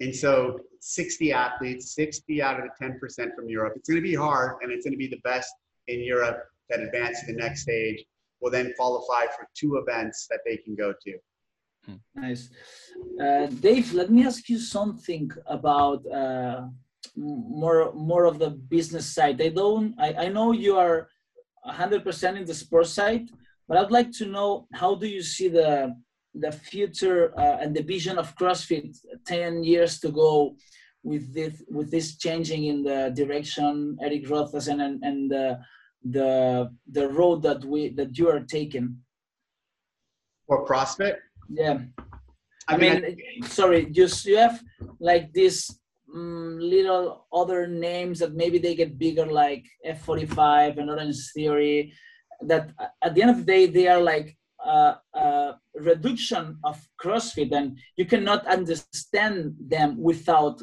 And 0.01 0.15
so 0.15 0.59
60 0.81 1.33
athletes, 1.33 1.95
60 1.95 2.43
out 2.43 2.59
of 2.59 2.67
the 2.67 2.85
10% 2.85 3.35
from 3.37 3.49
Europe. 3.49 3.75
It's 3.77 3.89
going 3.89 4.03
to 4.03 4.09
be 4.09 4.17
hard, 4.17 4.57
and 4.63 4.73
it's 4.73 4.85
going 4.85 4.95
to 4.95 4.99
be 4.99 5.09
the 5.09 5.21
best 5.23 5.53
in 5.87 6.03
Europe 6.03 6.43
that 6.69 6.81
advance 6.81 7.21
to 7.21 7.27
the 7.27 7.39
next 7.39 7.63
stage 7.63 8.05
will 8.41 8.51
then 8.51 8.73
qualify 8.77 9.25
for 9.37 9.47
two 9.55 9.77
events 9.77 10.27
that 10.31 10.41
they 10.47 10.57
can 10.57 10.75
go 10.75 10.93
to. 11.05 11.13
Nice. 12.15 12.51
Uh, 13.21 13.47
Dave, 13.47 13.93
let 13.95 14.11
me 14.11 14.25
ask 14.25 14.49
you 14.49 14.59
something 14.59 15.31
about 15.47 16.05
uh, 16.13 16.63
more 17.17 17.93
more 17.95 18.25
of 18.27 18.39
the 18.39 18.51
business 18.51 19.07
side. 19.07 19.41
I 19.41 19.49
don't. 19.49 19.95
I, 19.99 20.27
I 20.27 20.29
know 20.29 20.53
you 20.53 20.77
are 20.77 21.09
100% 21.67 22.37
in 22.37 22.45
the 22.45 22.55
sports 22.55 22.93
side, 22.93 23.31
but 23.67 23.79
I'd 23.79 23.91
like 23.91 24.13
to 24.13 24.27
know 24.27 24.67
how 24.73 24.95
do 24.95 25.07
you 25.07 25.23
see 25.23 25.49
the 25.49 25.95
the 26.35 26.53
future 26.53 27.33
uh, 27.39 27.57
and 27.61 27.75
the 27.75 27.83
vision 27.83 28.17
of 28.19 28.37
CrossFit 28.37 28.97
10 29.27 29.65
years 29.65 29.99
to 29.99 30.11
go 30.11 30.55
with 31.03 31.35
this 31.35 31.63
with 31.69 31.91
this 31.91 32.17
changing 32.17 32.65
in 32.65 32.83
the 32.83 33.11
direction 33.17 33.97
Eric 34.03 34.27
Rothesen 34.27 34.81
and 34.85 35.03
and 35.03 35.31
the 35.31 35.59
the 36.05 36.71
the 36.91 37.09
road 37.09 37.43
that 37.43 37.65
we 37.65 37.91
that 37.91 38.17
you 38.17 38.29
are 38.29 38.41
taking 38.41 38.97
for 40.47 40.67
CrossFit. 40.67 41.17
Yeah, 41.49 41.79
I, 42.69 42.75
I 42.75 42.77
mean, 42.77 43.03
mean 43.03 43.43
sorry, 43.43 43.87
just 43.87 44.25
you 44.25 44.37
have 44.39 44.63
like 44.99 45.33
these 45.33 45.71
um, 46.15 46.59
little 46.59 47.27
other 47.33 47.67
names 47.67 48.19
that 48.21 48.35
maybe 48.35 48.59
they 48.59 48.75
get 48.75 48.99
bigger, 48.99 49.27
like 49.27 49.65
F45 49.87 50.79
and 50.79 50.91
Orange 50.91 51.19
Theory. 51.35 51.93
That 52.43 52.71
at 53.03 53.15
the 53.15 53.23
end 53.23 53.31
of 53.31 53.39
the 53.39 53.45
day, 53.45 53.67
they 53.67 53.87
are 53.87 54.01
like 54.01 54.37
uh, 54.65 54.95
uh, 55.15 55.53
reduction 55.75 56.59
of 56.65 56.81
CrossFit, 57.03 57.53
and 57.53 57.79
you 57.97 58.07
cannot 58.07 58.47
understand 58.47 59.55
them 59.59 60.01
without 60.01 60.63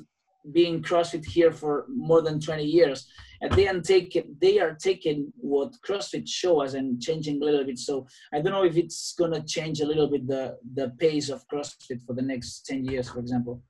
being 0.52 0.82
CrossFit 0.82 1.26
here 1.26 1.52
for 1.52 1.86
more 1.90 2.22
than 2.22 2.40
20 2.40 2.64
years. 2.64 3.08
And 3.42 3.52
they 3.54 3.68
are 3.68 3.80
taking 3.80 4.36
they 4.42 4.60
are 4.60 4.74
taking 4.74 5.32
what 5.38 5.74
CrossFit 5.88 6.28
show 6.28 6.62
us 6.62 6.74
and 6.74 7.00
changing 7.00 7.42
a 7.42 7.46
little 7.46 7.64
bit. 7.64 7.78
So 7.78 8.08
I 8.34 8.42
don't 8.42 8.52
know 8.52 8.64
if 8.64 8.78
it's 8.78 9.14
gonna 9.14 9.44
change 9.44 9.82
a 9.82 9.86
little 9.86 10.08
bit 10.08 10.28
the 10.28 10.58
the 10.74 10.90
pace 11.00 11.30
of 11.30 11.48
CrossFit 11.48 12.02
for 12.06 12.14
the 12.14 12.24
next 12.24 12.66
10 12.66 12.86
years, 12.86 13.10
for 13.10 13.20
example. 13.20 13.62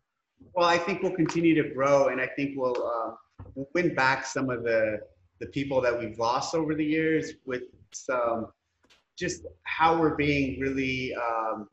Well, 0.54 0.68
I 0.68 0.78
think 0.78 1.02
we'll 1.02 1.16
continue 1.16 1.62
to 1.62 1.74
grow, 1.74 2.08
and 2.08 2.22
I 2.22 2.28
think 2.28 2.54
we'll 2.56 2.82
uh, 2.82 3.64
win 3.74 3.94
back 3.94 4.26
some 4.26 4.50
of 4.50 4.64
the 4.64 5.00
the 5.40 5.48
people 5.48 5.82
that 5.82 5.98
we've 5.98 6.18
lost 6.18 6.56
over 6.56 6.74
the 6.74 6.86
years 6.86 7.34
with 7.46 7.64
some 7.94 8.48
just 9.18 9.46
how 9.64 10.00
we're 10.00 10.16
being 10.16 10.60
really 10.60 11.14
um, 11.16 11.68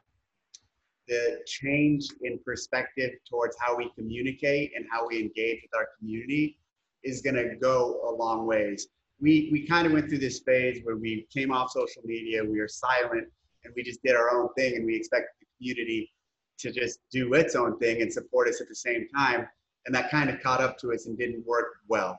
the 1.08 1.40
change 1.46 2.06
in 2.22 2.38
perspective 2.44 3.12
towards 3.28 3.56
how 3.60 3.76
we 3.76 3.90
communicate 3.96 4.72
and 4.74 4.86
how 4.90 5.06
we 5.06 5.20
engage 5.20 5.60
with 5.62 5.74
our 5.76 5.88
community 5.98 6.58
is 7.02 7.20
going 7.20 7.36
to 7.36 7.56
go 7.56 8.00
a 8.08 8.10
long 8.10 8.46
ways. 8.46 8.88
We, 9.20 9.48
we 9.52 9.66
kind 9.66 9.86
of 9.86 9.92
went 9.92 10.08
through 10.08 10.18
this 10.18 10.40
phase 10.40 10.80
where 10.82 10.96
we 10.96 11.26
came 11.32 11.52
off 11.52 11.70
social 11.70 12.02
media, 12.04 12.42
we 12.42 12.58
were 12.58 12.68
silent, 12.68 13.28
and 13.64 13.72
we 13.76 13.82
just 13.82 14.02
did 14.02 14.16
our 14.16 14.30
own 14.30 14.48
thing, 14.54 14.76
and 14.76 14.84
we 14.84 14.96
expected 14.96 15.30
the 15.40 15.46
community 15.58 16.10
to 16.58 16.72
just 16.72 17.00
do 17.10 17.32
its 17.34 17.54
own 17.54 17.78
thing 17.78 18.02
and 18.02 18.12
support 18.12 18.48
us 18.48 18.60
at 18.60 18.68
the 18.68 18.74
same 18.74 19.06
time. 19.14 19.46
And 19.86 19.94
that 19.94 20.10
kind 20.10 20.30
of 20.30 20.40
caught 20.40 20.60
up 20.60 20.78
to 20.78 20.92
us 20.92 21.06
and 21.06 21.18
didn't 21.18 21.46
work 21.46 21.74
well. 21.88 22.18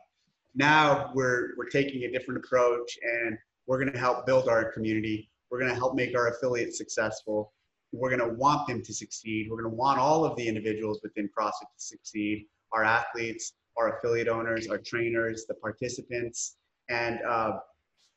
Now 0.53 1.11
we're, 1.13 1.55
we're 1.57 1.69
taking 1.69 2.03
a 2.03 2.11
different 2.11 2.43
approach 2.43 2.97
and 3.01 3.37
we're 3.67 3.79
going 3.79 3.91
to 3.91 3.99
help 3.99 4.25
build 4.25 4.47
our 4.47 4.71
community. 4.71 5.29
We're 5.49 5.59
going 5.59 5.71
to 5.71 5.77
help 5.77 5.95
make 5.95 6.15
our 6.15 6.29
affiliates 6.29 6.77
successful. 6.77 7.53
We're 7.95 8.15
going 8.15 8.29
to 8.29 8.36
want 8.36 8.67
them 8.67 8.81
to 8.81 8.93
succeed. 8.93 9.47
We're 9.49 9.62
going 9.62 9.71
to 9.71 9.75
want 9.75 9.99
all 9.99 10.25
of 10.25 10.36
the 10.36 10.47
individuals 10.47 10.99
within 11.03 11.29
CrossFit 11.38 11.69
to 11.77 11.77
succeed 11.77 12.45
our 12.71 12.84
athletes, 12.84 13.53
our 13.77 13.97
affiliate 13.97 14.27
owners, 14.27 14.67
our 14.67 14.77
trainers, 14.77 15.45
the 15.47 15.55
participants. 15.55 16.58
And 16.89 17.19
uh, 17.27 17.58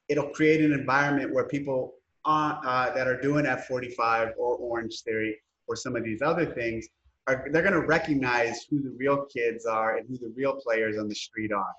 it'll 0.08 0.30
create 0.30 0.60
an 0.64 0.72
environment 0.72 1.32
where 1.32 1.44
people 1.44 1.94
on, 2.24 2.60
uh, 2.66 2.90
that 2.94 3.06
are 3.06 3.20
doing 3.20 3.44
F45 3.44 4.32
or 4.36 4.56
Orange 4.56 5.02
Theory 5.02 5.36
or 5.66 5.76
some 5.76 5.96
of 5.96 6.04
these 6.04 6.22
other 6.22 6.46
things 6.46 6.88
are 7.26 7.46
they're 7.52 7.62
going 7.62 7.74
to 7.74 7.86
recognize 7.86 8.64
who 8.68 8.82
the 8.82 8.94
real 8.98 9.26
kids 9.26 9.66
are 9.66 9.98
and 9.98 10.08
who 10.08 10.16
the 10.16 10.32
real 10.34 10.54
players 10.54 10.96
on 10.98 11.08
the 11.08 11.14
street 11.14 11.52
are. 11.52 11.74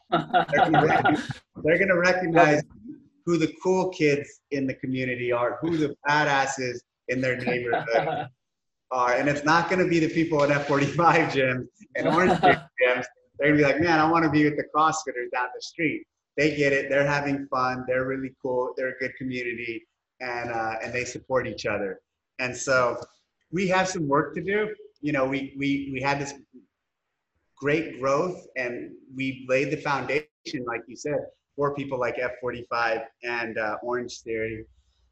they're 0.52 1.78
going 1.78 1.88
to 1.88 2.00
recognize 2.00 2.64
who 3.26 3.38
the 3.38 3.52
cool 3.62 3.90
kids 3.90 4.42
in 4.52 4.68
the 4.68 4.74
community 4.76 5.32
are, 5.32 5.58
who 5.62 5.76
the 5.78 5.96
badasses 6.08 6.80
in 7.10 7.22
their 7.22 7.38
neighborhood 7.38 8.28
are. 8.92 9.14
And 9.20 9.30
it's 9.30 9.44
not 9.44 9.70
going 9.70 9.84
to 9.84 9.88
be 9.88 10.00
the 10.00 10.10
people 10.10 10.44
in 10.44 10.50
F45 10.50 11.32
gyms 11.32 11.68
and 11.96 12.08
Orange 12.08 12.32
gyms. 12.42 13.06
They're 13.38 13.50
going 13.50 13.58
to 13.58 13.58
be 13.58 13.64
like, 13.64 13.80
man, 13.80 14.00
I 14.00 14.10
want 14.10 14.24
to 14.24 14.32
be 14.32 14.44
with 14.46 14.58
the 14.58 14.66
CrossFitters 14.76 15.32
down 15.32 15.48
the 15.56 15.62
street. 15.62 16.06
They 16.38 16.56
get 16.56 16.74
it. 16.74 16.90
They're 16.90 17.06
having 17.06 17.48
fun. 17.48 17.86
They're 17.88 18.06
really 18.06 18.32
cool. 18.42 18.74
They're 18.78 18.90
a 18.90 18.98
good 19.00 19.16
community, 19.18 19.86
and 20.22 20.52
uh, 20.52 20.76
and 20.82 20.94
they 20.94 21.04
support 21.04 21.48
each 21.48 21.66
other. 21.66 22.00
And 22.40 22.56
so 22.56 23.02
we 23.52 23.68
have 23.68 23.88
some 23.88 24.08
work 24.08 24.36
to 24.36 24.42
do. 24.42 24.74
You 25.02 25.12
know, 25.12 25.26
we 25.26 25.54
we 25.58 25.90
we 25.92 26.02
had 26.02 26.20
this 26.20 26.34
great 27.58 28.00
growth, 28.00 28.48
and 28.56 28.92
we 29.16 29.46
laid 29.50 29.72
the 29.72 29.78
foundation, 29.78 30.64
like 30.66 30.82
you 30.88 30.96
said, 30.96 31.20
for 31.56 31.76
people 31.76 32.00
like 32.00 32.16
F45 32.16 33.04
and 33.24 33.58
uh, 33.58 33.78
Orange 33.84 34.22
Theory. 34.22 34.66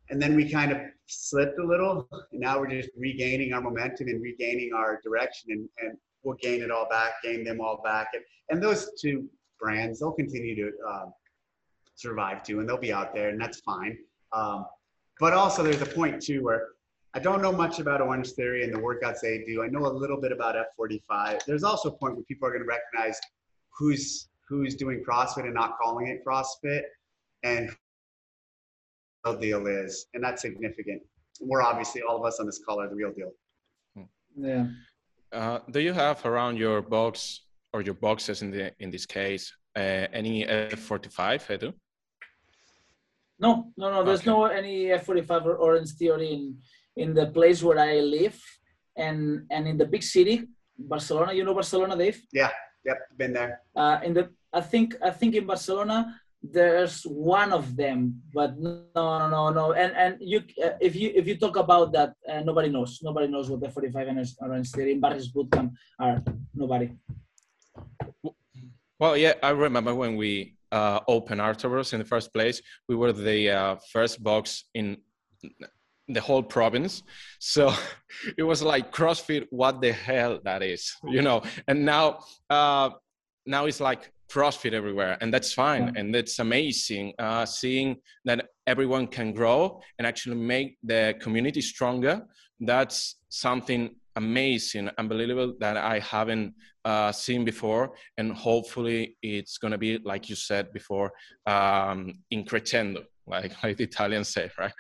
And 0.10 0.22
then 0.22 0.36
we 0.36 0.50
kind 0.50 0.72
of 0.72 0.80
slipped 1.08 1.60
a 1.60 1.66
little, 1.66 2.08
and 2.32 2.40
now 2.40 2.60
we're 2.60 2.70
just 2.70 2.90
regaining 2.98 3.54
our 3.54 3.62
momentum 3.62 4.08
and 4.08 4.22
regaining 4.22 4.72
our 4.74 5.02
direction, 5.04 5.52
and, 5.52 5.70
and 5.80 5.98
we'll 6.24 6.38
gain 6.38 6.62
it 6.62 6.72
all 6.72 6.88
back, 6.90 7.14
gain 7.24 7.44
them 7.44 7.60
all 7.60 7.82
back. 7.84 8.08
And, 8.14 8.24
and 8.50 8.64
those 8.64 8.90
two 9.00 9.28
brands, 9.60 10.00
they'll 10.00 10.12
continue 10.12 10.56
to 10.56 10.72
um, 10.88 11.14
survive 11.96 12.44
too, 12.44 12.60
and 12.60 12.70
they'll 12.70 12.78
be 12.78 12.94
out 12.94 13.14
there, 13.14 13.30
and 13.30 13.40
that's 13.40 13.60
fine. 13.62 13.98
Um, 14.32 14.66
but 15.20 15.34
also, 15.34 15.64
there's 15.64 15.82
a 15.82 15.86
point 15.86 16.22
too 16.22 16.44
where 16.44 16.68
I 17.14 17.20
don't 17.20 17.42
know 17.42 17.52
much 17.52 17.80
about 17.80 18.02
Orange 18.02 18.32
Theory 18.32 18.64
and 18.64 18.74
the 18.74 18.78
workouts 18.78 19.22
they 19.22 19.44
do. 19.46 19.64
I 19.64 19.68
know 19.68 19.88
a 19.88 19.92
little 19.92 20.22
bit 20.22 20.32
about 20.32 20.56
F45. 20.56 21.46
There's 21.46 21.64
also 21.64 21.90
a 21.90 21.92
point 21.92 22.16
where 22.16 22.24
people 22.24 22.48
are 22.48 22.52
going 22.52 22.62
to 22.62 22.68
recognize 22.68 23.20
who's 23.76 24.30
who's 24.48 24.76
doing 24.76 25.04
CrossFit 25.04 25.44
and 25.44 25.54
not 25.54 25.78
calling 25.78 26.08
it 26.08 26.24
CrossFit, 26.26 26.84
and 27.44 27.76
deal 29.36 29.66
is, 29.68 30.08
and 30.14 30.24
that's 30.24 30.42
significant. 30.42 31.02
We're 31.40 31.62
obviously 31.62 32.02
all 32.02 32.18
of 32.18 32.26
us 32.26 32.40
on 32.40 32.46
this 32.46 32.60
call 32.64 32.82
are 32.82 32.90
the 32.90 32.96
real 32.96 33.12
deal. 33.12 33.32
Yeah. 34.36 34.68
Uh, 35.32 35.60
do 35.72 35.80
you 35.80 35.94
have 35.94 36.26
around 36.26 36.58
your 36.58 36.82
box 36.82 37.42
or 37.74 37.82
your 37.82 37.96
boxes 37.96 38.42
in 38.42 38.52
the 38.52 38.72
in 38.80 38.90
this 38.92 39.06
case 39.06 39.52
uh, 39.76 40.08
any 40.14 40.46
F45, 40.46 41.48
Edu? 41.48 41.74
No, 43.40 43.72
no, 43.78 43.92
no. 43.92 44.04
There's 44.04 44.22
okay. 44.22 44.30
no 44.30 44.46
any 44.46 44.86
F45 44.86 45.46
or 45.46 45.56
Orange 45.58 45.92
Theory 45.92 46.34
in 46.34 46.58
in 46.96 47.14
the 47.14 47.28
place 47.28 47.62
where 47.62 47.80
I 47.80 48.00
live, 48.00 48.42
and 48.96 49.46
and 49.52 49.68
in 49.68 49.78
the 49.78 49.86
big 49.86 50.04
city, 50.04 50.48
Barcelona. 50.78 51.34
You 51.34 51.44
know 51.44 51.54
Barcelona, 51.54 51.96
Dave? 51.96 52.22
Yeah. 52.32 52.52
Yep. 52.86 52.98
Been 53.18 53.34
there. 53.34 53.62
Uh, 53.76 54.00
in 54.04 54.14
the 54.14 54.30
I 54.54 54.62
think 54.62 54.96
I 55.04 55.12
think 55.12 55.36
in 55.36 55.46
Barcelona 55.46 56.20
there's 56.44 57.04
one 57.04 57.52
of 57.52 57.76
them, 57.76 58.22
but 58.34 58.58
no, 58.58 58.84
no, 58.96 59.30
no, 59.30 59.50
no. 59.50 59.74
And 59.74 59.94
and 59.96 60.18
you 60.20 60.44
uh, 60.64 60.78
if 60.80 60.96
you 60.96 61.12
if 61.16 61.28
you 61.28 61.38
talk 61.38 61.58
about 61.58 61.92
that, 61.94 62.14
uh, 62.30 62.42
nobody 62.42 62.70
knows. 62.70 63.00
Nobody 63.02 63.28
knows 63.28 63.50
what 63.50 63.62
the 63.62 63.70
45 63.70 64.08
and 64.08 64.26
Orange 64.42 64.72
Theory 64.72 64.94
in 64.94 65.02
Barry's 65.02 65.32
Bootcamp 65.32 65.72
are. 66.00 66.24
Nobody. 66.54 66.92
Well, 69.00 69.18
yeah, 69.18 69.34
I 69.44 69.50
remember 69.50 69.94
when 69.94 70.16
we 70.16 70.58
uh, 70.72 71.00
opened 71.08 71.42
Arturos 71.42 71.94
in 71.94 72.00
the 72.00 72.06
first 72.06 72.34
place. 72.34 72.62
We 72.88 72.96
were 72.96 73.14
the 73.14 73.50
uh, 73.50 73.76
first 73.92 74.24
box 74.24 74.66
in 74.74 74.98
the 76.08 76.22
whole 76.22 76.44
province. 76.44 77.04
So 77.40 77.74
it 78.38 78.44
was 78.44 78.62
like 78.62 78.92
CrossFit. 78.92 79.48
What 79.50 79.82
the 79.82 79.92
hell 79.92 80.40
that 80.44 80.64
is, 80.64 80.96
you 81.06 81.22
know? 81.22 81.44
And 81.68 81.86
now, 81.86 82.20
uh, 82.50 82.92
now 83.46 83.66
it's 83.66 83.80
like 83.80 84.12
CrossFit 84.30 84.74
everywhere, 84.74 85.18
and 85.22 85.34
that's 85.34 85.54
fine, 85.54 85.94
and 85.96 86.14
that's 86.14 86.40
amazing. 86.40 87.14
Uh, 87.18 87.46
seeing 87.46 87.98
that 88.26 88.50
everyone 88.66 89.08
can 89.08 89.34
grow 89.34 89.82
and 89.98 90.08
actually 90.08 90.36
make 90.36 90.78
the 90.84 91.16
community 91.22 91.62
stronger. 91.62 92.26
That's 92.60 93.16
something 93.30 93.96
amazing, 94.16 94.90
unbelievable 94.98 95.56
that 95.60 95.78
I 95.78 96.00
haven't 96.00 96.56
uh, 96.84 97.12
seen 97.12 97.46
before, 97.46 97.94
and 98.18 98.34
hopefully 98.34 99.18
it's 99.22 99.58
gonna 99.58 99.78
be 99.78 100.00
like 100.00 100.30
you 100.30 100.36
said 100.36 100.74
before, 100.74 101.14
um, 101.46 102.14
in 102.32 102.44
crescendo, 102.46 103.04
like 103.28 103.52
like 103.64 103.78
the 103.78 103.86
Italians 103.86 104.30
say, 104.30 104.50
right? 104.58 104.74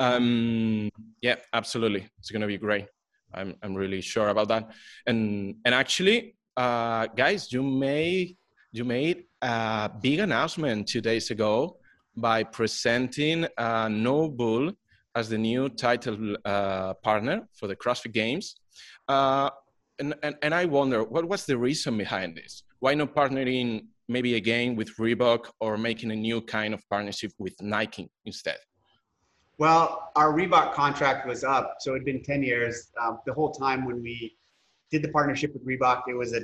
Um, 0.00 0.90
yeah, 1.20 1.36
absolutely. 1.52 2.08
It's 2.18 2.30
going 2.30 2.40
to 2.40 2.48
be 2.48 2.56
great. 2.56 2.86
I'm, 3.34 3.54
I'm 3.62 3.74
really 3.74 4.00
sure 4.00 4.30
about 4.30 4.48
that. 4.48 4.70
And, 5.06 5.56
and 5.64 5.74
actually, 5.74 6.36
uh, 6.56 7.06
guys, 7.08 7.52
you 7.52 7.62
may, 7.62 8.34
you 8.72 8.84
made 8.84 9.24
a 9.42 9.90
big 10.00 10.20
announcement 10.20 10.88
two 10.88 11.00
days 11.00 11.30
ago 11.30 11.76
by 12.16 12.42
presenting 12.42 13.46
uh, 13.58 13.88
Nobull 13.88 14.72
as 15.14 15.28
the 15.28 15.38
new 15.38 15.68
title 15.68 16.36
uh, 16.44 16.94
partner 16.94 17.48
for 17.54 17.66
the 17.66 17.74
CrossFit 17.74 18.12
Games. 18.12 18.56
Uh, 19.08 19.50
and, 19.98 20.14
and, 20.22 20.36
and 20.42 20.54
I 20.54 20.64
wonder, 20.66 21.02
what 21.02 21.26
was 21.26 21.46
the 21.46 21.58
reason 21.58 21.98
behind 21.98 22.36
this? 22.36 22.62
Why 22.78 22.94
not 22.94 23.14
partnering 23.14 23.86
maybe 24.08 24.36
again 24.36 24.76
with 24.76 24.96
Reebok 24.96 25.50
or 25.60 25.76
making 25.76 26.10
a 26.12 26.16
new 26.16 26.40
kind 26.40 26.72
of 26.72 26.88
partnership 26.88 27.32
with 27.38 27.54
Nike 27.60 28.08
instead? 28.24 28.58
Well, 29.58 30.10
our 30.16 30.32
Reebok 30.32 30.72
contract 30.72 31.26
was 31.26 31.44
up, 31.44 31.76
so 31.80 31.90
it'd 31.90 32.04
been 32.04 32.22
10 32.22 32.42
years. 32.42 32.90
Um, 33.02 33.18
the 33.26 33.34
whole 33.34 33.50
time 33.50 33.84
when 33.84 34.02
we 34.02 34.36
did 34.90 35.02
the 35.02 35.08
partnership 35.08 35.52
with 35.52 35.66
Reebok, 35.66 36.02
it 36.08 36.14
was 36.14 36.32
a 36.32 36.42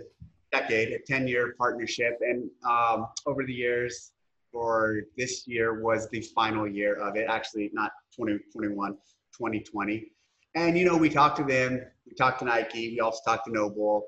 decade, 0.60 0.92
a 0.92 0.98
10 0.98 1.28
year 1.28 1.54
partnership. 1.58 2.18
And 2.20 2.50
um, 2.68 3.08
over 3.26 3.44
the 3.44 3.52
years, 3.52 4.12
or 4.52 5.02
this 5.16 5.46
year 5.46 5.82
was 5.82 6.08
the 6.10 6.20
final 6.20 6.66
year 6.66 6.94
of 6.94 7.16
it, 7.16 7.26
actually, 7.28 7.70
not 7.72 7.92
2021, 8.16 8.92
2020. 8.92 10.06
And, 10.54 10.78
you 10.78 10.84
know, 10.86 10.96
we 10.96 11.10
talked 11.10 11.36
to 11.38 11.44
them, 11.44 11.82
we 12.06 12.14
talked 12.14 12.38
to 12.38 12.46
Nike, 12.46 12.90
we 12.90 13.00
also 13.00 13.20
talked 13.26 13.44
to 13.46 13.52
Nobull, 13.52 14.02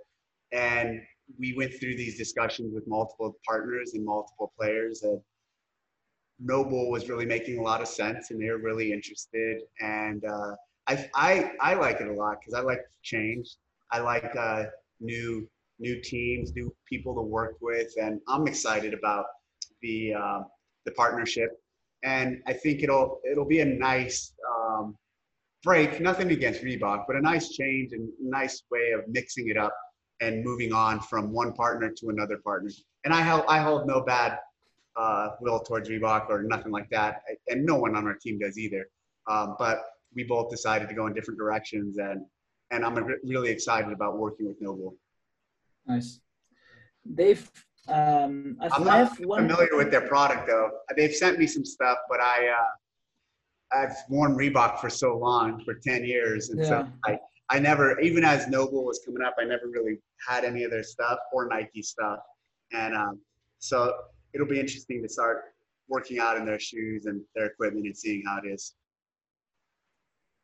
and 0.52 1.02
we 1.38 1.54
went 1.54 1.78
through 1.78 1.96
these 1.96 2.16
discussions 2.16 2.72
with 2.74 2.88
multiple 2.88 3.36
partners 3.46 3.92
and 3.92 4.04
multiple 4.04 4.52
players. 4.58 5.02
And 5.02 5.20
Nobull 6.40 6.90
was 6.90 7.08
really 7.10 7.26
making 7.26 7.58
a 7.58 7.62
lot 7.62 7.82
of 7.82 7.88
sense, 7.88 8.30
and 8.30 8.40
they 8.40 8.48
were 8.48 8.58
really 8.58 8.92
interested. 8.92 9.60
And 9.80 10.24
uh, 10.24 10.54
I, 10.86 11.10
I, 11.14 11.52
I 11.60 11.74
like 11.74 12.00
it 12.00 12.08
a 12.08 12.12
lot 12.12 12.38
because 12.40 12.54
I 12.54 12.62
like 12.62 12.80
change. 13.02 13.56
I 13.90 14.00
like 14.00 14.34
uh, 14.34 14.64
new 15.00 15.48
new 15.78 16.00
teams, 16.00 16.52
new 16.54 16.74
people 16.88 17.14
to 17.14 17.22
work 17.22 17.56
with, 17.60 17.92
and 18.00 18.20
I'm 18.28 18.46
excited 18.46 18.94
about 18.94 19.26
the 19.82 20.14
uh, 20.14 20.40
the 20.84 20.92
partnership. 20.92 21.50
And 22.04 22.40
I 22.46 22.52
think 22.52 22.82
it'll 22.82 23.20
it'll 23.30 23.46
be 23.46 23.60
a 23.60 23.64
nice 23.64 24.32
um, 24.48 24.96
break. 25.62 26.00
Nothing 26.00 26.30
against 26.30 26.62
Reebok, 26.62 27.04
but 27.06 27.16
a 27.16 27.20
nice 27.20 27.50
change 27.50 27.92
and 27.92 28.08
nice 28.20 28.62
way 28.70 28.92
of 28.92 29.02
mixing 29.08 29.48
it 29.48 29.56
up 29.56 29.74
and 30.20 30.44
moving 30.44 30.72
on 30.72 31.00
from 31.00 31.32
one 31.32 31.52
partner 31.52 31.90
to 31.90 32.08
another 32.08 32.38
partner. 32.44 32.70
And 33.04 33.14
I 33.14 33.22
hold 33.22 33.44
I 33.48 33.58
hold 33.60 33.86
no 33.86 34.00
bad 34.00 34.38
uh, 34.96 35.30
will 35.40 35.60
towards 35.60 35.88
Reebok 35.88 36.28
or 36.28 36.42
nothing 36.42 36.72
like 36.72 36.88
that, 36.90 37.22
and 37.48 37.64
no 37.64 37.76
one 37.76 37.96
on 37.96 38.06
our 38.06 38.14
team 38.14 38.38
does 38.38 38.58
either. 38.58 38.88
Um, 39.28 39.56
but 39.58 39.82
we 40.14 40.24
both 40.24 40.50
decided 40.50 40.88
to 40.88 40.94
go 40.94 41.06
in 41.06 41.14
different 41.14 41.38
directions, 41.38 41.98
and 41.98 42.24
and 42.70 42.84
I'm 42.84 42.96
really 43.24 43.50
excited 43.50 43.92
about 43.92 44.18
working 44.18 44.46
with 44.46 44.60
Nobull. 44.60 44.94
Nice, 45.88 46.20
Dave. 47.14 47.50
Um, 47.88 48.58
I'm 48.60 48.84
not 48.84 49.16
familiar 49.16 49.76
with 49.76 49.90
their 49.90 50.06
product 50.06 50.46
though. 50.46 50.70
They've 50.94 51.14
sent 51.14 51.38
me 51.38 51.46
some 51.46 51.64
stuff, 51.64 51.98
but 52.08 52.20
I 52.20 52.48
uh, 52.48 53.78
I've 53.78 53.96
worn 54.10 54.36
Reebok 54.36 54.78
for 54.78 54.90
so 54.90 55.16
long, 55.16 55.64
for 55.64 55.74
ten 55.74 56.04
years, 56.04 56.50
and 56.50 56.60
yeah. 56.60 56.68
so 56.68 56.88
I 57.06 57.18
I 57.50 57.58
never, 57.58 57.98
even 58.00 58.24
as 58.24 58.46
Nobull 58.46 58.84
was 58.84 59.00
coming 59.04 59.22
up, 59.22 59.36
I 59.40 59.44
never 59.44 59.68
really 59.68 59.98
had 60.26 60.44
any 60.44 60.64
of 60.64 60.70
their 60.70 60.82
stuff 60.82 61.18
or 61.32 61.48
Nike 61.48 61.82
stuff, 61.82 62.18
and 62.72 62.94
um, 62.94 63.20
so 63.58 63.94
it'll 64.34 64.46
be 64.46 64.60
interesting 64.60 65.02
to 65.02 65.08
start 65.08 65.44
working 65.88 66.18
out 66.18 66.36
in 66.36 66.44
their 66.44 66.60
shoes 66.60 67.06
and 67.06 67.22
their 67.34 67.46
equipment 67.46 67.86
and 67.86 67.96
seeing 67.96 68.22
how 68.26 68.38
it 68.44 68.46
is. 68.46 68.74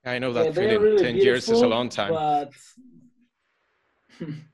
I 0.06 0.18
know 0.18 0.32
that 0.32 0.46
yeah, 0.46 0.52
feeling. 0.52 0.80
Really 0.80 1.02
Ten 1.02 1.16
years 1.16 1.48
is 1.50 1.60
a 1.60 1.66
long 1.66 1.90
time. 1.90 2.12
But... 2.12 2.52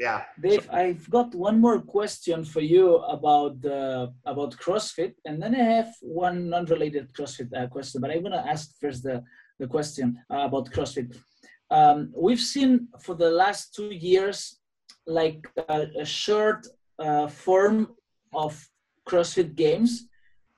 yeah. 0.00 0.22
Dave, 0.40 0.66
I've 0.72 1.08
got 1.10 1.34
one 1.34 1.60
more 1.60 1.80
question 1.80 2.42
for 2.44 2.62
you 2.62 2.96
about 3.16 3.60
the 3.60 4.12
about 4.24 4.56
CrossFit, 4.56 5.14
and 5.26 5.36
then 5.42 5.54
I 5.54 5.64
have 5.78 5.92
one 6.00 6.48
non-related 6.48 7.12
CrossFit 7.12 7.50
uh, 7.54 7.66
question. 7.68 8.00
But 8.00 8.10
I'm 8.10 8.22
gonna 8.22 8.46
ask 8.54 8.64
first 8.80 9.02
the 9.02 9.22
the 9.60 9.66
question 9.66 10.06
uh, 10.32 10.44
about 10.48 10.72
CrossFit. 10.72 11.10
Um, 11.70 12.12
we've 12.16 12.40
seen 12.54 12.88
for 13.04 13.14
the 13.14 13.30
last 13.30 13.74
two 13.76 13.90
years 13.90 14.58
like 15.06 15.46
a, 15.68 15.86
a 16.00 16.04
short 16.04 16.66
uh, 16.98 17.26
form 17.28 17.94
of 18.32 18.52
CrossFit 19.06 19.54
Games 19.54 20.08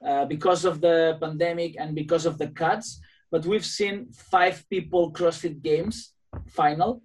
uh, 0.07 0.25
because 0.25 0.65
of 0.65 0.81
the 0.81 1.19
pandemic 1.21 1.75
and 1.81 1.95
because 1.95 2.27
of 2.27 2.39
the 2.39 2.49
cuts. 2.49 3.01
But 3.33 3.45
we've 3.45 3.65
seen 3.65 4.13
five 4.13 4.65
people 4.71 5.13
CrossFit 5.13 5.63
Games 5.63 6.15
final, 6.47 7.03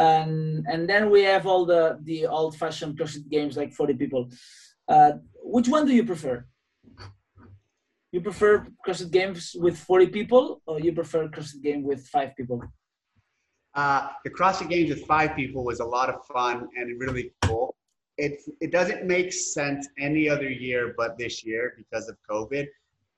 and 0.00 0.66
and 0.66 0.88
then 0.88 1.10
we 1.10 1.22
have 1.22 1.46
all 1.46 1.64
the 1.64 1.98
the 2.02 2.26
old-fashioned 2.26 2.98
CrossFit 2.98 3.28
Games 3.28 3.56
like 3.56 3.72
40 3.72 3.94
people. 3.94 4.28
Uh, 4.88 5.12
which 5.42 5.68
one 5.68 5.86
do 5.86 5.94
you 5.94 6.04
prefer? 6.04 6.44
You 8.12 8.20
prefer 8.20 8.66
CrossFit 8.86 9.10
Games 9.12 9.54
with 9.64 9.78
40 9.78 10.06
people, 10.08 10.62
or 10.66 10.80
you 10.80 10.92
prefer 10.92 11.28
CrossFit 11.28 11.62
Game 11.62 11.82
with 11.84 12.06
five 12.08 12.34
people? 12.36 12.60
Uh, 13.74 14.08
the 14.24 14.30
CrossFit 14.30 14.68
Games 14.68 14.90
with 14.90 15.06
five 15.06 15.36
people 15.36 15.64
was 15.64 15.78
a 15.80 15.84
lot 15.84 16.08
of 16.08 16.16
fun 16.26 16.68
and 16.76 17.00
really 17.00 17.32
cool 17.42 17.76
it, 18.20 18.40
it 18.60 18.70
doesn't 18.70 19.06
make 19.06 19.32
sense 19.32 19.88
any 19.98 20.28
other 20.28 20.50
year 20.50 20.94
but 20.96 21.16
this 21.16 21.44
year 21.44 21.72
because 21.76 22.08
of 22.08 22.16
COVID. 22.30 22.66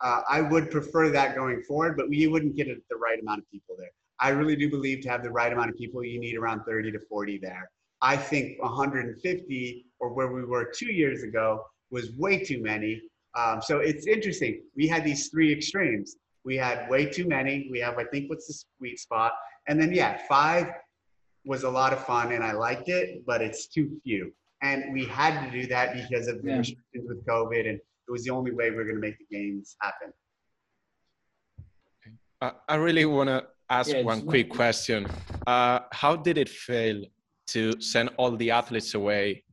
Uh, 0.00 0.22
I 0.28 0.40
would 0.40 0.70
prefer 0.70 1.10
that 1.10 1.34
going 1.34 1.62
forward, 1.62 1.96
but 1.96 2.08
we 2.08 2.26
wouldn't 2.26 2.56
get 2.56 2.66
the 2.66 2.96
right 2.96 3.20
amount 3.20 3.40
of 3.40 3.50
people 3.50 3.74
there. 3.78 3.90
I 4.22 4.28
really 4.30 4.56
do 4.56 4.70
believe 4.70 5.00
to 5.02 5.10
have 5.10 5.22
the 5.22 5.30
right 5.30 5.52
amount 5.52 5.70
of 5.70 5.76
people, 5.76 6.04
you 6.04 6.20
need 6.20 6.36
around 6.36 6.62
30 6.64 6.92
to 6.92 7.00
40 7.08 7.38
there. 7.38 7.70
I 8.00 8.16
think 8.16 8.62
150 8.62 9.86
or 10.00 10.14
where 10.14 10.32
we 10.32 10.44
were 10.44 10.72
two 10.74 10.92
years 10.92 11.22
ago 11.22 11.64
was 11.90 12.12
way 12.16 12.42
too 12.42 12.62
many. 12.62 13.02
Um, 13.34 13.60
so 13.60 13.78
it's 13.78 14.06
interesting. 14.06 14.62
We 14.76 14.86
had 14.88 15.04
these 15.04 15.28
three 15.28 15.52
extremes. 15.52 16.16
We 16.44 16.56
had 16.56 16.88
way 16.88 17.06
too 17.06 17.26
many. 17.26 17.68
We 17.70 17.80
have, 17.80 17.98
I 17.98 18.04
think, 18.04 18.30
what's 18.30 18.46
the 18.46 18.64
sweet 18.78 18.98
spot? 18.98 19.32
And 19.68 19.80
then, 19.80 19.92
yeah, 19.92 20.20
five 20.28 20.68
was 21.44 21.64
a 21.64 21.70
lot 21.70 21.92
of 21.92 22.04
fun 22.04 22.32
and 22.32 22.42
I 22.42 22.52
liked 22.52 22.88
it, 22.88 23.26
but 23.26 23.42
it's 23.42 23.66
too 23.66 24.00
few 24.04 24.32
and 24.62 24.92
we 24.92 25.04
had 25.04 25.44
to 25.44 25.50
do 25.50 25.66
that 25.66 25.92
because 25.92 26.28
of 26.28 26.40
the 26.42 26.48
yeah. 26.48 26.58
restrictions 26.58 27.08
with 27.08 27.26
COVID, 27.26 27.68
and 27.68 27.78
it 27.78 28.10
was 28.10 28.24
the 28.24 28.30
only 28.30 28.52
way 28.52 28.70
we 28.70 28.76
are 28.76 28.84
going 28.84 28.94
to 28.94 29.00
make 29.00 29.18
the 29.18 29.36
games 29.36 29.76
happen. 29.80 30.12
I 32.68 32.74
really 32.74 33.04
want 33.04 33.28
to 33.28 33.46
ask 33.72 33.90
yeah, 33.90 34.02
one 34.02 34.22
quick 34.32 34.50
question. 34.50 35.06
Uh, 35.46 35.80
how 35.92 36.14
did 36.14 36.36
it 36.38 36.48
fail 36.48 37.02
to 37.48 37.80
send 37.80 38.10
all 38.18 38.32
the 38.36 38.50
athletes 38.50 38.94
away 38.94 39.44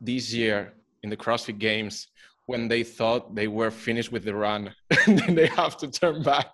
this 0.00 0.32
year 0.32 0.74
in 1.02 1.10
the 1.10 1.16
CrossFit 1.16 1.58
Games 1.58 2.08
when 2.46 2.68
they 2.68 2.82
thought 2.84 3.34
they 3.34 3.48
were 3.48 3.70
finished 3.70 4.12
with 4.12 4.24
the 4.24 4.34
run 4.34 4.72
and 5.06 5.18
then 5.18 5.34
they 5.34 5.48
have 5.48 5.76
to 5.78 5.88
turn 5.90 6.22
back 6.22 6.48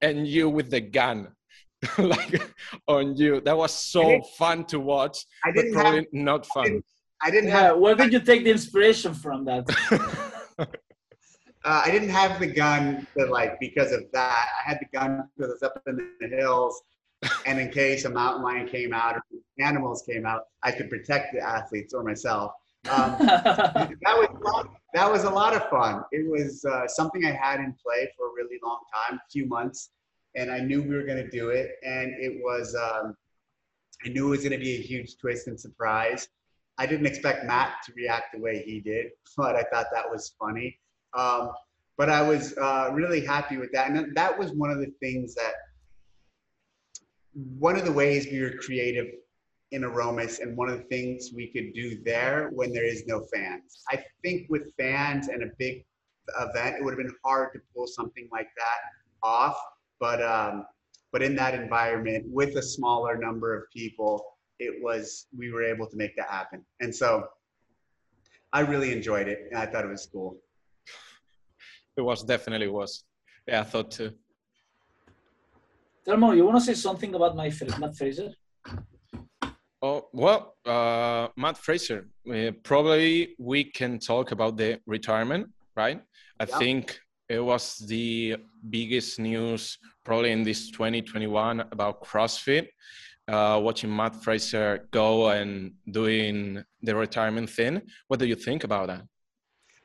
and 0.00 0.26
you 0.26 0.48
with 0.48 0.70
the 0.70 0.80
gun 0.80 1.28
like 1.98 2.42
on 2.88 3.16
you? 3.16 3.40
That 3.42 3.56
was 3.56 3.74
so 3.74 4.20
fun 4.38 4.64
to 4.66 4.80
watch, 4.80 5.18
but 5.54 5.64
probably 5.72 5.98
have, 5.98 6.06
not 6.12 6.46
fun. 6.46 6.82
I 7.22 7.30
didn't 7.30 7.50
yeah, 7.50 7.60
have. 7.60 7.78
Where 7.78 7.94
did 7.94 8.12
you 8.12 8.20
take 8.20 8.44
the 8.44 8.50
inspiration 8.50 9.12
from 9.14 9.44
that? 9.44 9.64
uh, 11.66 11.82
I 11.84 11.90
didn't 11.90 12.10
have 12.10 12.38
the 12.38 12.46
gun, 12.46 13.06
to, 13.18 13.26
like 13.26 13.58
because 13.58 13.92
of 13.92 14.04
that. 14.12 14.48
I 14.64 14.70
had 14.70 14.78
the 14.80 14.86
gun 14.96 15.28
because 15.36 15.52
it's 15.52 15.62
up 15.64 15.82
in 15.88 15.96
the 16.20 16.28
hills, 16.28 16.80
and 17.44 17.58
in 17.58 17.70
case 17.70 18.04
a 18.04 18.10
mountain 18.10 18.44
lion 18.44 18.68
came 18.68 18.94
out 18.94 19.16
or 19.16 19.22
animals 19.58 20.04
came 20.08 20.24
out, 20.24 20.44
I 20.62 20.70
could 20.70 20.88
protect 20.88 21.34
the 21.34 21.40
athletes 21.40 21.92
or 21.92 22.04
myself. 22.04 22.52
Um, 22.88 23.16
that 23.18 23.96
was 24.04 24.66
that 24.94 25.10
was 25.10 25.24
a 25.24 25.30
lot 25.30 25.54
of 25.54 25.68
fun. 25.68 26.04
It 26.12 26.30
was 26.30 26.64
uh, 26.64 26.86
something 26.86 27.24
I 27.24 27.32
had 27.32 27.58
in 27.58 27.74
play 27.84 28.08
for 28.16 28.28
a 28.28 28.32
really 28.32 28.60
long 28.62 28.78
time, 28.94 29.18
a 29.18 29.30
few 29.30 29.46
months, 29.46 29.90
and 30.36 30.50
I 30.52 30.60
knew 30.60 30.82
we 30.82 30.94
were 30.94 31.02
going 31.02 31.22
to 31.22 31.30
do 31.30 31.48
it. 31.50 31.72
And 31.84 32.14
it 32.18 32.40
was, 32.42 32.76
um, 32.76 33.16
I 34.04 34.08
knew 34.10 34.28
it 34.28 34.30
was 34.30 34.40
going 34.40 34.52
to 34.52 34.64
be 34.64 34.76
a 34.76 34.80
huge 34.80 35.18
twist 35.18 35.48
and 35.48 35.58
surprise. 35.58 36.28
I 36.78 36.86
didn't 36.86 37.06
expect 37.06 37.44
Matt 37.44 37.74
to 37.86 37.92
react 37.96 38.34
the 38.34 38.40
way 38.40 38.62
he 38.62 38.80
did, 38.80 39.06
but 39.36 39.56
I 39.56 39.64
thought 39.64 39.86
that 39.92 40.08
was 40.08 40.34
funny. 40.38 40.78
Um, 41.14 41.50
but 41.96 42.10
I 42.10 42.22
was 42.22 42.56
uh, 42.58 42.90
really 42.92 43.24
happy 43.24 43.56
with 43.56 43.72
that. 43.72 43.90
And 43.90 44.14
that 44.14 44.38
was 44.38 44.52
one 44.52 44.70
of 44.70 44.78
the 44.78 44.92
things 45.00 45.34
that, 45.34 45.52
one 47.58 47.76
of 47.76 47.84
the 47.84 47.92
ways 47.92 48.26
we 48.30 48.40
were 48.40 48.54
creative 48.60 49.06
in 49.72 49.84
Aromas 49.84 50.38
and 50.38 50.56
one 50.56 50.68
of 50.68 50.78
the 50.78 50.84
things 50.84 51.30
we 51.34 51.48
could 51.48 51.74
do 51.74 52.02
there 52.04 52.50
when 52.52 52.72
there 52.72 52.86
is 52.86 53.04
no 53.06 53.26
fans. 53.34 53.82
I 53.90 54.02
think 54.22 54.46
with 54.48 54.74
fans 54.78 55.28
and 55.28 55.42
a 55.42 55.50
big 55.58 55.84
event, 56.40 56.76
it 56.76 56.84
would 56.84 56.92
have 56.92 56.98
been 56.98 57.14
hard 57.24 57.52
to 57.52 57.60
pull 57.74 57.86
something 57.86 58.28
like 58.32 58.48
that 58.56 58.78
off. 59.22 59.58
But, 60.00 60.22
um, 60.22 60.66
but 61.12 61.22
in 61.22 61.34
that 61.36 61.54
environment 61.54 62.26
with 62.28 62.56
a 62.56 62.62
smaller 62.62 63.16
number 63.16 63.54
of 63.56 63.64
people, 63.70 64.24
it 64.58 64.82
was 64.82 65.26
we 65.36 65.50
were 65.50 65.62
able 65.62 65.86
to 65.86 65.96
make 65.96 66.16
that 66.16 66.30
happen. 66.30 66.64
And 66.80 66.94
so 66.94 67.28
I 68.52 68.60
really 68.60 68.92
enjoyed 68.92 69.28
it 69.28 69.48
and 69.50 69.58
I 69.58 69.66
thought 69.66 69.84
it 69.84 69.90
was 69.90 70.08
cool. 70.10 70.36
It 71.96 72.02
was 72.02 72.22
definitely 72.22 72.68
was. 72.68 73.04
Yeah, 73.46 73.60
I 73.60 73.64
thought 73.64 73.90
too. 73.90 74.12
Telmo, 76.06 76.36
you 76.36 76.44
want 76.44 76.58
to 76.58 76.64
say 76.64 76.74
something 76.74 77.14
about 77.14 77.34
my 77.34 77.50
Matt 77.78 77.96
Fraser? 77.96 78.32
Oh 79.82 80.08
well, 80.12 80.54
uh, 80.64 81.28
Matt 81.36 81.58
Fraser. 81.58 82.08
Uh, 82.30 82.52
probably 82.62 83.34
we 83.38 83.64
can 83.64 83.98
talk 83.98 84.32
about 84.32 84.56
the 84.56 84.80
retirement, 84.86 85.48
right? 85.76 86.00
I 86.40 86.46
yeah. 86.48 86.58
think 86.58 86.98
it 87.28 87.40
was 87.40 87.76
the 87.86 88.36
biggest 88.70 89.18
news 89.18 89.78
probably 90.04 90.32
in 90.32 90.42
this 90.42 90.70
2021 90.70 91.60
about 91.72 92.02
CrossFit. 92.04 92.68
Uh, 93.28 93.60
watching 93.60 93.94
Matt 93.94 94.14
Fraser 94.22 94.86
go 94.92 95.30
and 95.30 95.72
doing 95.90 96.62
the 96.82 96.94
retirement 96.94 97.50
thing. 97.50 97.82
What 98.06 98.20
do 98.20 98.26
you 98.26 98.36
think 98.36 98.62
about 98.62 98.86
that? 98.86 99.02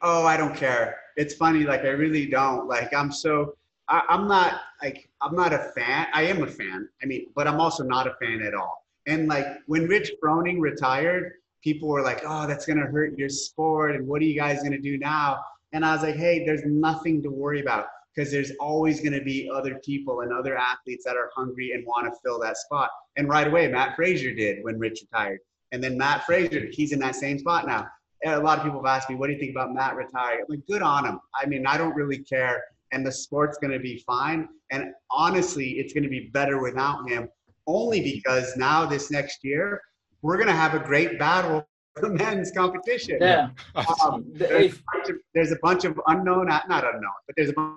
Oh, 0.03 0.26
I 0.26 0.38
don't 0.38 0.55
care. 0.55 0.99
It's 1.22 1.36
funny. 1.36 1.63
Like 1.65 1.82
I 1.82 1.89
really 1.89 2.26
don't. 2.26 2.67
Like 2.67 2.95
I'm 2.95 3.11
so. 3.11 3.53
I, 3.88 4.01
I'm 4.09 4.28
not 4.28 4.61
like 4.82 5.07
I'm 5.22 5.36
not 5.36 5.53
a 5.53 5.72
fan. 5.76 6.07
I 6.13 6.24
am 6.24 6.41
a 6.41 6.47
fan. 6.47 6.89
I 7.03 7.05
mean, 7.05 7.28
but 7.36 7.47
I'm 7.47 7.61
also 7.61 7.84
not 7.84 8.07
a 8.07 8.15
fan 8.19 8.41
at 8.41 8.55
all. 8.55 8.84
And 9.05 9.28
like 9.28 9.45
when 9.67 9.88
Rich 9.88 10.13
Froning 10.22 10.59
retired, 10.59 11.34
people 11.63 11.89
were 11.89 12.01
like, 12.01 12.24
"Oh, 12.26 12.47
that's 12.47 12.65
gonna 12.65 12.88
hurt 12.88 13.19
your 13.19 13.30
sport." 13.30 13.95
And 13.95 14.07
what 14.07 14.19
are 14.24 14.26
you 14.26 14.34
guys 14.34 14.63
gonna 14.63 14.80
do 14.80 14.97
now? 14.97 15.39
And 15.74 15.86
I 15.86 15.93
was 15.93 16.01
like, 16.01 16.15
"Hey, 16.15 16.43
there's 16.43 16.65
nothing 16.65 17.22
to 17.22 17.30
worry 17.30 17.61
about 17.61 17.86
because 18.15 18.32
there's 18.32 18.51
always 18.59 18.99
going 18.99 19.13
to 19.13 19.24
be 19.24 19.49
other 19.49 19.76
people 19.76 20.19
and 20.22 20.34
other 20.34 20.57
athletes 20.57 21.05
that 21.05 21.15
are 21.15 21.30
hungry 21.34 21.72
and 21.74 21.86
want 21.86 22.11
to 22.11 22.19
fill 22.24 22.39
that 22.39 22.57
spot." 22.57 22.89
And 23.15 23.30
right 23.30 23.47
away, 23.47 23.67
Matt 23.67 23.95
Fraser 23.95 24.34
did 24.34 24.63
when 24.63 24.80
Rich 24.80 25.03
retired. 25.03 25.39
And 25.72 25.84
then 25.84 25.97
Matt 25.97 26.26
Fraser, 26.26 26.65
he's 26.72 26.91
in 26.91 26.99
that 26.99 27.15
same 27.15 27.38
spot 27.38 27.67
now. 27.67 27.88
And 28.24 28.36
a 28.36 28.39
lot 28.39 28.59
of 28.59 28.63
people 28.63 28.80
have 28.84 28.95
asked 28.95 29.09
me, 29.09 29.15
"What 29.15 29.28
do 29.28 29.34
you 29.34 29.39
think 29.39 29.51
about 29.51 29.74
Matt 29.74 29.95
retiring?" 29.95 30.41
I'm 30.41 30.45
like, 30.49 30.65
"Good 30.67 30.82
on 30.82 31.05
him." 31.05 31.19
I 31.36 31.45
mean, 31.45 31.65
I 31.65 31.78
don't 31.78 31.95
really 31.95 32.19
care, 32.19 32.63
and 32.91 33.05
the 33.05 33.11
sport's 33.11 33.57
going 33.57 33.74
to 33.74 33.80
be 33.80 34.03
fine. 34.05 34.47
And 34.72 34.93
honestly, 35.09 35.72
it's 35.80 35.93
going 35.93 36.03
to 36.03 36.09
be 36.09 36.30
better 36.34 36.61
without 36.61 37.09
him 37.09 37.30
only 37.67 38.01
because 38.01 38.55
now 38.57 38.86
this 38.86 39.11
next 39.11 39.43
year 39.43 39.82
we're 40.22 40.36
going 40.36 40.47
to 40.47 40.53
have 40.53 40.74
a 40.74 40.80
great 40.80 41.17
battle 41.17 41.67
for 41.95 42.07
the 42.07 42.13
men's 42.13 42.51
competition. 42.51 43.17
Yeah. 43.19 43.49
Um, 43.76 44.26
there's, 44.34 44.74
a 44.74 45.09
of, 45.09 45.17
there's, 45.34 45.51
a 45.51 45.57
bunch 45.61 45.84
of 45.84 45.99
unknown, 46.07 46.47
not 46.47 46.69
unknown, 46.69 47.19
but 47.28 47.36
there's 47.36 47.49
a 47.49 47.53
bunch 47.53 47.76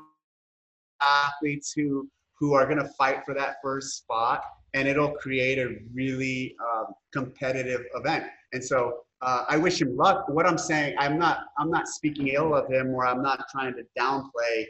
of 1.00 1.06
athletes 1.06 1.72
who 1.74 2.08
who 2.38 2.52
are 2.52 2.66
going 2.66 2.78
to 2.78 2.88
fight 2.98 3.24
for 3.24 3.32
that 3.32 3.56
first 3.62 3.96
spot, 3.96 4.42
and 4.74 4.88
it'll 4.88 5.12
create 5.12 5.58
a 5.58 5.76
really 5.94 6.54
um, 6.60 6.86
competitive 7.12 7.82
event. 7.94 8.24
And 8.52 8.62
so 8.62 9.04
uh, 9.24 9.44
I 9.48 9.56
wish 9.56 9.80
him 9.80 9.96
luck. 9.96 10.28
What 10.28 10.46
I'm 10.46 10.58
saying, 10.58 10.96
I'm 10.98 11.18
not 11.18 11.46
I'm 11.58 11.70
not 11.70 11.88
speaking 11.88 12.28
ill 12.28 12.54
of 12.54 12.70
him, 12.70 12.94
or 12.94 13.06
I'm 13.06 13.22
not 13.22 13.46
trying 13.50 13.74
to 13.74 13.82
downplay 13.98 14.66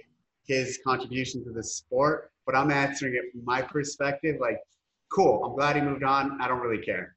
his 0.47 0.79
contribution 0.87 1.45
to 1.45 1.51
the 1.51 1.63
sport. 1.63 2.31
But 2.47 2.55
I'm 2.55 2.71
answering 2.71 3.15
it 3.15 3.33
from 3.33 3.45
my 3.45 3.63
perspective. 3.63 4.37
Like 4.41 4.59
cool. 5.11 5.45
I'm 5.45 5.55
glad 5.55 5.77
he 5.77 5.83
moved 5.83 6.05
on. 6.05 6.41
I 6.41 6.49
don't 6.49 6.61
really 6.61 6.83
care. 6.83 7.17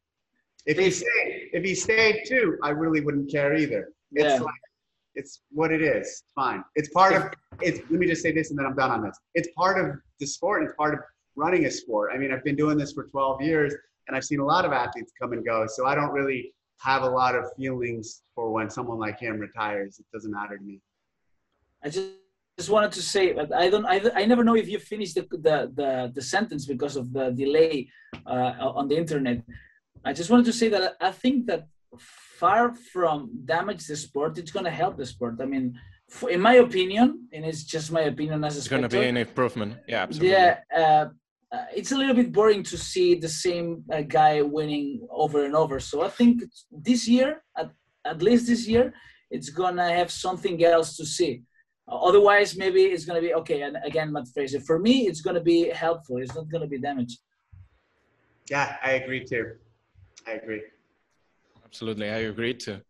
If 0.65 0.77
he 0.77 0.91
stayed, 0.91 1.49
if 1.53 1.63
he 1.63 1.75
stayed 1.75 2.23
too, 2.27 2.57
I 2.63 2.69
really 2.69 3.01
wouldn't 3.01 3.31
care 3.31 3.55
either. 3.55 3.89
It's 4.13 4.25
yeah. 4.25 4.39
like 4.39 4.53
it's 5.15 5.41
what 5.51 5.71
it 5.71 5.81
is. 5.81 6.07
It's 6.07 6.23
fine. 6.35 6.63
It's 6.75 6.89
part 6.89 7.13
of 7.13 7.31
it's 7.61 7.79
let 7.89 7.99
me 7.99 8.07
just 8.07 8.21
say 8.21 8.31
this 8.31 8.49
and 8.49 8.57
then 8.57 8.65
I'm 8.65 8.75
done 8.75 8.91
on 8.91 9.03
this. 9.03 9.17
It's 9.35 9.49
part 9.55 9.79
of 9.79 9.95
the 10.19 10.25
sport 10.25 10.61
and 10.61 10.69
it's 10.69 10.77
part 10.77 10.93
of 10.93 11.01
running 11.35 11.65
a 11.65 11.71
sport. 11.71 12.11
I 12.13 12.17
mean, 12.17 12.31
I've 12.31 12.43
been 12.43 12.55
doing 12.55 12.77
this 12.77 12.93
for 12.93 13.03
12 13.05 13.41
years 13.41 13.73
and 14.07 14.17
I've 14.17 14.23
seen 14.23 14.39
a 14.39 14.45
lot 14.45 14.65
of 14.65 14.71
athletes 14.71 15.11
come 15.19 15.33
and 15.33 15.45
go. 15.45 15.65
So 15.67 15.85
I 15.85 15.95
don't 15.95 16.11
really 16.11 16.53
have 16.77 17.03
a 17.03 17.09
lot 17.09 17.35
of 17.35 17.45
feelings 17.57 18.21
for 18.33 18.51
when 18.51 18.69
someone 18.69 18.99
like 18.99 19.19
him 19.19 19.39
retires. 19.39 19.99
It 19.99 20.05
doesn't 20.13 20.31
matter 20.31 20.57
to 20.57 20.63
me. 20.63 20.79
I 21.83 21.89
just 21.89 22.11
just 22.57 22.69
wanted 22.71 22.91
to 22.91 23.03
say 23.03 23.33
that 23.33 23.53
I 23.53 23.69
don't, 23.69 23.85
I, 23.85 24.01
I 24.15 24.25
never 24.25 24.43
know 24.43 24.55
if 24.55 24.67
you 24.67 24.79
finished 24.79 25.15
the, 25.15 25.27
the, 25.29 25.71
the, 25.75 26.11
the 26.15 26.21
sentence 26.21 26.65
because 26.65 26.95
of 26.95 27.13
the 27.13 27.29
delay 27.29 27.87
uh, 28.25 28.53
on 28.79 28.87
the 28.87 28.97
internet. 28.97 29.43
I 30.03 30.11
just 30.11 30.29
wanted 30.31 30.45
to 30.45 30.53
say 30.53 30.67
that 30.69 30.95
I 30.99 31.11
think 31.11 31.45
that 31.47 31.67
far 31.99 32.73
from 32.91 33.29
damage 33.45 33.85
the 33.85 33.95
sport, 33.95 34.39
it's 34.39 34.51
going 34.51 34.65
to 34.65 34.71
help 34.71 34.97
the 34.97 35.05
sport. 35.05 35.35
I 35.39 35.45
mean, 35.45 35.79
in 36.29 36.41
my 36.41 36.55
opinion, 36.55 37.27
and 37.31 37.45
it's 37.45 37.63
just 37.63 37.91
my 37.91 38.01
opinion 38.01 38.43
as 38.43 38.55
a 38.55 38.59
It's 38.59 38.67
going 38.67 38.81
to 38.81 38.89
be 38.89 39.05
an 39.05 39.17
improvement. 39.17 39.77
Yeah, 39.87 40.03
absolutely. 40.03 40.31
Yeah, 40.31 40.59
uh, 40.75 41.05
uh, 41.51 41.65
it's 41.75 41.91
a 41.91 41.97
little 41.97 42.15
bit 42.15 42.31
boring 42.31 42.63
to 42.63 42.77
see 42.77 43.15
the 43.15 43.29
same 43.29 43.83
uh, 43.93 44.01
guy 44.01 44.41
winning 44.41 45.07
over 45.09 45.45
and 45.45 45.55
over. 45.55 45.79
So 45.79 46.03
I 46.03 46.09
think 46.09 46.43
this 46.71 47.07
year, 47.07 47.43
at, 47.57 47.71
at 48.05 48.21
least 48.21 48.47
this 48.47 48.67
year, 48.67 48.93
it's 49.31 49.49
going 49.49 49.75
to 49.77 49.83
have 49.83 50.11
something 50.11 50.63
else 50.63 50.97
to 50.97 51.05
see. 51.05 51.43
Otherwise, 51.89 52.57
maybe 52.57 52.83
it's 52.83 53.05
going 53.05 53.21
to 53.21 53.25
be 53.25 53.33
okay. 53.33 53.61
And 53.61 53.77
again, 53.83 54.11
Matt 54.11 54.27
Fraser, 54.33 54.59
for 54.59 54.77
me, 54.77 55.07
it's 55.07 55.21
going 55.21 55.35
to 55.35 55.41
be 55.41 55.69
helpful. 55.69 56.17
It's 56.17 56.35
not 56.35 56.49
going 56.49 56.61
to 56.61 56.67
be 56.67 56.79
damaged. 56.79 57.19
Yeah, 58.49 58.75
I 58.83 58.91
agree 58.91 59.23
too. 59.23 59.53
I 60.25 60.31
agree. 60.31 60.63
Absolutely, 61.65 62.09
I 62.09 62.19
agree 62.19 62.53
too. 62.53 62.81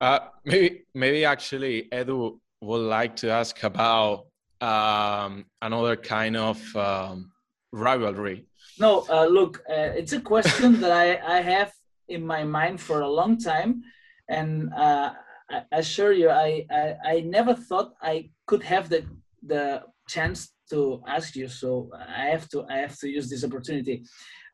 Uh, 0.00 0.20
maybe, 0.44 0.84
maybe 0.94 1.24
actually, 1.24 1.88
Edu 1.92 2.38
would 2.60 2.78
like 2.78 3.16
to 3.16 3.30
ask 3.30 3.62
about 3.62 4.26
um, 4.60 5.44
another 5.60 5.96
kind 5.96 6.36
of 6.36 6.76
um, 6.76 7.31
rivalry. 7.72 8.46
No, 8.78 9.04
uh, 9.10 9.26
look, 9.26 9.62
uh, 9.68 9.92
it's 10.00 10.12
a 10.12 10.20
question 10.20 10.80
that 10.80 10.92
I, 10.92 11.38
I 11.38 11.40
have 11.40 11.72
in 12.08 12.24
my 12.24 12.44
mind 12.44 12.80
for 12.80 13.00
a 13.00 13.08
long 13.08 13.38
time, 13.38 13.82
and 14.28 14.72
uh, 14.74 15.12
I 15.50 15.62
assure 15.72 16.12
you, 16.12 16.30
I, 16.30 16.64
I, 16.70 16.94
I 17.04 17.20
never 17.20 17.54
thought 17.54 17.94
I 18.02 18.30
could 18.46 18.62
have 18.62 18.88
the 18.88 19.04
the 19.44 19.82
chance 20.08 20.52
to 20.70 21.02
ask 21.08 21.34
you. 21.34 21.48
So 21.48 21.90
I 21.96 22.26
have 22.26 22.48
to 22.50 22.64
I 22.68 22.76
have 22.78 22.96
to 22.98 23.08
use 23.08 23.28
this 23.28 23.44
opportunity. 23.44 24.04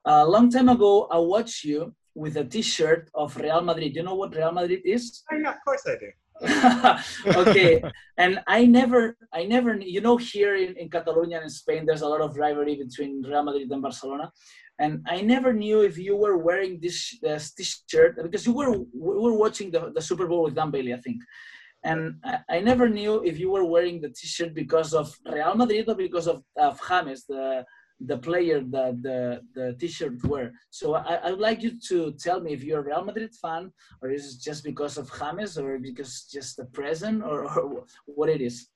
A 0.05 0.27
long 0.27 0.51
time 0.51 0.69
ago, 0.69 1.07
I 1.11 1.19
watched 1.19 1.65
you 1.65 1.95
with 2.15 2.37
a 2.37 2.45
T-shirt 2.45 3.11
of 3.15 3.37
Real 3.37 3.61
Madrid. 3.61 3.93
Do 3.93 4.01
you 4.01 4.05
know 4.05 4.15
what 4.15 4.35
Real 4.35 4.53
Madrid 4.53 4.81
is? 4.85 5.23
Oh, 5.31 5.37
yeah, 5.37 5.51
of 5.51 5.57
course 5.65 5.83
I 5.87 5.97
do. 6.01 6.11
okay, 7.27 7.83
and 8.17 8.41
I 8.47 8.65
never, 8.67 9.17
I 9.33 9.45
never, 9.45 9.77
you 9.77 10.01
know, 10.01 10.17
here 10.17 10.57
in, 10.57 10.77
in 10.77 10.89
Catalonia 10.89 11.41
and 11.41 11.51
Spain, 11.51 11.85
there's 11.85 12.03
a 12.03 12.09
lot 12.09 12.21
of 12.21 12.37
rivalry 12.37 12.77
between 12.77 13.23
Real 13.23 13.43
Madrid 13.43 13.71
and 13.71 13.83
Barcelona. 13.83 14.31
And 14.81 15.05
I 15.09 15.21
never 15.23 15.53
knew 15.53 15.81
if 15.81 15.99
you 15.99 16.15
were 16.17 16.39
wearing 16.39 16.79
this, 16.81 17.19
this 17.21 17.53
t-shirt 17.53 18.23
because 18.23 18.47
you 18.47 18.53
were 18.53 18.71
we 18.71 19.17
were 19.25 19.35
watching 19.35 19.73
the, 19.73 19.91
the 19.93 20.01
Super 20.01 20.27
Bowl 20.29 20.45
with 20.45 20.55
Dan 20.55 20.71
Bailey, 20.71 20.95
I 20.95 20.99
think, 20.99 21.21
and 21.83 22.15
I, 22.25 22.39
I, 22.49 22.61
never 22.61 22.89
knew 22.89 23.23
if 23.25 23.39
you 23.39 23.51
were 23.51 23.65
wearing 23.65 24.01
the 24.01 24.11
t-shirt 24.11 24.55
because 24.55 24.95
of 24.95 25.13
Real 25.25 25.55
Madrid 25.55 25.89
or 25.89 25.95
because 25.95 26.29
of, 26.29 26.43
of 26.57 26.81
James, 26.89 27.25
the 27.27 27.65
the 28.01 28.19
player 28.19 28.61
that 28.61 29.03
the 29.03 29.43
the 29.55 29.75
t-shirt 29.81 30.23
wear. 30.25 30.53
So 30.71 30.95
I, 30.95 31.15
I 31.15 31.31
would 31.31 31.41
like 31.41 31.63
you 31.63 31.73
to 31.89 32.13
tell 32.13 32.41
me 32.41 32.53
if 32.53 32.63
you're 32.63 32.81
a 32.81 32.85
Real 32.85 33.05
Madrid 33.05 33.35
fan 33.35 33.73
or 34.03 34.11
is 34.11 34.35
it 34.35 34.41
just 34.41 34.63
because 34.65 34.99
of 34.99 35.11
James 35.19 35.59
or 35.59 35.79
because 35.79 36.25
just 36.31 36.57
the 36.57 36.67
present 36.67 37.23
or, 37.23 37.45
or 37.59 37.85
what 38.07 38.29
it 38.29 38.41
is. 38.41 38.69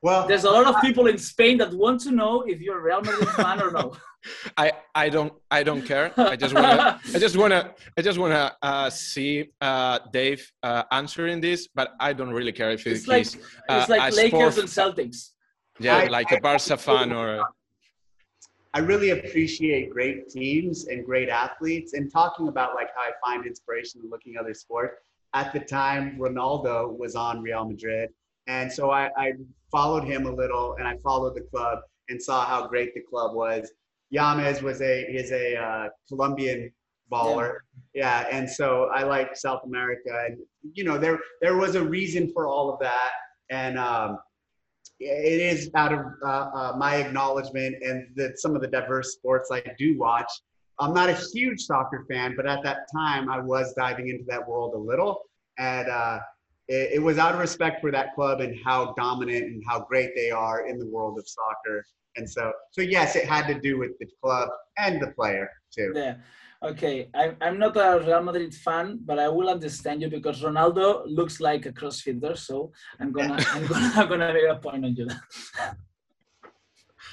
Well, 0.00 0.26
there's 0.26 0.44
a 0.44 0.50
lot 0.50 0.66
of 0.66 0.80
people 0.80 1.06
in 1.06 1.16
Spain 1.16 1.58
that 1.58 1.72
want 1.72 2.00
to 2.00 2.10
know 2.10 2.42
if 2.42 2.60
you're 2.60 2.78
a 2.78 2.82
Real 2.82 3.02
Madrid 3.02 3.28
fan 3.28 3.62
or 3.62 3.70
no. 3.70 3.94
I, 4.56 4.72
I 4.94 5.08
don't 5.08 5.32
I 5.50 5.62
don't 5.62 5.82
care. 5.82 6.12
I 6.16 6.36
just 6.36 6.54
wanna 6.54 7.00
I 7.14 7.18
just 7.18 7.36
wanna 7.36 7.74
I 7.96 8.02
just 8.02 8.18
wanna 8.18 8.56
uh, 8.62 8.90
see 8.90 9.50
uh, 9.60 9.98
Dave 10.12 10.50
uh, 10.62 10.84
answering 10.90 11.40
this, 11.40 11.68
but 11.68 11.94
I 12.00 12.12
don't 12.12 12.32
really 12.32 12.52
care 12.52 12.70
if 12.70 12.86
it's 12.86 13.06
like 13.06 13.26
uh, 13.68 13.78
it's 13.80 13.88
like 13.88 14.12
Lakers 14.14 14.58
and 14.58 14.68
Celtics. 14.68 15.30
Yeah, 15.78 15.98
I, 15.98 16.06
like 16.06 16.32
I, 16.32 16.36
a 16.36 16.40
Barca 16.40 16.76
fan 16.76 17.12
or. 17.12 17.44
I 18.74 18.78
really 18.78 19.10
appreciate 19.10 19.90
great 19.90 20.28
teams 20.30 20.86
and 20.86 21.04
great 21.04 21.28
athletes, 21.28 21.92
and 21.92 22.10
talking 22.10 22.48
about 22.48 22.74
like 22.74 22.88
how 22.96 23.02
I 23.02 23.12
find 23.24 23.46
inspiration 23.46 24.00
in 24.02 24.10
looking 24.10 24.36
at 24.36 24.40
other 24.40 24.54
sports. 24.54 24.94
At 25.34 25.52
the 25.52 25.60
time, 25.60 26.16
Ronaldo 26.18 26.96
was 26.98 27.14
on 27.14 27.42
Real 27.42 27.66
Madrid, 27.66 28.10
and 28.46 28.72
so 28.72 28.90
I, 28.90 29.10
I 29.16 29.32
followed 29.70 30.04
him 30.04 30.26
a 30.26 30.32
little, 30.32 30.76
and 30.78 30.88
I 30.88 30.96
followed 30.98 31.34
the 31.34 31.42
club 31.42 31.80
and 32.08 32.22
saw 32.22 32.44
how 32.44 32.66
great 32.66 32.94
the 32.94 33.02
club 33.02 33.34
was. 33.34 33.70
James 34.12 34.62
was 34.62 34.80
a 34.80 35.02
is 35.10 35.32
a 35.32 35.56
uh, 35.56 35.88
Colombian 36.08 36.70
baller, 37.10 37.58
yeah. 37.94 38.24
yeah. 38.30 38.36
And 38.36 38.48
so 38.48 38.90
I 38.94 39.02
like 39.02 39.36
South 39.36 39.64
America, 39.64 40.10
and 40.26 40.38
you 40.72 40.84
know 40.84 40.96
there 40.96 41.18
there 41.42 41.56
was 41.56 41.74
a 41.74 41.82
reason 41.84 42.32
for 42.32 42.46
all 42.46 42.72
of 42.72 42.80
that, 42.80 43.10
and 43.50 43.78
um, 43.78 44.18
it 45.04 45.40
is 45.40 45.70
out 45.74 45.92
of 45.92 46.00
uh, 46.24 46.26
uh, 46.28 46.74
my 46.76 46.96
acknowledgement 46.96 47.76
and 47.82 48.06
that 48.16 48.38
some 48.38 48.54
of 48.54 48.62
the 48.62 48.68
diverse 48.68 49.12
sports 49.12 49.50
I 49.52 49.62
do 49.78 49.98
watch. 49.98 50.30
I'm 50.78 50.94
not 50.94 51.08
a 51.08 51.18
huge 51.32 51.60
soccer 51.60 52.04
fan, 52.10 52.34
but 52.36 52.46
at 52.46 52.62
that 52.64 52.86
time 52.94 53.30
I 53.30 53.38
was 53.38 53.74
diving 53.74 54.08
into 54.08 54.24
that 54.28 54.46
world 54.46 54.74
a 54.74 54.78
little, 54.78 55.20
and 55.58 55.88
uh, 55.88 56.18
it, 56.68 56.94
it 56.94 57.02
was 57.02 57.18
out 57.18 57.34
of 57.34 57.40
respect 57.40 57.80
for 57.80 57.90
that 57.92 58.14
club 58.14 58.40
and 58.40 58.56
how 58.64 58.94
dominant 58.94 59.44
and 59.44 59.62
how 59.68 59.80
great 59.80 60.10
they 60.16 60.30
are 60.30 60.66
in 60.66 60.78
the 60.78 60.86
world 60.86 61.18
of 61.18 61.28
soccer. 61.28 61.84
And 62.16 62.28
so, 62.28 62.52
so 62.70 62.82
yes, 62.82 63.16
it 63.16 63.26
had 63.26 63.46
to 63.46 63.58
do 63.60 63.78
with 63.78 63.98
the 63.98 64.06
club 64.22 64.48
and 64.78 65.00
the 65.00 65.08
player 65.08 65.50
too. 65.72 65.92
Yeah. 65.94 66.14
Okay, 66.64 67.08
I, 67.12 67.34
I'm 67.40 67.58
not 67.58 67.76
a 67.76 67.98
Real 68.06 68.22
Madrid 68.22 68.54
fan, 68.54 69.00
but 69.04 69.18
I 69.18 69.28
will 69.28 69.48
understand 69.50 70.00
you 70.00 70.08
because 70.08 70.42
Ronaldo 70.42 71.02
looks 71.06 71.40
like 71.40 71.66
a 71.66 71.72
CrossFitter, 71.72 72.38
so 72.38 72.70
I'm 73.00 73.10
gonna 73.10 73.36
I'm 73.48 73.66
gonna 73.66 73.92
I'm 73.96 74.08
gonna 74.08 74.32
make 74.32 74.48
a 74.48 74.54
point 74.56 74.84
on 74.84 74.94
you. 74.94 75.08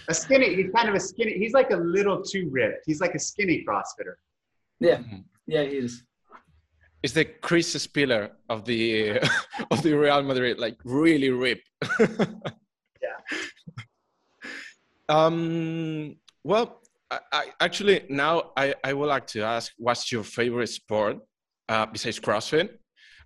a 0.07 0.13
skinny. 0.13 0.53
He's 0.55 0.71
kind 0.75 0.87
of 0.89 0.95
a 0.95 0.99
skinny. 0.99 1.33
He's 1.39 1.53
like 1.53 1.71
a 1.71 1.77
little 1.77 2.21
too 2.21 2.47
ripped. 2.51 2.83
He's 2.85 3.01
like 3.01 3.15
a 3.15 3.19
skinny 3.19 3.65
CrossFitter. 3.67 4.15
Yeah, 4.79 4.97
Mhm. 4.97 5.23
yeah, 5.47 5.63
he 5.63 5.77
is. 5.77 6.03
It's 7.01 7.13
the 7.13 7.25
Chris 7.25 7.73
Spealler 7.75 8.29
of 8.49 8.65
the 8.65 9.17
of 9.71 9.81
the 9.81 9.93
Real 9.93 10.21
Madrid, 10.21 10.59
like 10.59 10.77
really 10.83 11.29
ripped. 11.31 11.67
Yeah. 13.01 13.15
Um. 15.07 16.17
Well, 16.43 16.81
I, 17.11 17.19
I 17.31 17.45
actually 17.59 18.05
now 18.09 18.51
I 18.55 18.75
I 18.83 18.93
would 18.93 19.07
like 19.07 19.27
to 19.27 19.41
ask, 19.41 19.71
what's 19.77 20.11
your 20.11 20.23
favorite 20.23 20.67
sport 20.67 21.17
uh, 21.67 21.85
besides 21.85 22.19
CrossFit? 22.19 22.69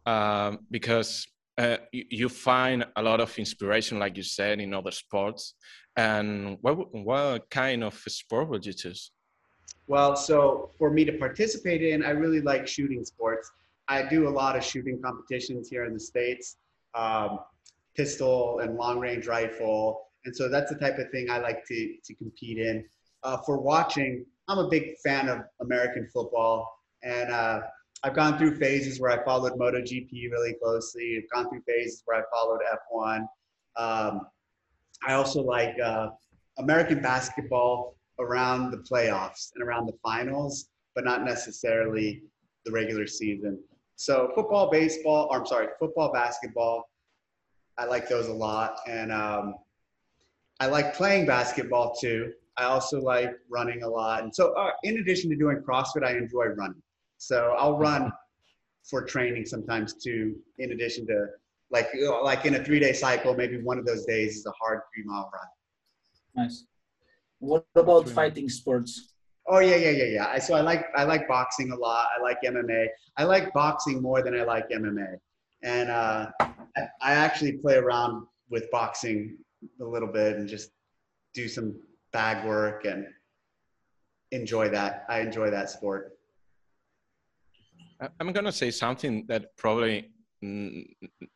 Um, 0.05 0.59
because 0.69 1.27
uh, 1.57 1.77
you, 1.91 2.05
you 2.09 2.29
find 2.29 2.85
a 2.95 3.01
lot 3.01 3.21
of 3.21 3.37
inspiration, 3.37 3.99
like 3.99 4.17
you 4.17 4.23
said, 4.23 4.59
in 4.59 4.73
other 4.73 4.91
sports. 4.91 5.55
And 5.95 6.57
what 6.61 6.93
what 6.93 7.49
kind 7.49 7.83
of 7.83 7.93
sport 8.07 8.49
would 8.49 8.65
you 8.65 8.73
choose? 8.73 9.11
Well, 9.87 10.15
so 10.15 10.71
for 10.77 10.89
me 10.89 11.03
to 11.05 11.13
participate 11.13 11.83
in, 11.83 12.03
I 12.05 12.11
really 12.11 12.41
like 12.41 12.67
shooting 12.67 13.03
sports. 13.03 13.51
I 13.89 14.03
do 14.03 14.29
a 14.29 14.33
lot 14.41 14.55
of 14.55 14.63
shooting 14.63 15.01
competitions 15.01 15.69
here 15.69 15.83
in 15.83 15.93
the 15.93 15.99
States, 15.99 16.55
um, 16.95 17.39
pistol 17.95 18.59
and 18.59 18.77
long 18.77 18.99
range 18.99 19.27
rifle. 19.27 20.07
And 20.25 20.33
so 20.33 20.47
that's 20.47 20.71
the 20.71 20.79
type 20.79 20.97
of 20.99 21.11
thing 21.11 21.29
I 21.29 21.39
like 21.39 21.65
to, 21.65 21.95
to 22.05 22.15
compete 22.15 22.59
in. 22.59 22.85
Uh, 23.23 23.37
for 23.45 23.59
watching, 23.59 24.25
I'm 24.47 24.59
a 24.59 24.67
big 24.67 24.97
fan 25.03 25.29
of 25.29 25.41
American 25.61 26.07
football. 26.13 26.69
And 27.03 27.31
uh, 27.31 27.61
I've 28.03 28.15
gone 28.15 28.37
through 28.37 28.57
phases 28.57 28.99
where 28.99 29.11
I 29.11 29.23
followed 29.23 29.53
MotoGP 29.53 30.31
really 30.31 30.55
closely. 30.61 31.21
I've 31.21 31.29
gone 31.29 31.49
through 31.49 31.61
phases 31.67 32.03
where 32.05 32.19
I 32.19 32.23
followed 32.33 32.59
F1. 32.91 33.19
Um, 33.77 34.21
I 35.07 35.13
also 35.13 35.41
like 35.41 35.75
uh, 35.79 36.09
American 36.57 37.01
basketball 37.01 37.95
around 38.19 38.71
the 38.71 38.77
playoffs 38.77 39.51
and 39.55 39.63
around 39.63 39.85
the 39.85 39.97
finals, 40.03 40.69
but 40.95 41.03
not 41.03 41.23
necessarily 41.23 42.23
the 42.65 42.71
regular 42.71 43.07
season. 43.07 43.59
So 43.95 44.31
football, 44.35 44.69
baseball, 44.69 45.27
or 45.31 45.39
I'm 45.39 45.45
sorry, 45.45 45.67
football, 45.79 46.11
basketball, 46.11 46.89
I 47.77 47.85
like 47.85 48.07
those 48.07 48.27
a 48.27 48.33
lot, 48.33 48.77
and 48.87 49.11
um, 49.11 49.55
I 50.59 50.67
like 50.67 50.93
playing 50.93 51.25
basketball 51.25 51.95
too. 51.95 52.33
I 52.57 52.65
also 52.65 53.01
like 53.01 53.31
running 53.49 53.83
a 53.83 53.87
lot, 53.87 54.23
and 54.23 54.33
so 54.33 54.53
uh, 54.53 54.71
in 54.83 54.99
addition 54.99 55.29
to 55.31 55.35
doing 55.35 55.57
CrossFit, 55.57 56.03
I 56.05 56.15
enjoy 56.17 56.45
running. 56.47 56.81
So 57.17 57.55
I'll 57.57 57.77
run 57.77 58.11
for 58.83 59.03
training 59.03 59.45
sometimes 59.45 59.93
too. 59.95 60.35
In 60.59 60.71
addition 60.71 61.07
to 61.07 61.27
like 61.71 61.89
like 62.23 62.45
in 62.45 62.55
a 62.55 62.63
three 62.63 62.79
day 62.79 62.93
cycle, 62.93 63.33
maybe 63.33 63.61
one 63.61 63.79
of 63.79 63.85
those 63.85 64.05
days 64.05 64.37
is 64.37 64.45
a 64.45 64.51
hard 64.51 64.81
three 64.93 65.03
mile 65.03 65.31
run. 65.33 66.45
Nice. 66.45 66.65
What 67.39 67.65
about 67.75 68.05
True. 68.05 68.13
fighting 68.13 68.49
sports? 68.49 69.13
Oh 69.47 69.59
yeah, 69.59 69.75
yeah, 69.75 69.89
yeah, 69.89 70.05
yeah. 70.05 70.27
I, 70.27 70.39
so 70.39 70.53
I 70.53 70.61
like 70.61 70.85
I 70.95 71.03
like 71.03 71.27
boxing 71.27 71.71
a 71.71 71.75
lot. 71.75 72.07
I 72.17 72.21
like 72.21 72.37
MMA. 72.45 72.87
I 73.17 73.23
like 73.23 73.51
boxing 73.53 74.01
more 74.01 74.21
than 74.21 74.39
I 74.39 74.43
like 74.43 74.69
MMA, 74.69 75.17
and 75.63 75.89
uh, 75.89 76.27
I, 76.39 76.87
I 77.01 77.13
actually 77.13 77.53
play 77.53 77.75
around 77.75 78.25
with 78.49 78.69
boxing 78.71 79.37
a 79.81 79.83
little 79.83 80.07
bit 80.07 80.37
and 80.37 80.47
just 80.47 80.71
do 81.33 81.47
some 81.47 81.75
bag 82.13 82.45
work 82.45 82.85
and 82.85 83.07
enjoy 84.31 84.69
that. 84.69 85.05
I 85.09 85.19
enjoy 85.19 85.49
that 85.49 85.69
sport. 85.69 86.13
I'm 88.19 88.31
gonna 88.31 88.51
say 88.51 88.71
something 88.71 89.25
that 89.27 89.55
probably 89.57 90.11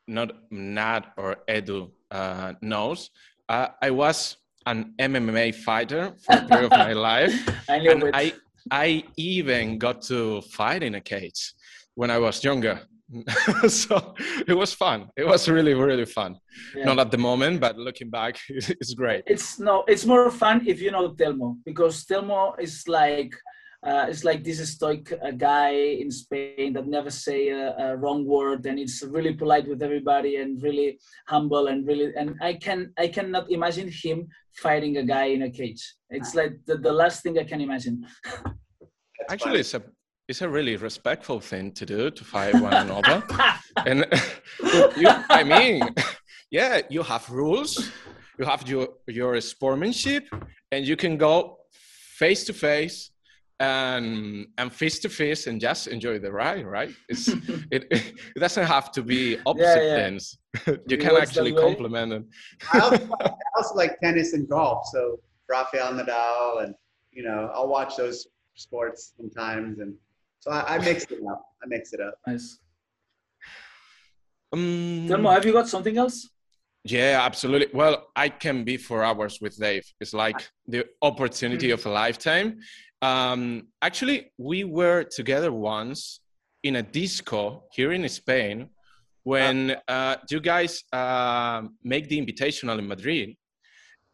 not 0.08 0.32
Nat 0.52 1.14
or 1.18 1.38
Edu 1.50 1.92
uh, 2.12 2.54
knows. 2.62 3.10
Uh, 3.48 3.70
I 3.82 3.92
was 3.92 4.38
an 4.66 4.94
MMA 5.00 5.56
fighter 5.56 6.14
for 6.26 6.36
a 6.36 6.46
period 6.46 6.66
of 6.66 6.72
my 6.72 6.94
life, 7.10 7.34
I 7.70 7.76
and 7.78 8.04
it. 8.04 8.12
I 8.14 8.34
I 8.70 9.04
even 9.16 9.78
got 9.78 10.02
to 10.04 10.42
fight 10.42 10.84
in 10.84 10.96
a 10.96 11.02
cage 11.02 11.54
when 11.96 12.12
I 12.12 12.18
was 12.18 12.44
younger. 12.44 12.82
so 13.68 14.16
it 14.48 14.54
was 14.54 14.74
fun. 14.74 15.10
It 15.16 15.26
was 15.26 15.48
really 15.48 15.74
really 15.74 16.06
fun. 16.06 16.38
Yeah. 16.76 16.86
Not 16.86 17.00
at 17.00 17.12
the 17.12 17.18
moment, 17.18 17.62
but 17.62 17.78
looking 17.78 18.10
back, 18.10 18.38
it's 18.50 18.94
great. 18.94 19.24
it's 19.26 19.60
no 19.60 19.84
it's 19.88 20.06
more 20.06 20.30
fun 20.30 20.68
if 20.68 20.82
you 20.82 20.92
know 20.92 21.14
telmo 21.14 21.58
because 21.66 22.06
telmo 22.06 22.60
is 22.60 22.88
like 22.88 23.34
uh, 23.86 24.08
it's 24.10 24.24
like 24.24 24.44
this 24.44 24.60
stoic 24.74 25.14
uh, 25.14 25.32
guy 25.32 25.70
in 25.72 26.10
spain 26.12 26.74
that 26.74 26.88
never 26.88 27.12
say 27.12 27.50
a, 27.50 27.76
a 27.78 27.96
wrong 27.96 28.26
word 28.26 28.66
and 28.66 28.80
it's 28.80 29.04
really 29.04 29.34
polite 29.34 29.68
with 29.68 29.84
everybody 29.84 30.38
and 30.38 30.62
really 30.64 31.00
humble 31.28 31.68
and 31.68 31.86
really 31.86 32.12
and 32.18 32.36
i 32.42 32.54
can 32.54 32.92
i 32.98 33.08
cannot 33.08 33.50
imagine 33.52 33.88
him 33.88 34.28
fighting 34.56 34.98
a 34.98 35.04
guy 35.04 35.26
in 35.26 35.44
a 35.44 35.52
cage 35.52 35.94
it's 36.10 36.34
like 36.34 36.54
the, 36.66 36.76
the 36.76 36.92
last 36.92 37.22
thing 37.22 37.38
i 37.38 37.44
can 37.44 37.62
imagine 37.62 38.04
Actually, 39.30 39.60
it's 39.60 39.74
a 39.74 39.84
it's 40.28 40.42
a 40.42 40.50
really 40.50 40.76
respectful 40.76 41.40
thing 41.40 41.72
to 41.72 41.86
do 41.86 42.12
to 42.12 42.24
fight 42.24 42.54
one 42.56 42.74
another. 42.74 43.24
and 43.86 44.06
you, 44.98 45.10
I 45.30 45.44
mean, 45.44 45.82
yeah, 46.52 46.82
you 46.90 47.02
have 47.04 47.30
rules, 47.30 47.92
you 48.38 48.46
have 48.46 48.68
your 48.68 48.90
your 49.08 49.40
sportsmanship, 49.42 50.26
and 50.72 50.86
you 50.86 50.96
can 50.96 51.18
go 51.18 51.58
face 52.18 52.44
to 52.46 52.54
face 52.54 53.12
and 53.60 54.48
and 54.58 54.72
face 54.72 55.00
to 55.00 55.10
face 55.10 55.48
and 55.48 55.62
just 55.62 55.88
enjoy 55.88 56.20
the 56.20 56.32
ride. 56.32 56.66
Right? 56.66 56.92
It's 57.08 57.30
it, 57.72 57.88
it 57.90 58.14
doesn't 58.36 58.66
have 58.66 58.92
to 58.94 59.04
be 59.04 59.38
opposite 59.46 59.86
yeah. 59.86 59.96
things. 59.96 60.38
you 60.88 60.98
can 60.98 61.16
actually 61.16 61.54
complement 61.54 62.12
it. 62.12 62.24
I 62.74 62.80
also, 62.80 63.10
I 63.22 63.32
also 63.56 63.76
like 63.76 63.98
tennis 64.02 64.34
and 64.34 64.48
golf. 64.50 64.88
So 64.92 65.20
Rafael 65.48 65.94
Nadal, 65.94 66.64
and 66.64 66.76
you 67.12 67.24
know, 67.24 67.50
I'll 67.54 67.70
watch 67.70 67.96
those 67.96 68.28
sports 68.56 69.14
sometimes, 69.16 69.80
and 69.80 69.94
so 70.48 70.54
I, 70.54 70.76
I 70.76 70.78
mix 70.80 71.04
it 71.04 71.20
up. 71.30 71.46
I 71.62 71.66
mix 71.68 71.94
it 71.94 72.00
up. 72.00 72.16
nice 72.26 72.60
Um, 74.54 75.08
telmo 75.10 75.34
have 75.34 75.46
you 75.46 75.54
got 75.54 75.68
something 75.68 75.98
else 75.98 76.18
Yeah, 77.00 77.20
absolutely. 77.30 77.70
Well, 77.74 77.96
I 78.16 78.30
can 78.30 78.58
be 78.64 78.78
for 78.78 78.98
hours 79.04 79.36
with 79.44 79.56
Dave. 79.60 79.86
It's 80.02 80.14
like 80.14 80.40
the 80.74 80.82
opportunity 81.02 81.70
of 81.76 81.86
a 81.86 81.92
lifetime. 82.04 82.48
Um, 83.02 83.42
actually, 83.88 84.18
we 84.50 84.60
were 84.64 85.04
together 85.20 85.52
once 85.52 86.00
in 86.68 86.74
a 86.78 86.84
disco 87.00 87.42
here 87.78 87.92
in 87.98 88.08
Spain 88.08 88.56
when 89.24 89.58
uh, 89.96 90.16
you 90.32 90.40
guys 90.40 90.72
uh, 90.94 91.62
make 91.94 92.06
the 92.12 92.18
invitational 92.24 92.80
in 92.80 92.88
Madrid. 92.88 93.28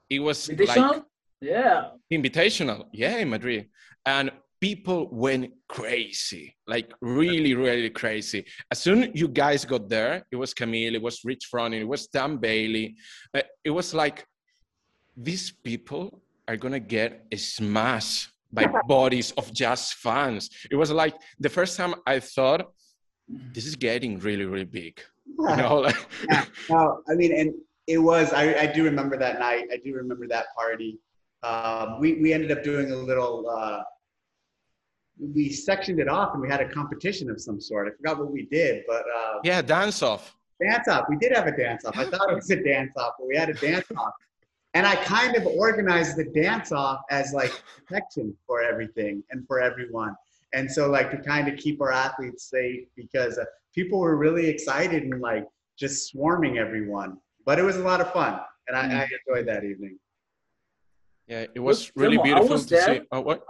It 0.09 0.19
was 0.27 0.49
like 0.49 0.57
invitational 0.57 1.03
yeah 1.43 1.89
invitational 2.11 2.86
yeah 2.93 3.17
in 3.17 3.29
madrid 3.29 3.67
and 4.05 4.31
people 4.64 5.01
went 5.26 5.45
crazy 5.68 6.45
like 6.74 6.88
really 7.01 7.53
really 7.66 7.91
crazy 8.01 8.41
as 8.72 8.78
soon 8.86 8.97
you 9.14 9.28
guys 9.28 9.66
got 9.74 9.84
there 9.95 10.14
it 10.34 10.38
was 10.43 10.53
camille 10.59 10.95
it 10.99 11.03
was 11.07 11.18
rich 11.32 11.43
froning 11.51 11.82
it 11.86 11.89
was 11.95 12.07
dan 12.16 12.32
bailey 12.45 12.88
Uh, 13.38 13.41
it 13.68 13.74
was 13.80 13.88
like 14.01 14.18
these 15.28 15.47
people 15.70 16.03
are 16.47 16.57
gonna 16.64 16.86
get 16.97 17.11
smashed 17.36 18.22
by 18.57 18.66
bodies 18.97 19.30
of 19.39 19.45
just 19.64 19.86
fans 20.05 20.43
it 20.74 20.78
was 20.82 20.89
like 20.91 21.16
the 21.45 21.53
first 21.57 21.74
time 21.80 21.93
i 22.14 22.18
thought 22.36 22.61
this 23.55 23.66
is 23.66 23.76
getting 23.76 24.11
really 24.28 24.47
really 24.53 24.72
big 24.82 24.95
you 25.49 25.55
know 25.61 25.76
like 25.88 26.01
Yeah. 26.30 26.45
No, 26.70 26.82
I 27.09 27.14
mean, 27.20 27.32
and 27.39 27.49
it 27.88 27.97
was. 28.09 28.26
I, 28.41 28.43
I 28.64 28.68
do 28.76 28.82
remember 28.91 29.16
that 29.26 29.36
night. 29.39 29.66
I 29.76 29.78
do 29.86 29.89
remember 30.01 30.26
that 30.36 30.45
party. 30.59 30.91
Um, 31.49 31.99
we 32.01 32.07
we 32.24 32.28
ended 32.36 32.51
up 32.55 32.61
doing 32.64 32.88
a 32.91 32.95
little. 32.95 33.38
Uh, 33.49 33.82
we 35.20 35.49
sectioned 35.49 35.99
it 35.99 36.07
off, 36.07 36.34
and 36.34 36.41
we 36.41 36.49
had 36.49 36.61
a 36.61 36.70
competition 36.70 37.30
of 37.30 37.39
some 37.39 37.61
sort. 37.61 37.88
I 37.88 37.95
forgot 37.95 38.20
what 38.20 38.32
we 38.32 38.45
did, 38.45 38.84
but 38.88 39.03
uh, 39.03 39.39
yeah 39.43 39.61
dance 39.61 40.01
off 40.01 40.36
dance 40.64 40.88
off. 40.88 41.05
We 41.09 41.18
did 41.18 41.32
have 41.34 41.47
a 41.47 41.55
dance 41.55 41.86
off. 41.86 41.97
I 41.97 42.05
thought 42.05 42.32
it 42.32 42.36
was 42.36 42.49
a 42.49 42.64
dance 42.64 42.91
off, 42.97 43.14
but 43.18 43.28
we 43.28 43.36
had 43.36 43.49
a 43.49 43.53
dance 43.53 43.86
off. 43.97 44.14
And 44.74 44.88
I 44.88 44.95
kind 44.95 45.36
of 45.36 45.45
organized 45.45 46.18
the 46.18 46.26
dance 46.26 46.72
off 46.72 47.01
as 47.11 47.32
like 47.34 47.51
protection 47.78 48.36
for 48.47 48.61
everything 48.64 49.24
and 49.30 49.45
for 49.47 49.59
everyone. 49.59 50.16
And 50.53 50.72
so 50.72 50.89
like 50.89 51.11
to 51.11 51.18
kind 51.18 51.47
of 51.47 51.57
keep 51.57 51.82
our 51.82 51.91
athletes 51.91 52.49
safe 52.49 52.86
because 52.95 53.38
uh, 53.38 53.45
people 53.74 53.99
were 53.99 54.18
really 54.18 54.47
excited 54.47 55.03
and 55.03 55.22
like 55.22 55.47
just 55.78 56.09
swarming 56.09 56.57
everyone. 56.57 57.18
But 57.45 57.59
it 57.59 57.64
was 57.64 57.78
a 57.78 57.82
lot 57.82 58.01
of 58.01 58.11
fun, 58.14 58.39
and 58.68 58.78
I, 58.78 59.01
I 59.01 59.09
enjoyed 59.28 59.47
that 59.47 59.64
evening. 59.66 59.99
yeah 61.28 61.45
it 61.53 61.59
was 61.59 61.88
Look, 61.88 62.03
really 62.03 62.18
Telmo, 62.18 62.24
beautiful 62.24 62.49
was 62.49 62.66
to 62.68 62.82
see 62.82 63.01
oh, 63.11 63.22
what 63.22 63.43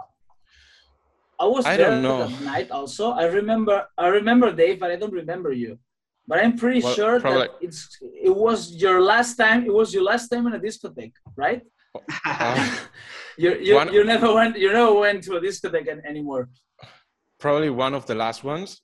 I 1.40 1.46
was 1.46 1.64
I 1.66 1.76
there 1.76 1.90
don't 2.02 2.30
that 2.30 2.42
night 2.42 2.70
also. 2.70 3.10
I 3.12 3.24
remember 3.26 3.86
I 3.98 4.08
remember 4.08 4.52
Dave, 4.52 4.78
but 4.80 4.90
I 4.90 4.96
don't 4.96 5.12
remember 5.12 5.52
you. 5.52 5.78
But 6.26 6.38
I'm 6.42 6.56
pretty 6.56 6.80
Well, 6.82 6.94
sure 6.94 7.18
that 7.20 7.50
it's 7.60 7.80
it 8.28 8.34
was 8.34 8.58
your 8.84 9.02
last 9.02 9.36
time. 9.36 9.64
It 9.66 9.74
was 9.80 9.92
your 9.92 10.04
last 10.04 10.28
time 10.28 10.46
in 10.46 10.54
a 10.54 10.58
discotheque, 10.60 11.16
right? 11.36 11.62
Uh, 12.26 12.76
you 13.36 13.50
you, 13.66 13.74
one- 13.74 13.92
you 13.92 14.02
never 14.04 14.32
went 14.32 14.56
you 14.58 14.72
never 14.72 14.94
went 14.94 15.22
to 15.24 15.36
a 15.36 15.40
discotheque 15.40 15.88
anymore. 16.12 16.48
probably 17.38 17.70
one 17.70 17.94
of 17.94 18.04
the 18.06 18.14
last 18.14 18.42
ones. 18.44 18.80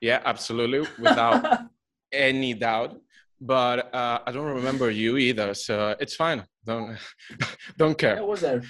Yeah, 0.00 0.20
absolutely, 0.24 0.80
without 0.98 1.40
any 2.12 2.54
doubt. 2.54 2.92
but 3.40 3.92
uh, 3.94 4.18
I 4.26 4.30
don't 4.32 4.52
remember 4.60 4.90
you 4.90 5.16
either. 5.16 5.54
So 5.54 5.96
it's 5.98 6.14
fine. 6.14 6.44
Don't 6.64 6.96
don't 7.76 7.96
care. 7.98 8.18
I 8.18 8.20
was 8.34 8.40
there. 8.40 8.62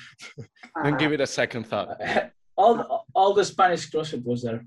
Don't 0.85 0.99
give 0.99 1.12
it 1.12 1.20
a 1.20 1.26
second 1.26 1.64
thought. 1.66 1.89
all 2.57 3.01
all 3.15 3.35
the 3.35 3.45
Spanish 3.45 3.91
CrossFit 3.91 4.25
was 4.25 4.43
there. 4.43 4.65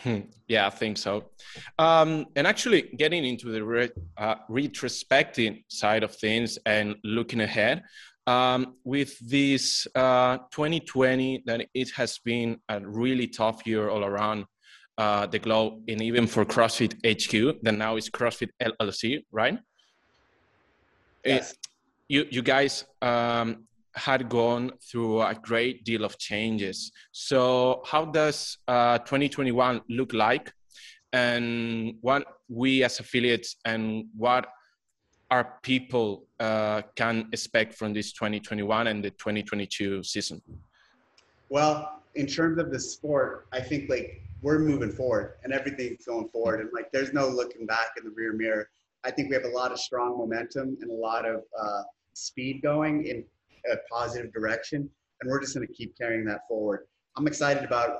Hmm, 0.00 0.20
Yeah, 0.48 0.66
I 0.66 0.70
think 0.70 0.98
so. 0.98 1.30
Um, 1.78 2.26
and 2.36 2.46
actually, 2.46 2.82
getting 2.96 3.24
into 3.24 3.50
the 3.50 3.62
re- 3.64 3.90
uh, 4.16 4.36
retrospective 4.48 5.54
side 5.68 6.02
of 6.02 6.14
things 6.16 6.58
and 6.66 6.96
looking 7.04 7.40
ahead, 7.40 7.82
um, 8.26 8.76
with 8.84 9.16
this 9.20 9.86
uh, 9.94 10.38
2020, 10.50 11.44
that 11.46 11.66
it 11.74 11.90
has 11.92 12.18
been 12.18 12.58
a 12.68 12.80
really 12.80 13.28
tough 13.28 13.66
year 13.66 13.88
all 13.88 14.04
around 14.04 14.46
uh, 14.98 15.26
the 15.26 15.38
globe, 15.38 15.82
and 15.88 16.00
even 16.02 16.26
for 16.26 16.44
CrossFit 16.44 16.94
HQ, 17.04 17.62
that 17.62 17.72
now 17.74 17.96
is 17.96 18.10
CrossFit 18.10 18.50
LLC, 18.62 19.24
right? 19.32 19.54
It- 21.22 21.30
Yes. 21.36 21.54
you 22.08 22.26
you 22.30 22.42
guys 22.42 22.84
um, 23.00 23.66
had 23.96 24.28
gone 24.28 24.72
through 24.82 25.22
a 25.22 25.34
great 25.34 25.84
deal 25.84 26.04
of 26.04 26.18
changes. 26.18 26.92
So 27.12 27.82
how 27.86 28.06
does 28.06 28.58
uh, 28.66 28.98
2021 28.98 29.82
look 29.88 30.12
like, 30.12 30.52
and 31.12 31.94
what 32.00 32.24
we 32.48 32.82
as 32.82 32.98
affiliates 33.00 33.56
and 33.64 34.06
what 34.16 34.46
our 35.30 35.58
people 35.62 36.26
uh, 36.40 36.82
can 36.96 37.28
expect 37.32 37.74
from 37.74 37.92
this 37.92 38.12
2021 38.12 38.88
and 38.88 39.04
the 39.04 39.10
2022 39.10 40.02
season? 40.02 40.42
Well, 41.48 42.02
in 42.14 42.26
terms 42.26 42.58
of 42.58 42.70
the 42.70 42.78
sport, 42.78 43.46
I 43.52 43.60
think 43.60 43.88
like 43.88 44.22
we're 44.42 44.58
moving 44.58 44.90
forward 44.90 45.34
and 45.42 45.52
everything's 45.52 46.04
going 46.04 46.28
forward. 46.28 46.60
And 46.60 46.70
like 46.72 46.92
there's 46.92 47.12
no 47.12 47.28
looking 47.28 47.66
back 47.66 47.88
in 47.98 48.04
the 48.04 48.10
rear 48.10 48.32
mirror. 48.32 48.68
I 49.04 49.10
think 49.10 49.28
we 49.28 49.34
have 49.34 49.44
a 49.44 49.56
lot 49.56 49.72
of 49.72 49.78
strong 49.78 50.18
momentum 50.18 50.76
and 50.80 50.90
a 50.90 50.94
lot 50.94 51.26
of 51.26 51.42
uh, 51.60 51.82
speed 52.12 52.62
going 52.62 53.06
in 53.06 53.24
a 53.72 53.76
positive 53.90 54.32
direction. 54.32 54.88
And 55.20 55.30
we're 55.30 55.40
just 55.40 55.54
going 55.54 55.66
to 55.66 55.72
keep 55.72 55.96
carrying 55.96 56.24
that 56.26 56.40
forward. 56.48 56.86
I'm 57.16 57.26
excited 57.26 57.64
about 57.64 57.98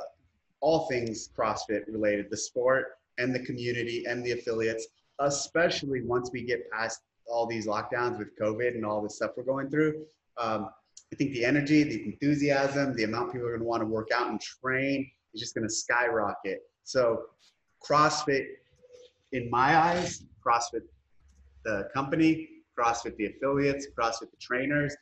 all 0.60 0.86
things 0.86 1.28
CrossFit 1.36 1.82
related, 1.88 2.26
the 2.30 2.36
sport 2.36 2.98
and 3.18 3.34
the 3.34 3.40
community 3.40 4.04
and 4.06 4.24
the 4.24 4.32
affiliates, 4.32 4.86
especially 5.20 6.02
once 6.02 6.30
we 6.32 6.42
get 6.42 6.70
past 6.70 7.00
all 7.26 7.46
these 7.46 7.66
lockdowns 7.66 8.18
with 8.18 8.36
COVID 8.38 8.74
and 8.74 8.84
all 8.84 9.02
the 9.02 9.10
stuff 9.10 9.32
we're 9.36 9.44
going 9.44 9.70
through. 9.70 10.04
Um, 10.36 10.68
I 11.12 11.16
think 11.16 11.32
the 11.32 11.44
energy, 11.44 11.82
the 11.84 12.04
enthusiasm, 12.04 12.94
the 12.96 13.04
amount 13.04 13.32
people 13.32 13.46
are 13.46 13.50
going 13.50 13.60
to 13.60 13.66
want 13.66 13.82
to 13.82 13.86
work 13.86 14.08
out 14.12 14.30
and 14.30 14.40
train 14.40 15.08
is 15.32 15.40
just 15.40 15.54
going 15.54 15.66
to 15.66 15.72
skyrocket. 15.72 16.62
So, 16.82 17.22
CrossFit, 17.86 18.46
in 19.32 19.50
my 19.50 19.76
eyes, 19.76 20.24
CrossFit, 20.44 20.82
the 21.64 21.88
company, 21.94 22.48
CrossFit, 22.78 23.16
the 23.16 23.26
affiliates, 23.26 23.86
CrossFit, 23.96 24.30
the 24.30 24.36
trainers, 24.40 24.96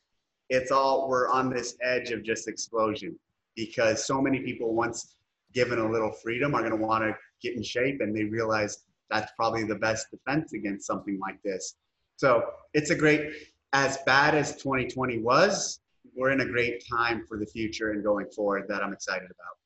it's 0.53 0.71
all, 0.71 1.09
we're 1.09 1.31
on 1.31 1.49
this 1.49 1.77
edge 1.83 2.11
of 2.11 2.23
just 2.23 2.47
explosion 2.47 3.19
because 3.57 4.05
so 4.05 4.21
many 4.21 4.41
people, 4.41 4.75
once 4.75 5.17
given 5.55 5.79
a 5.79 5.91
little 5.91 6.13
freedom, 6.13 6.55
are 6.55 6.61
going 6.61 6.73
to 6.73 6.77
want 6.77 7.03
to 7.03 7.17
get 7.41 7.57
in 7.57 7.63
shape 7.63 8.03
and 8.03 8.15
they 8.15 8.25
realize 8.25 8.85
that's 9.11 9.33
probably 9.35 9.65
the 9.65 9.75
best 9.75 10.11
defense 10.11 10.53
against 10.53 10.87
something 10.87 11.19
like 11.19 11.43
this. 11.43 11.77
So, 12.17 12.45
it's 12.75 12.91
a 12.91 12.95
great, 12.95 13.33
as 13.73 13.99
bad 14.05 14.35
as 14.35 14.57
2020 14.57 15.19
was, 15.21 15.81
we're 16.15 16.31
in 16.33 16.43
a 16.43 16.47
great 16.47 16.85
time 16.87 17.25
for 17.27 17.39
the 17.39 17.47
future 17.47 17.93
and 17.93 18.05
going 18.05 18.27
forward 18.27 18.67
that 18.69 18.83
I'm 18.83 18.93
excited 18.93 19.25
about. 19.25 19.57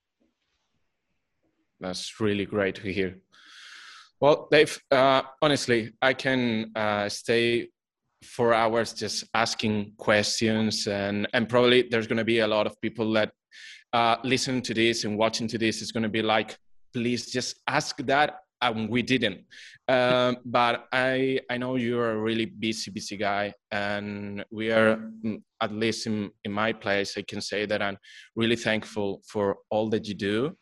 That's 1.80 2.20
really 2.20 2.46
great 2.46 2.76
to 2.76 2.92
hear. 2.92 3.18
Well, 4.20 4.46
Dave, 4.52 4.80
uh, 4.92 5.22
honestly, 5.42 5.92
I 6.00 6.14
can 6.14 6.70
uh, 6.76 7.08
stay 7.08 7.68
for 8.24 8.54
hours 8.54 8.92
just 8.92 9.24
asking 9.34 9.92
questions, 9.98 10.86
and 10.86 11.26
and 11.32 11.48
probably 11.48 11.82
there's 11.90 12.06
going 12.06 12.18
to 12.18 12.24
be 12.24 12.40
a 12.40 12.46
lot 12.46 12.66
of 12.66 12.80
people 12.80 13.12
that 13.12 13.32
uh, 13.92 14.16
listen 14.24 14.60
to 14.62 14.74
this 14.74 15.04
and 15.04 15.18
watching 15.18 15.48
to 15.48 15.58
this 15.58 15.82
is 15.82 15.92
going 15.92 16.02
to 16.02 16.08
be 16.08 16.22
like, 16.22 16.56
please 16.92 17.30
just 17.30 17.60
ask 17.68 17.96
that, 18.06 18.40
and 18.62 18.88
we 18.88 19.02
didn't. 19.02 19.40
Um, 19.88 20.38
but 20.44 20.88
I 20.92 21.38
I 21.48 21.58
know 21.58 21.76
you're 21.76 22.10
a 22.10 22.18
really 22.18 22.46
busy 22.46 22.90
busy 22.90 23.16
guy, 23.16 23.54
and 23.70 24.44
we 24.50 24.72
are 24.72 24.96
mm, 24.96 25.40
at 25.60 25.70
least 25.70 26.08
in 26.08 26.32
in 26.42 26.50
my 26.50 26.72
place. 26.72 27.16
I 27.16 27.22
can 27.22 27.40
say 27.40 27.66
that 27.66 27.80
I'm 27.80 27.96
really 28.34 28.56
thankful 28.56 29.22
for 29.30 29.58
all 29.70 29.88
that 29.90 30.08
you 30.08 30.14
do 30.14 30.56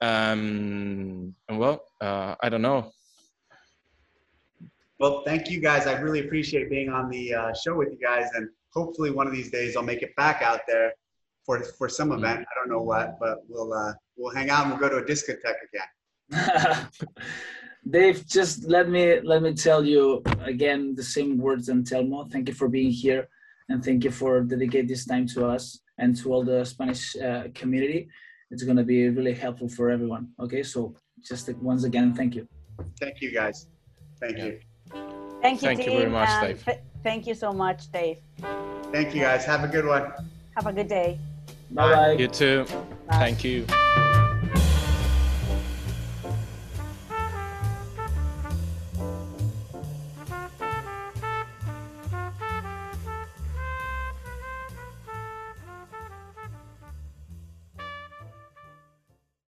um 0.00 1.34
and 1.48 1.58
well 1.58 1.80
uh 2.00 2.34
i 2.40 2.48
don't 2.48 2.62
know 2.62 2.92
Well, 4.98 5.22
thank 5.24 5.48
you 5.48 5.60
guys. 5.60 5.86
I 5.86 5.98
really 6.00 6.20
appreciate 6.20 6.68
being 6.70 6.88
on 6.88 7.08
the 7.08 7.34
uh, 7.34 7.54
show 7.54 7.76
with 7.76 7.90
you 7.92 7.98
guys, 7.98 8.28
and 8.34 8.48
hopefully 8.72 9.10
one 9.10 9.26
of 9.26 9.32
these 9.32 9.50
days 9.50 9.76
I'll 9.76 9.82
make 9.82 10.02
it 10.02 10.14
back 10.16 10.42
out 10.42 10.60
there 10.66 10.92
for 11.46 11.62
for 11.78 11.88
some 11.88 12.10
event. 12.12 12.40
I 12.40 12.54
don't 12.58 12.68
know 12.68 12.82
what, 12.82 13.18
but 13.20 13.38
we'll 13.48 13.72
uh, 13.72 13.92
we'll 14.16 14.34
hang 14.34 14.50
out 14.50 14.62
and 14.66 14.70
we'll 14.72 14.80
go 14.80 14.88
to 14.88 15.04
a 15.04 15.06
discotheque 15.06 15.62
again. 15.68 16.88
Dave, 17.90 18.26
just 18.26 18.64
let 18.64 18.88
me 18.88 19.20
let 19.20 19.40
me 19.42 19.54
tell 19.54 19.84
you 19.84 20.22
again 20.44 20.94
the 20.96 21.02
same 21.02 21.38
words 21.38 21.68
and 21.68 21.86
Telmo. 21.86 22.30
Thank 22.30 22.48
you 22.48 22.54
for 22.54 22.68
being 22.68 22.90
here, 22.90 23.28
and 23.68 23.84
thank 23.84 24.02
you 24.02 24.10
for 24.10 24.42
dedicating 24.42 24.88
this 24.88 25.06
time 25.06 25.26
to 25.28 25.46
us 25.46 25.80
and 25.98 26.16
to 26.16 26.32
all 26.32 26.44
the 26.44 26.64
Spanish 26.64 27.14
uh, 27.16 27.44
community. 27.54 28.08
It's 28.50 28.64
going 28.64 28.78
to 28.78 28.84
be 28.84 29.08
really 29.08 29.34
helpful 29.34 29.68
for 29.68 29.90
everyone. 29.90 30.30
Okay, 30.40 30.62
so 30.62 30.94
just 31.22 31.48
once 31.56 31.84
again, 31.84 32.14
thank 32.14 32.34
you. 32.34 32.48
Thank 33.00 33.20
you 33.20 33.30
guys. 33.32 33.68
Thank 34.20 34.38
Yeah. 34.38 34.44
you. 34.46 34.60
Thank 35.40 35.62
you, 35.62 35.68
Thank 35.68 35.86
you 35.86 35.92
very 35.92 36.10
much, 36.10 36.28
Dave. 36.42 36.64
th- 36.64 36.80
thank 37.02 37.26
you 37.26 37.34
so 37.34 37.52
much, 37.52 37.90
Dave. 37.92 38.18
Thank 38.92 39.14
you 39.14 39.20
guys. 39.20 39.44
Have 39.44 39.64
a 39.64 39.68
good 39.68 39.86
one. 39.86 40.12
Have 40.56 40.66
a 40.66 40.72
good 40.72 40.88
day. 40.88 41.18
Bye 41.70 41.94
bye. 41.94 42.12
you 42.12 42.28
too 42.28 42.64
Bye. 43.06 43.18
thank 43.18 43.44
you 43.44 43.66